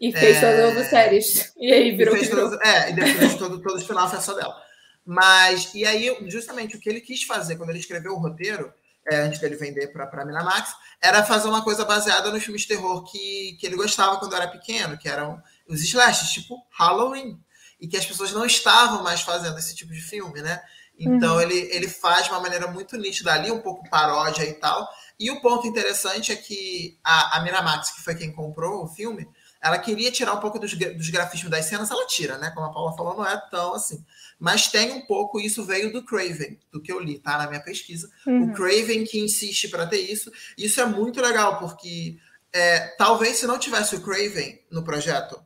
[0.00, 0.62] E fez é...
[0.62, 1.52] todas as séries.
[1.56, 2.28] E aí virou e.
[2.28, 4.56] Todo, é, e depois todo, todo o final foi só dela.
[5.04, 8.72] Mas, e aí, justamente o que ele quis fazer quando ele escreveu o roteiro,
[9.10, 12.68] é, antes dele vender para a Minamax, era fazer uma coisa baseada nos filmes de
[12.68, 17.40] terror que, que ele gostava quando era pequeno, que eram os slashes, tipo Halloween
[17.80, 20.60] e que as pessoas não estavam mais fazendo esse tipo de filme, né?
[20.98, 21.40] Então uhum.
[21.40, 24.86] ele, ele faz de uma maneira muito nítida ali, um pouco paródia e tal.
[25.20, 29.28] E o ponto interessante é que a, a Miramax, que foi quem comprou o filme,
[29.60, 32.50] ela queria tirar um pouco dos, dos grafismos das cenas, ela tira, né?
[32.54, 34.02] Como a Paula falou, não é tão assim.
[34.38, 37.36] Mas tem um pouco, isso veio do Craven, do que eu li, tá?
[37.36, 38.10] Na minha pesquisa.
[38.26, 38.44] Uhum.
[38.44, 40.32] O Craven que insiste para ter isso.
[40.56, 42.16] Isso é muito legal, porque
[42.50, 45.38] é, talvez se não tivesse o Craven no projeto,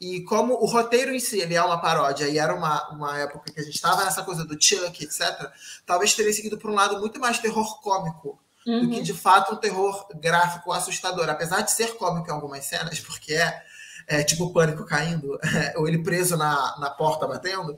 [0.00, 3.52] e como o roteiro em si ele é uma paródia e era uma, uma época
[3.52, 5.52] que a gente estava nessa coisa do Chuck, etc.,
[5.84, 8.80] talvez teria seguido por um lado muito mais terror cômico uhum.
[8.80, 11.28] do que de fato um terror gráfico assustador.
[11.28, 13.62] Apesar de ser cômico em algumas cenas, porque é,
[14.06, 17.76] é tipo o pânico caindo, é, ou ele preso na, na porta batendo,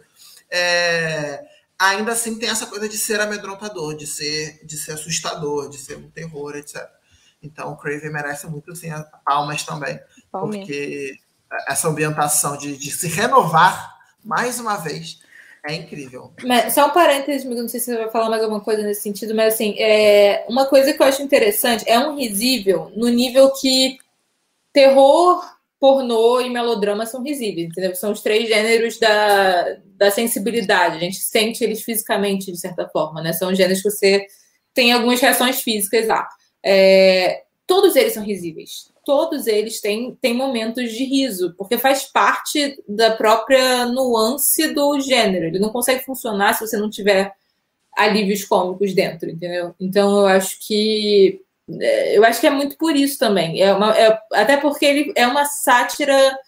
[0.50, 1.42] é,
[1.78, 5.96] ainda assim tem essa coisa de ser amedrontador, de ser, de ser assustador, de ser
[5.96, 6.86] um terror, etc.
[7.42, 8.90] Então o Craven merece muito assim,
[9.24, 9.98] palmas também.
[10.30, 10.58] Palme.
[10.58, 11.18] Porque
[11.66, 15.20] essa ambientação de, de, se renovar mais uma vez
[15.66, 16.32] é incrível.
[16.45, 19.35] Mas, só um parênteses, não sei se você vai falar mais alguma coisa nesse sentido,
[19.35, 23.99] mas assim, é, uma coisa que eu acho interessante é um risível no nível que
[24.73, 25.45] terror,
[25.78, 27.95] pornô e melodrama são risíveis, entendeu?
[27.95, 30.97] São os três gêneros da, da sensibilidade.
[30.97, 33.32] A gente sente eles fisicamente, de certa forma, né?
[33.32, 34.27] São gêneros que você
[34.73, 36.28] tem algumas reações físicas lá.
[36.65, 42.82] É, todos eles são risíveis todos eles têm, têm momentos de riso, porque faz parte
[42.89, 45.47] da própria nuance do gênero.
[45.47, 47.32] Ele não consegue funcionar se você não tiver
[47.97, 49.74] alívios cômicos dentro, entendeu?
[49.81, 51.40] Então eu acho que
[51.78, 53.60] é, eu acho que é muito por isso também.
[53.60, 56.39] É uma, é, até porque ele é uma sátira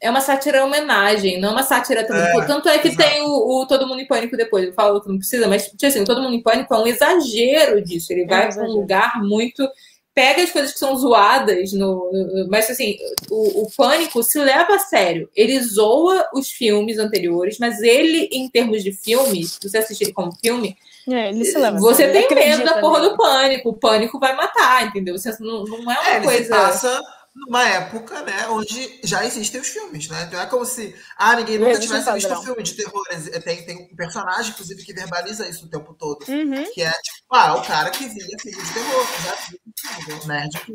[0.00, 3.08] é uma sátira homenagem, não uma sátira tanto é, tanto é que exato.
[3.08, 5.86] tem o, o, Todo Mundo em Pânico depois, eu falo que não precisa, mas tipo
[5.86, 8.72] assim, o Todo Mundo em Pânico é um exagero disso, ele é vai para um
[8.72, 9.66] lugar muito
[10.14, 12.96] pega as coisas que são zoadas, no, no mas assim,
[13.28, 15.28] o, o, Pânico se leva a sério.
[15.34, 20.36] Ele zoa os filmes anteriores, mas ele, em termos de filme, se você assistir como
[20.40, 20.76] filme,
[21.10, 21.32] é,
[21.78, 23.70] você tem medo da porra do pânico.
[23.70, 25.18] O pânico vai matar, entendeu?
[25.18, 26.48] Você não, não é uma é, coisa.
[26.48, 27.02] Passa
[27.34, 30.22] numa época, né, onde já existem os filmes, né?
[30.22, 33.04] Então é como se ah, ninguém nunca tivesse visto um filme de terror.
[33.42, 36.24] Tem, tem um personagem, inclusive, que verbaliza isso o tempo todo.
[36.28, 36.72] Uhum.
[36.72, 40.60] Que é tipo, ah, o cara que via filme de terror, já viu um nerd
[40.60, 40.74] que,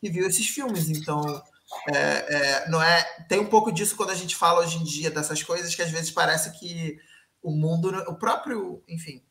[0.00, 0.88] que, viu esses filmes.
[0.88, 1.20] Então,
[1.92, 3.02] é, é, não é.
[3.28, 5.90] Tem um pouco disso quando a gente fala hoje em dia dessas coisas, que às
[5.90, 6.98] vezes parece que
[7.42, 9.22] o mundo, o próprio, enfim,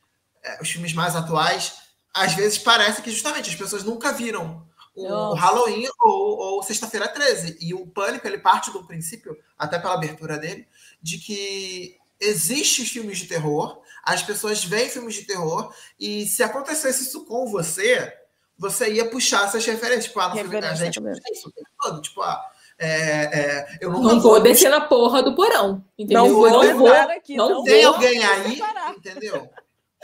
[0.43, 1.73] é, os filmes mais atuais,
[2.13, 4.67] às vezes parece que justamente as pessoas nunca viram
[4.97, 7.57] o Halloween ou, ou Sexta-feira 13.
[7.61, 10.67] E o Pânico, ele parte do princípio, até pela abertura dele,
[11.01, 17.03] de que existem filmes de terror, as pessoas veem filmes de terror, e se acontecesse
[17.03, 18.11] isso com você,
[18.57, 20.05] você ia puxar essas referências.
[20.05, 20.99] Tipo, ah, no filme da gente,
[21.31, 22.01] isso o tempo todo.
[22.01, 22.43] Tipo, ah,
[22.79, 25.83] é, é, eu não, não vou descer na porra do porão.
[25.97, 26.23] Entendeu?
[26.25, 26.91] Não vou, não vou.
[26.91, 28.61] Aqui, não, não tem vou alguém aí,
[28.95, 29.49] entendeu?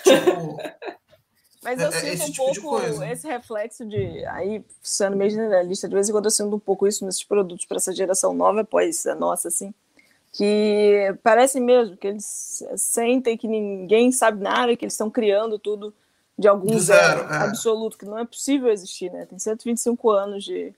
[0.03, 0.57] Tipo,
[1.63, 4.25] mas eu é, é sinto um tipo pouco esse reflexo de.
[4.25, 7.65] Aí, sendo meio generalista, de vez em quando eu sinto um pouco isso nesses produtos
[7.65, 9.73] para essa geração nova, pois a nossa, assim.
[10.31, 15.93] Que parece mesmo que eles sentem que ninguém sabe nada, que eles estão criando tudo
[16.37, 17.37] de algum zero, zero é.
[17.37, 19.25] absoluto, que não é possível existir, né?
[19.27, 20.73] Tem 125 anos de,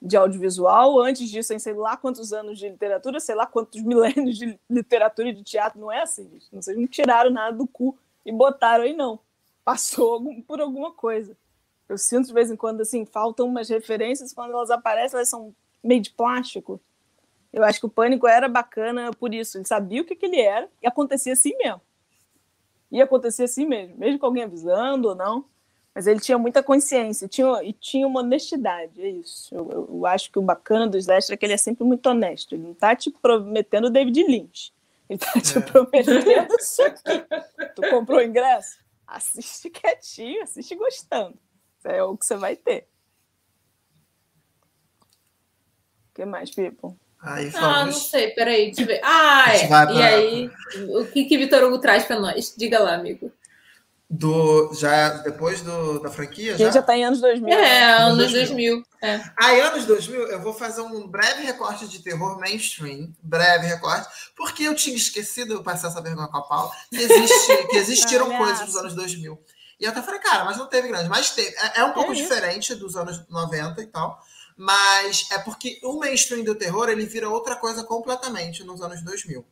[0.00, 4.38] de audiovisual, antes disso tem sei lá quantos anos de literatura, sei lá quantos milênios
[4.38, 6.46] de literatura e de teatro, não é assim, gente.
[6.52, 9.18] Vocês não tiraram nada do cu e botaram aí, não.
[9.64, 11.36] Passou por alguma coisa.
[11.88, 15.54] Eu sinto de vez em quando, assim, faltam umas referências, quando elas aparecem, elas são
[15.82, 16.80] meio de plástico.
[17.52, 19.58] Eu acho que o Pânico era bacana por isso.
[19.58, 21.80] Ele sabia o que, que ele era e acontecia assim mesmo.
[22.92, 25.44] Ia acontecer assim mesmo, mesmo com alguém avisando ou não.
[25.92, 29.52] Mas ele tinha muita consciência tinha, e tinha uma honestidade, é isso.
[29.52, 32.08] Eu, eu, eu acho que o bacana do Slash é que ele é sempre muito
[32.08, 32.54] honesto.
[32.54, 34.72] Ele não tá te prometendo David Lynch.
[35.08, 35.60] Ele tá te é.
[35.60, 37.24] prometendo isso aqui.
[37.74, 38.78] Tu comprou o ingresso?
[39.10, 41.36] Assiste quietinho, assiste gostando.
[41.78, 42.88] Isso é o que você vai ter.
[46.10, 46.96] O que mais, Pipo?
[47.20, 49.00] Aí, ah, não sei, peraí, deixa eu ver.
[49.04, 49.66] Ah, é.
[49.66, 49.92] Pra...
[49.92, 50.50] E aí,
[50.88, 52.54] o que que Vitor Hugo traz para nós?
[52.56, 53.30] Diga lá, amigo.
[54.12, 56.58] Do, já depois do, da franquia?
[56.58, 56.72] Já?
[56.72, 57.48] já tá em anos 2000.
[57.48, 57.92] É, né?
[57.98, 58.46] anos 2000.
[58.48, 58.84] 2000.
[59.00, 59.20] É.
[59.36, 64.64] Aí, anos 2000, eu vou fazer um breve recorte de terror mainstream, breve recorte, porque
[64.64, 68.66] eu tinha esquecido, eu passei essa vergonha com a Paula, que, existe, que existiram coisas
[68.66, 69.38] dos anos 2000.
[69.78, 71.08] E eu até falei, cara, mas não teve grande.
[71.08, 71.56] Mas teve.
[71.56, 74.20] É, é um pouco é diferente dos anos 90 e tal.
[74.56, 79.42] Mas é porque o mainstream do terror ele vira outra coisa completamente nos anos 2000.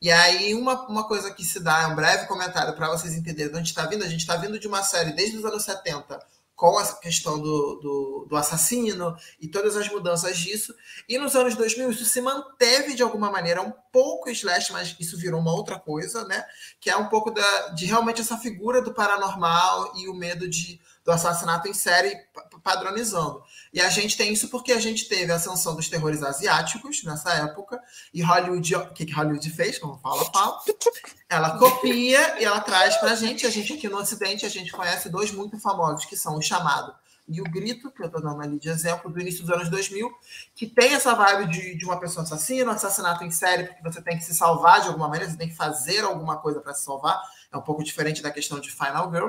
[0.00, 3.52] E aí, uma, uma coisa que se dá, é um breve comentário para vocês entenderem
[3.52, 4.04] de onde está vindo.
[4.04, 6.18] A gente está vindo de uma série desde os anos 70
[6.58, 10.74] com a questão do, do, do, assassino e todas as mudanças disso.
[11.08, 15.16] E nos anos 2000 isso se manteve de alguma maneira um pouco slash, mas isso
[15.16, 16.44] virou uma outra coisa, né?
[16.80, 20.80] Que é um pouco da, de realmente essa figura do paranormal e o medo de,
[21.08, 22.14] do assassinato em série
[22.62, 23.42] padronizando.
[23.72, 27.32] E a gente tem isso porque a gente teve a ascensão dos terrores asiáticos nessa
[27.32, 27.80] época,
[28.12, 30.58] e Hollywood, o que, que Hollywood fez, como fala Paulo?
[31.26, 35.08] Ela copia e ela traz pra gente, a gente aqui no Ocidente, a gente conhece
[35.08, 36.94] dois muito famosos, que são o chamado
[37.26, 40.10] e o Grito, que eu estou dando ali de exemplo, do início dos anos 2000,
[40.54, 44.00] que tem essa vibe de, de uma pessoa assassina, um assassinato em série, porque você
[44.00, 46.84] tem que se salvar de alguma maneira, você tem que fazer alguma coisa para se
[46.84, 47.20] salvar.
[47.52, 49.28] É um pouco diferente da questão de Final Girl.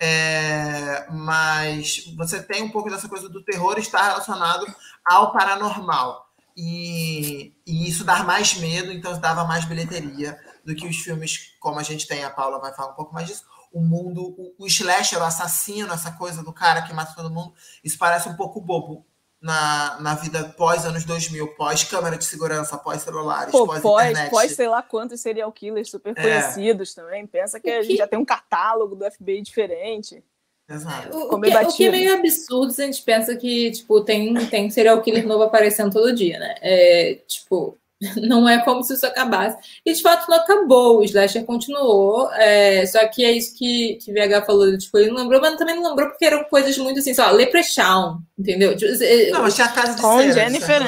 [0.00, 4.66] É, mas você tem um pouco dessa coisa do terror estar relacionado
[5.04, 6.28] ao paranormal.
[6.56, 11.78] E, e isso dá mais medo, então dava mais bilheteria do que os filmes como
[11.78, 12.24] a gente tem.
[12.24, 13.44] A Paula vai falar um pouco mais disso.
[13.72, 17.54] O mundo, o, o slasher, o assassino, essa coisa do cara que mata todo mundo,
[17.84, 19.06] isso parece um pouco bobo
[19.40, 24.10] na, na vida pós anos 2000, pós câmera de segurança, pós celulares, Pô, pós, pós
[24.10, 24.30] internet.
[24.30, 26.22] Pós sei lá quantos serial killers super é.
[26.22, 27.26] conhecidos também.
[27.26, 30.22] Pensa que a gente já tem um catálogo do FBI diferente.
[30.68, 31.16] Exato.
[31.16, 34.34] O, o, que, o, que, é meio absurdo se a gente pensa que, tipo, tem,
[34.46, 36.54] tem serial killer novo aparecendo todo dia, né?
[36.60, 37.78] É, tipo,
[38.16, 39.56] Não é como se isso acabasse.
[39.84, 42.30] E de fato não acabou, o slasher continuou.
[42.32, 45.74] É, só que é isso que, que VH falou, tipo, ele não lembrou, mas também
[45.74, 48.76] não lembrou porque eram coisas muito assim, só Leprechaun, entendeu?
[48.76, 48.92] Tipo,
[49.32, 50.80] não, mas tinha a casa de com Jennifer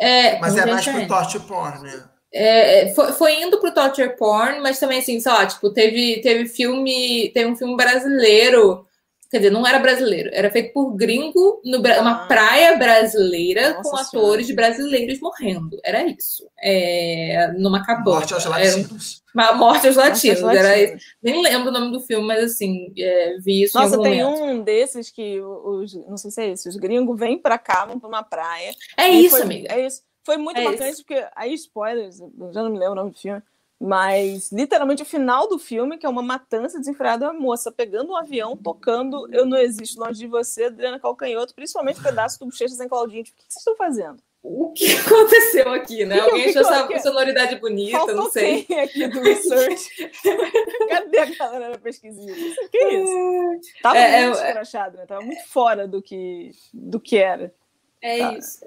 [0.00, 2.04] é, Mas é mais pro torture porn, né?
[2.32, 6.20] É, é, foi, foi indo pro torture porn, mas também assim, sei lá, tipo, teve,
[6.20, 8.86] teve filme, teve um filme brasileiro
[9.30, 12.26] Quer dizer, não era brasileiro, era feito por gringo, no, uma ah.
[12.26, 14.02] praia brasileira com senhora.
[14.02, 15.78] atores brasileiros morrendo.
[15.84, 16.48] Era isso.
[16.58, 18.16] É, numa cabana.
[18.16, 19.22] Morte aos latinos.
[19.34, 20.40] Uma morte aos latinos.
[20.40, 20.92] Morte aos latinos.
[20.92, 23.76] Era, nem lembro o nome do filme, mas assim, é, vi isso.
[23.76, 24.44] Nossa, tem momento.
[24.44, 28.00] um desses que os, não sei se é esse, os gringos vêm pra cá, vão
[28.00, 28.72] pra uma praia.
[28.96, 29.74] É isso, foi, amiga.
[29.74, 30.02] É isso.
[30.24, 31.04] Foi muito é marcante, isso.
[31.04, 32.16] porque aí, spoilers,
[32.52, 33.42] já não me lembro o nome do filme
[33.80, 38.16] mas, literalmente, o final do filme, que é uma matança desenfreada, a moça pegando um
[38.16, 42.74] avião, tocando Eu Não Existo Longe de Você, Adriana Calcanhoto, principalmente o pedaço do Bochecha
[42.74, 43.22] sem Claudinho.
[43.22, 44.16] Tipo, o que vocês estão fazendo?
[44.42, 46.18] O que aconteceu aqui, né?
[46.20, 46.98] Alguém achou essa aqui?
[46.98, 48.64] sonoridade bonita, Faltou não sei.
[48.64, 50.10] Quem aqui do research?
[50.88, 52.32] Cadê a galera da pesquisinha?
[52.34, 53.72] O que é isso?
[53.80, 55.06] Tava é, muito é, escrachado, né?
[55.06, 57.54] Tava muito fora do que, do que era.
[58.02, 58.32] É tá.
[58.34, 58.66] isso.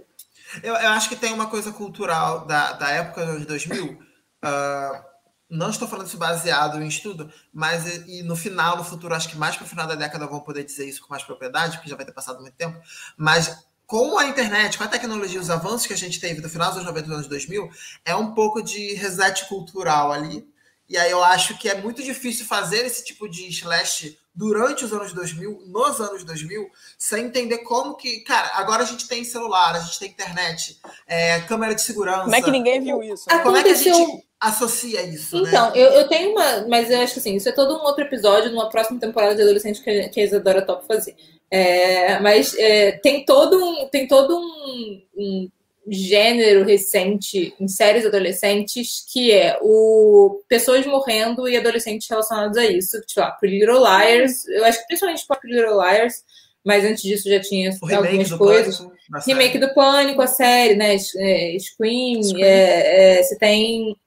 [0.63, 4.10] Eu, eu acho que tem uma coisa cultural da, da época dos 2000
[4.43, 5.11] Uh,
[5.51, 9.37] não estou falando isso baseado em estudo, mas e no final, no futuro, acho que
[9.37, 11.95] mais para o final da década vão poder dizer isso com mais propriedade, porque já
[11.97, 12.79] vai ter passado muito tempo.
[13.17, 16.69] Mas com a internet, com a tecnologia, os avanços que a gente teve do final
[16.69, 17.69] dos anos 90 e anos 2000,
[18.05, 20.47] é um pouco de reset cultural ali.
[20.87, 24.93] E aí eu acho que é muito difícil fazer esse tipo de slash durante os
[24.93, 28.21] anos 2000, nos anos 2000, sem entender como que.
[28.21, 32.23] Cara, agora a gente tem celular, a gente tem internet, é, câmera de segurança.
[32.23, 33.25] Como é que ninguém viu isso?
[33.29, 33.39] Né?
[33.39, 35.37] Como é que a gente associa isso?
[35.37, 35.73] Então, né?
[35.75, 36.67] eu, eu tenho uma.
[36.67, 39.43] Mas eu acho que assim, isso é todo um outro episódio numa próxima temporada de
[39.43, 41.15] adolescente que, que a Isadora top fazer.
[41.49, 43.87] É, mas é, tem todo um.
[43.87, 45.49] Tem todo um, um
[45.87, 52.99] gênero recente em séries adolescentes, que é o pessoas morrendo e adolescentes relacionados a isso.
[53.01, 56.23] Tipo, lá, Pretty Little Liars, eu acho que principalmente Pretty Little Liars,
[56.63, 58.77] mas antes disso já tinha algumas coisas.
[58.77, 60.95] Pânico, remake do Pânico, a série, né?
[60.95, 62.45] É, Scream, Scream.
[62.45, 63.97] É, é, você tem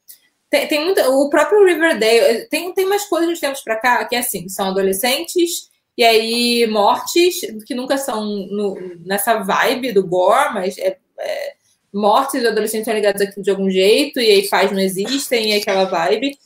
[0.54, 4.48] tem, tem o próprio Riverdale, tem, tem umas coisas de tempos para cá que, assim,
[4.48, 10.96] são adolescentes e aí mortes, que nunca são no, nessa vibe do gore, mas é,
[11.18, 11.54] é,
[11.92, 15.84] mortes de adolescentes ligados aqui de algum jeito, e aí faz não existem, e aquela
[15.84, 16.36] vibe.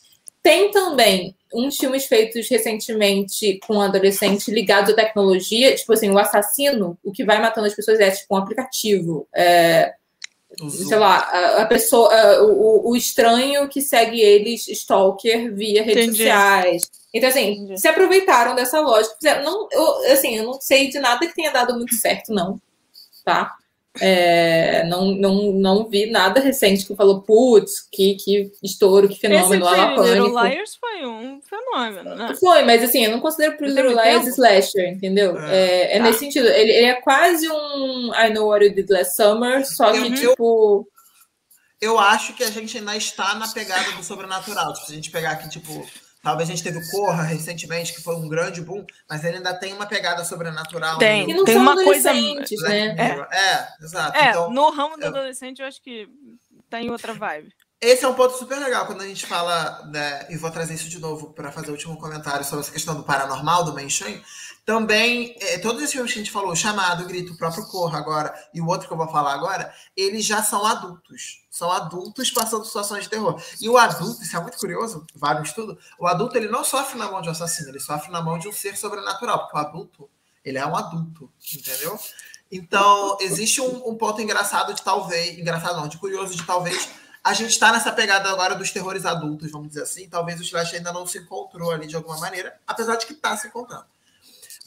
[0.43, 6.99] Tem também uns filmes feitos recentemente com adolescentes ligados à tecnologia, tipo assim, o assassino,
[7.03, 9.27] o que vai matando as pessoas é tipo um aplicativo.
[9.35, 9.95] É,
[10.71, 16.05] sei lá, a, a pessoa, a, o, o, estranho que segue eles, stalker, via redes
[16.05, 16.19] Entendi.
[16.19, 16.83] sociais.
[17.15, 17.81] Então, assim, Entendi.
[17.81, 19.41] se aproveitaram dessa lógica.
[19.43, 22.61] Não, eu, assim, eu não sei de nada que tenha dado muito certo, não.
[23.25, 23.55] Tá?
[24.01, 29.65] É, não, não, não vi nada recente que falou, putz, que, que estouro, que fenômeno
[29.65, 32.35] lá na Little Liars foi um fenômeno, né?
[32.39, 35.39] Foi, mas assim, eu não considero Pretty Little Liars slasher, entendeu?
[35.39, 36.05] É, é, é tá.
[36.05, 36.47] nesse sentido.
[36.49, 40.15] Ele, ele, é quase um I Know What You Did Last Summer, só que, eu,
[40.15, 40.89] tipo...
[41.81, 44.73] Eu acho que a gente ainda está na pegada do sobrenatural.
[44.75, 45.87] Tipo, se a gente pegar aqui, tipo
[46.23, 49.55] Talvez a gente teve o Corra recentemente, que foi um grande boom, mas ele ainda
[49.55, 50.99] tem uma pegada sobrenatural.
[50.99, 51.45] Tem, no...
[51.45, 52.12] tem uma coisa.
[52.12, 52.97] Né?
[52.99, 53.36] É.
[53.36, 54.16] é, exato.
[54.16, 55.09] É, então, no ramo do eu...
[55.09, 56.09] adolescente, eu acho que
[56.69, 57.53] tá em outra vibe.
[57.81, 60.89] Esse é um ponto super legal quando a gente fala, né, e vou trazer isso
[60.89, 64.20] de novo para fazer o último comentário sobre essa questão do paranormal, do mainstream.
[64.69, 68.35] Também, é, todos esses filmes que a gente falou, Chamado, Grito, o próprio Corra agora,
[68.53, 71.43] e o outro que eu vou falar agora, eles já são adultos.
[71.49, 73.43] São adultos passando situações de terror.
[73.62, 76.99] E o adulto, isso é muito curioso, vale um estudo, o adulto ele não sofre
[76.99, 79.59] na mão de um assassino, ele sofre na mão de um ser sobrenatural, porque o
[79.59, 80.11] adulto,
[80.45, 81.99] ele é um adulto, entendeu?
[82.53, 86.90] Então, existe um, um ponto engraçado de talvez, engraçado não, de curioso de talvez
[87.24, 90.11] a gente está nessa pegada agora dos terrores adultos, vamos dizer assim.
[90.11, 93.35] Talvez o Slash ainda não se encontrou ali de alguma maneira, apesar de que está
[93.35, 93.86] se encontrando.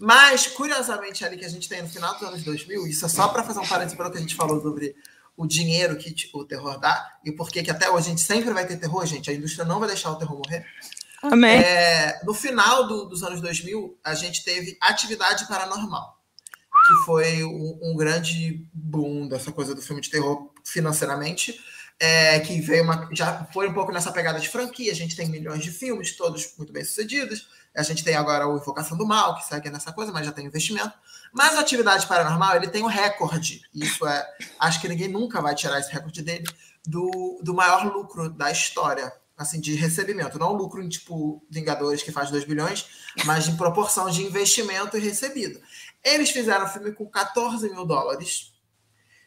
[0.01, 3.27] Mas, curiosamente, ali que a gente tem no final dos anos 2000, isso é só
[3.27, 4.95] para fazer um parênteses para o que a gente falou sobre
[5.37, 8.65] o dinheiro que o terror dá e por que até hoje a gente sempre vai
[8.65, 9.29] ter terror, gente.
[9.29, 10.65] A indústria não vai deixar o terror morrer.
[11.21, 11.59] Amém.
[11.59, 16.17] É, no final do, dos anos 2000, a gente teve atividade paranormal,
[16.87, 21.59] que foi um, um grande boom dessa coisa do filme de terror financeiramente
[22.01, 24.91] é, que veio uma, já foi um pouco nessa pegada de franquia.
[24.91, 27.47] A gente tem milhões de filmes, todos muito bem sucedidos.
[27.75, 30.45] A gente tem agora o Invocação do Mal, que segue nessa coisa, mas já tem
[30.45, 30.91] investimento.
[31.31, 33.61] Mas a atividade paranormal, ele tem um recorde.
[33.73, 34.27] Isso é.
[34.59, 36.45] Acho que ninguém nunca vai tirar esse recorde dele
[36.85, 39.13] do, do maior lucro da história.
[39.37, 40.37] Assim, de recebimento.
[40.37, 42.85] Não lucro em tipo Vingadores, que faz 2 bilhões,
[43.25, 45.59] mas em proporção de investimento e recebido.
[46.03, 48.53] Eles fizeram o filme com 14 mil dólares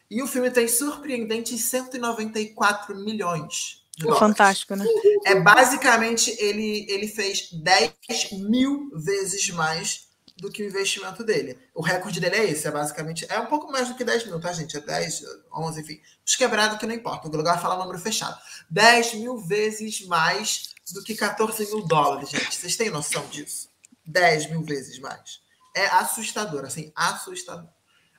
[0.09, 4.19] e o filme tem surpreendentes 194 milhões dólares.
[4.19, 4.85] Fantástico, né?
[5.25, 7.93] É basicamente ele, ele fez 10
[8.33, 10.05] mil vezes mais
[10.37, 11.57] do que o investimento dele.
[11.73, 13.25] O recorde dele é esse, é basicamente.
[13.29, 14.75] É um pouco mais do que 10 mil, tá, gente?
[14.75, 15.23] É 10,
[15.53, 16.01] 11, enfim.
[16.25, 18.37] Os quebrados que não importa, o lugar fala número fechado.
[18.69, 22.53] 10 mil vezes mais do que 14 mil dólares, gente.
[22.53, 23.69] Vocês têm noção disso?
[24.05, 25.39] 10 mil vezes mais.
[25.73, 27.69] É assustador, assim, assustador.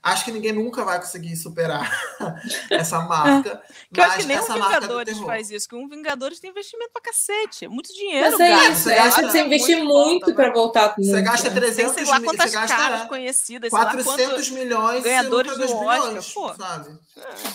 [0.07, 1.91] Acho que ninguém nunca vai conseguir superar
[2.71, 3.61] essa marca.
[3.93, 7.03] que eu acho que nem um Vingadores faz isso, que um Vingadores tem investimento pra
[7.03, 7.65] cacete.
[7.65, 8.31] É muito dinheiro.
[8.31, 11.93] Mas é isso, é, acho que você investir muito, para voltar com Você gasta 300
[11.93, 16.55] sei lá quantas você gasta, caras conhecidas, 400 milhões ganhadores do Oscar, milhões, pô.
[16.55, 16.99] Sabe?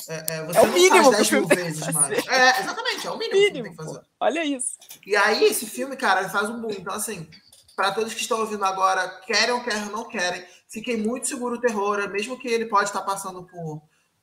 [0.09, 2.27] É, é, é o mínimo faz 10 mil vezes mais.
[2.27, 4.01] É, exatamente, é o mínimo, mínimo que tem que fazer.
[4.19, 4.75] Olha isso.
[5.07, 6.71] E aí, esse filme, cara, ele faz um boom.
[6.71, 7.29] Então, assim,
[7.77, 11.61] para todos que estão ouvindo agora, querem ou querem, não querem, fiquei muito seguro o
[11.61, 13.81] terror, mesmo que ele pode estar passando por.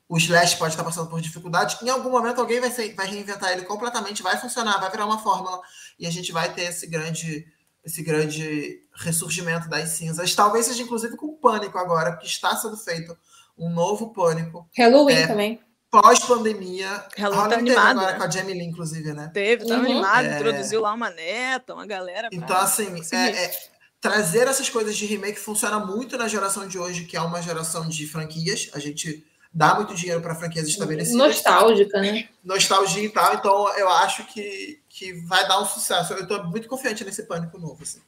[0.08, 1.76] O Slash pode estar passando por dificuldade.
[1.82, 5.18] Em algum momento alguém vai, ser, vai reinventar ele completamente, vai funcionar, vai virar uma
[5.18, 5.60] fórmula
[5.98, 7.46] e a gente vai ter esse grande,
[7.84, 10.34] esse grande ressurgimento das cinzas.
[10.34, 13.14] Talvez seja inclusive com o pânico agora, que está sendo feito
[13.58, 14.66] um novo pânico.
[14.74, 15.60] Halloween é, também.
[15.90, 17.04] Pós-pandemia.
[17.14, 17.98] Halloween tá animado.
[17.98, 18.18] Agora né?
[18.18, 19.30] com a Jamie Lee, inclusive, né?
[19.34, 19.90] Teve, tava uhum.
[19.90, 20.36] animado, é...
[20.36, 22.30] introduziu lá uma neta, uma galera.
[22.32, 27.04] Então, assim, é, é trazer essas coisas de remake funciona muito na geração de hoje,
[27.04, 28.70] que é uma geração de franquias.
[28.72, 31.18] A gente dá muito dinheiro para franquias estabelecidas.
[31.18, 32.28] Nostálgica, né?
[32.44, 33.34] Nostalgia e tal.
[33.34, 36.12] Então, eu acho que, que vai dar um sucesso.
[36.12, 37.82] Eu estou muito confiante nesse pânico novo.
[37.82, 38.00] Assim.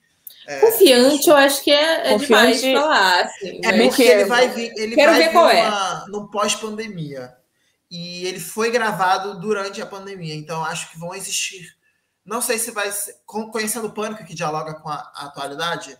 [0.47, 3.25] É, confiante, eu acho que é, é demais falar.
[3.25, 5.69] Assim, é porque ele vai vir, ele Quero vai ver vir qual é.
[5.69, 7.35] uma, no pós-pandemia.
[7.91, 10.35] E ele foi gravado durante a pandemia.
[10.35, 11.75] Então, acho que vão existir
[12.25, 15.97] não sei se vai ser, conhecendo o pânico que dialoga com a, a atualidade,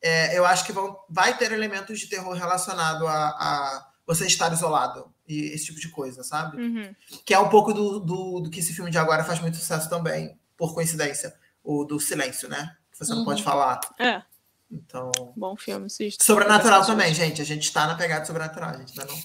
[0.00, 4.52] é, eu acho que vão, vai ter elementos de terror relacionado a, a, você estar
[4.52, 5.12] isolado.
[5.28, 6.56] e esse tipo de coisa, sabe?
[6.62, 6.94] Uhum.
[7.24, 9.88] Que é um pouco do, do, do que esse filme de agora faz muito sucesso
[9.90, 11.34] também, por coincidência.
[11.64, 12.76] O do silêncio, né?
[12.92, 13.24] Que você não Uhum.
[13.24, 13.80] pode falar.
[13.98, 14.22] É,
[14.70, 15.10] Então.
[15.36, 16.22] bom filme, assista.
[16.24, 17.42] Sobrenatural também, gente.
[17.42, 18.70] A gente tá na pegada de sobrenatural.
[18.70, 19.20] A gente ainda não.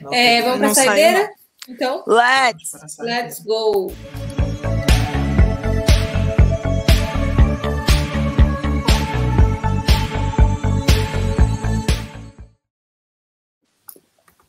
[0.00, 1.30] não É, vamos pra Não saideira?
[1.68, 2.98] Então, Let's!
[2.98, 3.92] Let's go.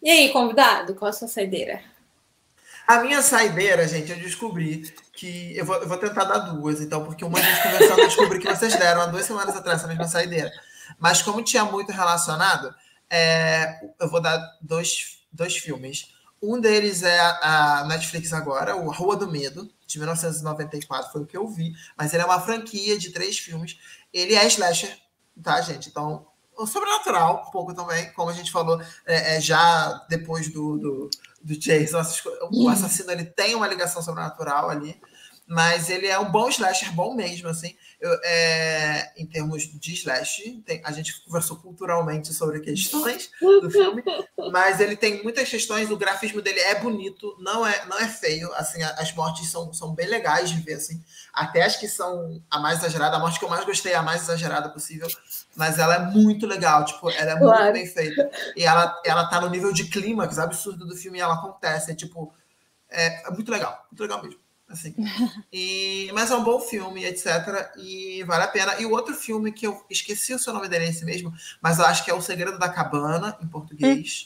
[0.02, 1.82] E aí, convidado, qual a sua saideira?
[2.88, 5.56] A minha saideira, gente, eu descobri que.
[5.56, 8.48] Eu vou, eu vou tentar dar duas, então, porque uma vez conversando, eu descobri que
[8.48, 10.52] vocês deram há duas semanas atrás essa mesma saideira.
[10.98, 12.74] Mas como tinha muito relacionado,
[13.10, 16.14] é, eu vou dar dois, dois filmes.
[16.42, 21.36] Um deles é a Netflix agora, o Rua do Medo, de 1994, foi o que
[21.36, 21.74] eu vi.
[21.98, 23.78] Mas ele é uma franquia de três filmes.
[24.14, 24.98] Ele é slasher,
[25.44, 25.90] tá, gente?
[25.90, 26.26] Então,
[26.60, 31.10] o sobrenatural, um pouco também, como a gente falou, é, é já depois do, do,
[31.42, 32.02] do Jason,
[32.52, 35.00] o assassino ele tem uma ligação sobrenatural ali,
[35.50, 40.62] mas ele é um bom slasher, bom mesmo, assim, Eu, é, em termos de slash,
[40.66, 44.02] tem- a gente conversou culturalmente sobre questões do filme,
[44.54, 48.54] mas ele tem muitas questões, o grafismo dele é bonito, não é, não é feio,
[48.54, 51.04] assim, as mortes são, são bem legais de ver, assim,
[51.34, 54.02] até as que são a mais exagerada, a morte que eu mais gostei é a
[54.02, 55.08] mais exagerada possível,
[55.56, 57.74] mas ela é muito legal, tipo, ela é muito Claro.
[57.74, 58.32] bem feita.
[58.56, 61.92] E ela, ela tá no nível de clímax absurdo do filme e ela acontece.
[61.92, 62.34] É tipo.
[62.90, 64.40] É, é muito legal, muito legal mesmo.
[64.70, 64.94] Assim.
[65.52, 67.72] E, mas é um bom filme, etc.
[67.78, 68.80] E vale a pena.
[68.80, 71.80] E o outro filme que eu esqueci o seu nome dele é esse mesmo, mas
[71.80, 74.26] eu acho que é O Segredo da Cabana, em português.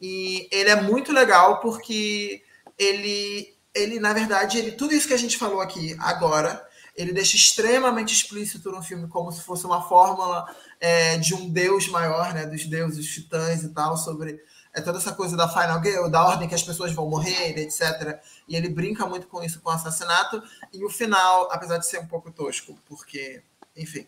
[0.00, 2.42] E ele é muito legal porque
[2.78, 6.66] ele, ele na verdade, ele, tudo isso que a gente falou aqui agora,
[6.96, 10.46] ele deixa extremamente explícito no filme, como se fosse uma fórmula
[10.80, 14.40] é, de um deus maior, né, dos deuses titãs e tal, sobre
[14.78, 18.18] é, toda essa coisa da Final Girl, da ordem que as pessoas vão morrer, etc.
[18.46, 20.42] E ele brinca muito com isso, com o assassinato.
[20.72, 23.42] E o final, apesar de ser um pouco tosco, porque,
[23.76, 24.06] enfim,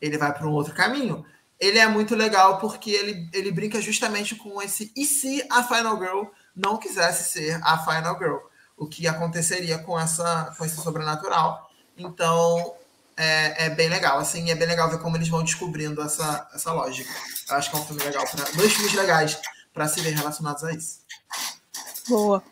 [0.00, 1.24] ele vai para um outro caminho,
[1.58, 5.98] ele é muito legal porque ele, ele brinca justamente com esse e se a Final
[5.98, 6.24] Girl
[6.54, 8.38] não quisesse ser a Final Girl?
[8.76, 11.68] O que aconteceria com, essa, com esse sobrenatural?
[11.96, 12.74] Então,
[13.16, 16.72] é, é bem legal, assim, é bem legal ver como eles vão descobrindo essa, essa
[16.72, 17.10] lógica.
[17.48, 19.40] Eu acho que é um filme legal, pra, dois filmes legais
[19.78, 21.02] para se ver relacionados a isso.
[22.08, 22.42] Boa.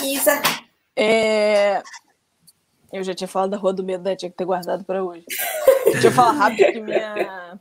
[0.00, 0.40] Isa.
[0.94, 1.82] É,
[2.92, 4.14] Eu já tinha falado da Rua do Medo, né?
[4.14, 5.24] Tinha que ter guardado para hoje.
[5.90, 7.58] Deixa eu falar rápido que minha,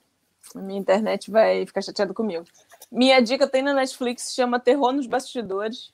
[0.55, 2.45] minha internet vai ficar chateada comigo.
[2.91, 5.91] Minha dica tem na Netflix, chama Terror nos Bastidores.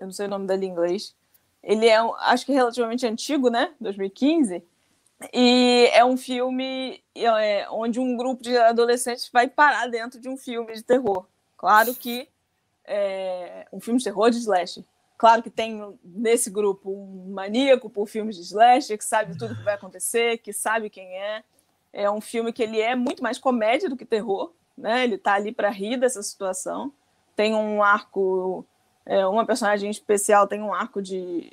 [0.00, 1.14] Eu não sei o nome dele em inglês.
[1.62, 3.72] Ele é, um- acho que relativamente antigo, né?
[3.80, 4.64] 2015.
[5.32, 10.36] E é um filme é, onde um grupo de adolescentes vai parar dentro de um
[10.36, 11.24] filme de terror.
[11.56, 12.28] Claro que
[12.84, 14.84] é um filme de terror de slasher.
[15.18, 19.62] Claro que tem nesse grupo um maníaco por filmes de slasher, que sabe tudo que
[19.62, 21.42] vai acontecer, que sabe quem é.
[21.92, 25.04] É um filme que ele é muito mais comédia do que terror, né?
[25.04, 26.92] Ele tá ali para rir dessa situação.
[27.34, 28.64] Tem um arco,
[29.06, 31.50] é, uma personagem especial tem um arco de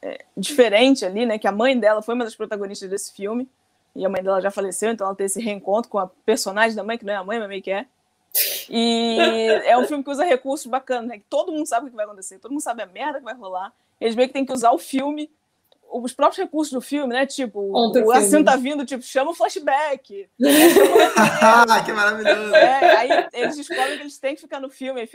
[0.00, 1.38] é, diferente ali, né?
[1.38, 3.46] Que a mãe dela foi uma das protagonistas desse filme
[3.94, 6.82] e a mãe dela já faleceu, então ela tem esse reencontro com a personagem da
[6.82, 7.86] mãe que não é a mãe, mas meio que é.
[8.68, 9.18] E
[9.64, 11.18] é um filme que usa recursos bacanas, né?
[11.18, 13.34] Que todo mundo sabe o que vai acontecer, todo mundo sabe a merda que vai
[13.34, 13.72] rolar.
[14.00, 15.30] Eles meio que tem que usar o filme,
[15.90, 17.26] os próprios recursos do filme, né?
[17.26, 18.44] Tipo, o o assassino filme.
[18.44, 20.28] tá vindo, tipo, chama o flashback.
[21.40, 22.54] Ah, que maravilhoso!
[22.54, 25.08] É, aí eles descobrem que eles têm que ficar no filme,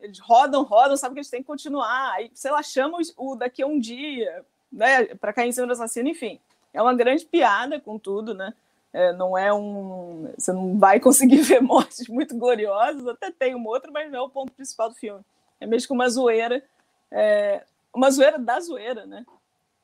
[0.00, 2.12] eles rodam, rodam, sabem que eles têm que continuar.
[2.14, 5.06] Aí, sei lá, chama o daqui a um dia, né?
[5.16, 6.40] Pra cair em cima do assassino, enfim.
[6.72, 8.52] É uma grande piada com tudo, né?
[8.94, 10.32] É, não é um.
[10.38, 14.22] Você não vai conseguir ver mortes muito gloriosas, até tem uma outra, mas não é
[14.22, 15.20] o ponto principal do filme.
[15.60, 16.62] É mesmo que uma zoeira,
[17.10, 19.26] é, uma zoeira da zoeira, né?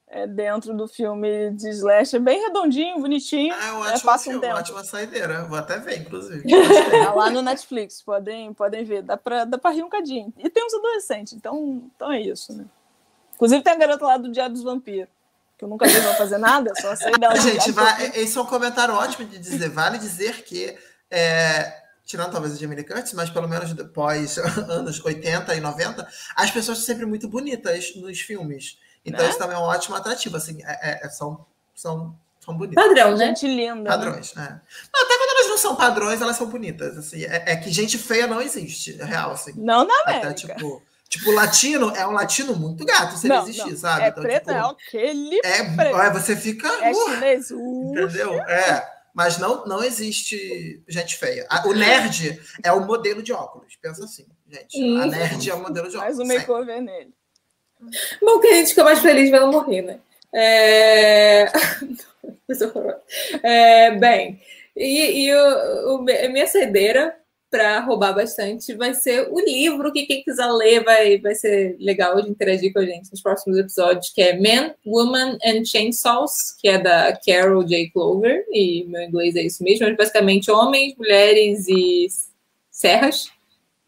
[0.06, 3.54] É, dentro do filme de Slash, é bem redondinho, bonitinho.
[3.56, 4.58] Ah, é um é, ótimo passa um filme, tempo.
[4.58, 5.44] ótima saideira.
[5.44, 6.44] Vou até ver, inclusive.
[7.04, 9.02] Tá lá no Netflix, podem, podem ver.
[9.02, 10.32] Dá pra, dá pra rir um cadinho.
[10.38, 12.64] E tem uns adolescentes, então, então é isso, né?
[13.34, 15.08] Inclusive tem a garota lá do Diário dos Vampiros,
[15.60, 17.36] que eu nunca vi ela fazer nada, só sei dela.
[17.38, 19.68] Gente, vai, esse é um comentário ótimo de dizer.
[19.68, 20.74] Vale dizer que,
[21.10, 21.70] é,
[22.06, 24.38] tirando talvez o Jamie Curtis, mas pelo menos depois,
[24.70, 28.78] anos 80 e 90, as pessoas são sempre muito bonitas nos filmes.
[29.04, 29.28] Então Né?
[29.28, 32.82] isso também é um ótimo atrativo, assim, é- é- são, são, são bonitas.
[32.82, 33.26] Padrão, né?
[33.26, 33.74] Gente linda.
[33.74, 33.90] né?
[33.90, 34.40] Padrões, é.
[34.40, 36.96] Não, até quando elas não são padrões, elas são bonitas.
[36.96, 39.52] Assim, é, é que gente feia não existe, é real, assim.
[39.56, 40.34] Não na Até, América.
[40.34, 43.76] tipo, tipo, latino é um latino muito gato se não, ele existir, não.
[43.76, 44.04] sabe?
[44.04, 45.94] É Então, preto, tipo, é aquele é, preto.
[45.94, 46.68] olha, você fica.
[46.68, 47.50] É uh, chinês.
[47.50, 48.34] Entendeu?
[48.44, 49.00] É.
[49.12, 51.46] Mas não, não existe gente feia.
[51.66, 53.76] O nerd é o modelo de óculos.
[53.82, 54.80] Pensa assim, gente.
[54.98, 56.16] A nerd é o modelo de óculos.
[56.16, 57.12] Faz o makeover nele.
[58.22, 59.98] Bom, que a gente fica mais feliz vendo morrer, né?
[60.32, 61.46] É...
[63.42, 64.40] é, bem,
[64.76, 67.19] e, e o, o, a minha cedeira
[67.50, 72.22] para roubar bastante vai ser o livro que quem quiser ler vai, vai ser legal
[72.22, 76.68] de interagir com a gente nos próximos episódios, que é Man, Woman and Chainsaws, que
[76.68, 77.90] é da Carol J.
[77.90, 82.06] Clover, e meu inglês é isso mesmo, mas basicamente homens, mulheres e
[82.70, 83.30] serras,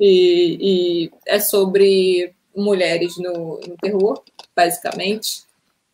[0.01, 4.21] e, e é sobre mulheres no, no terror,
[4.55, 5.45] basicamente.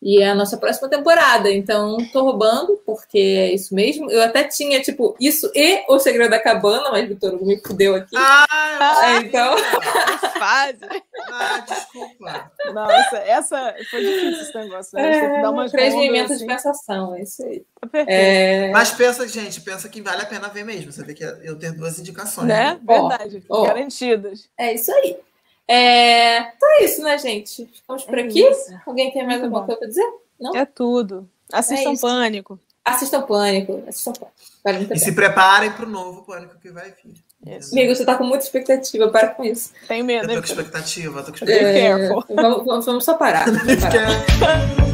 [0.01, 1.51] E é a nossa próxima temporada.
[1.51, 4.09] Então, tô roubando, porque é isso mesmo.
[4.09, 7.95] Eu até tinha, tipo, isso e O Segredo da Cabana, mas Vitor Hugo me fudeu
[7.95, 8.15] aqui.
[8.15, 9.55] Ah, é, então.
[10.39, 10.79] Fase.
[11.27, 12.51] Ah, desculpa.
[12.73, 15.17] Nossa, essa foi difícil esse negócio, né?
[15.17, 16.45] É, tem que dar umas Três movimentos assim.
[16.45, 17.65] de pensação, é isso aí.
[17.81, 18.71] Tá é...
[18.71, 20.93] Mas pensa, gente, pensa que vale a pena ver mesmo.
[20.93, 22.47] Você vê que eu tenho duas indicações.
[22.47, 22.73] Né?
[22.73, 22.79] né?
[22.81, 23.43] Verdade.
[23.49, 24.49] Oh, Garantidas.
[24.57, 25.17] É isso aí.
[25.69, 26.39] É...
[26.39, 27.69] Então é isso, né, gente?
[27.71, 28.41] Ficamos por é aqui.
[28.41, 28.73] Isso.
[28.87, 29.65] Alguém tem mais Muito alguma bom.
[29.67, 30.13] coisa para dizer?
[30.39, 30.55] Não?
[30.55, 31.29] É tudo.
[31.53, 32.59] Assistam é Pânico.
[32.83, 33.83] Assistam Pânico.
[33.87, 34.33] Assistam Pânico.
[34.63, 37.13] Vale e se preparem para o novo Pânico que vai vir.
[37.45, 37.73] Isso.
[37.73, 39.07] Amigo, você está com muita expectativa.
[39.09, 39.71] Para com isso.
[39.87, 40.29] Tenho medo.
[40.31, 41.23] Eu tô com expectativa.
[41.23, 41.77] Tô com expectativa.
[41.77, 42.09] É...
[42.65, 43.45] vamos, vamos, só parar.
[43.47, 43.75] Vamos
[44.39, 44.88] parar.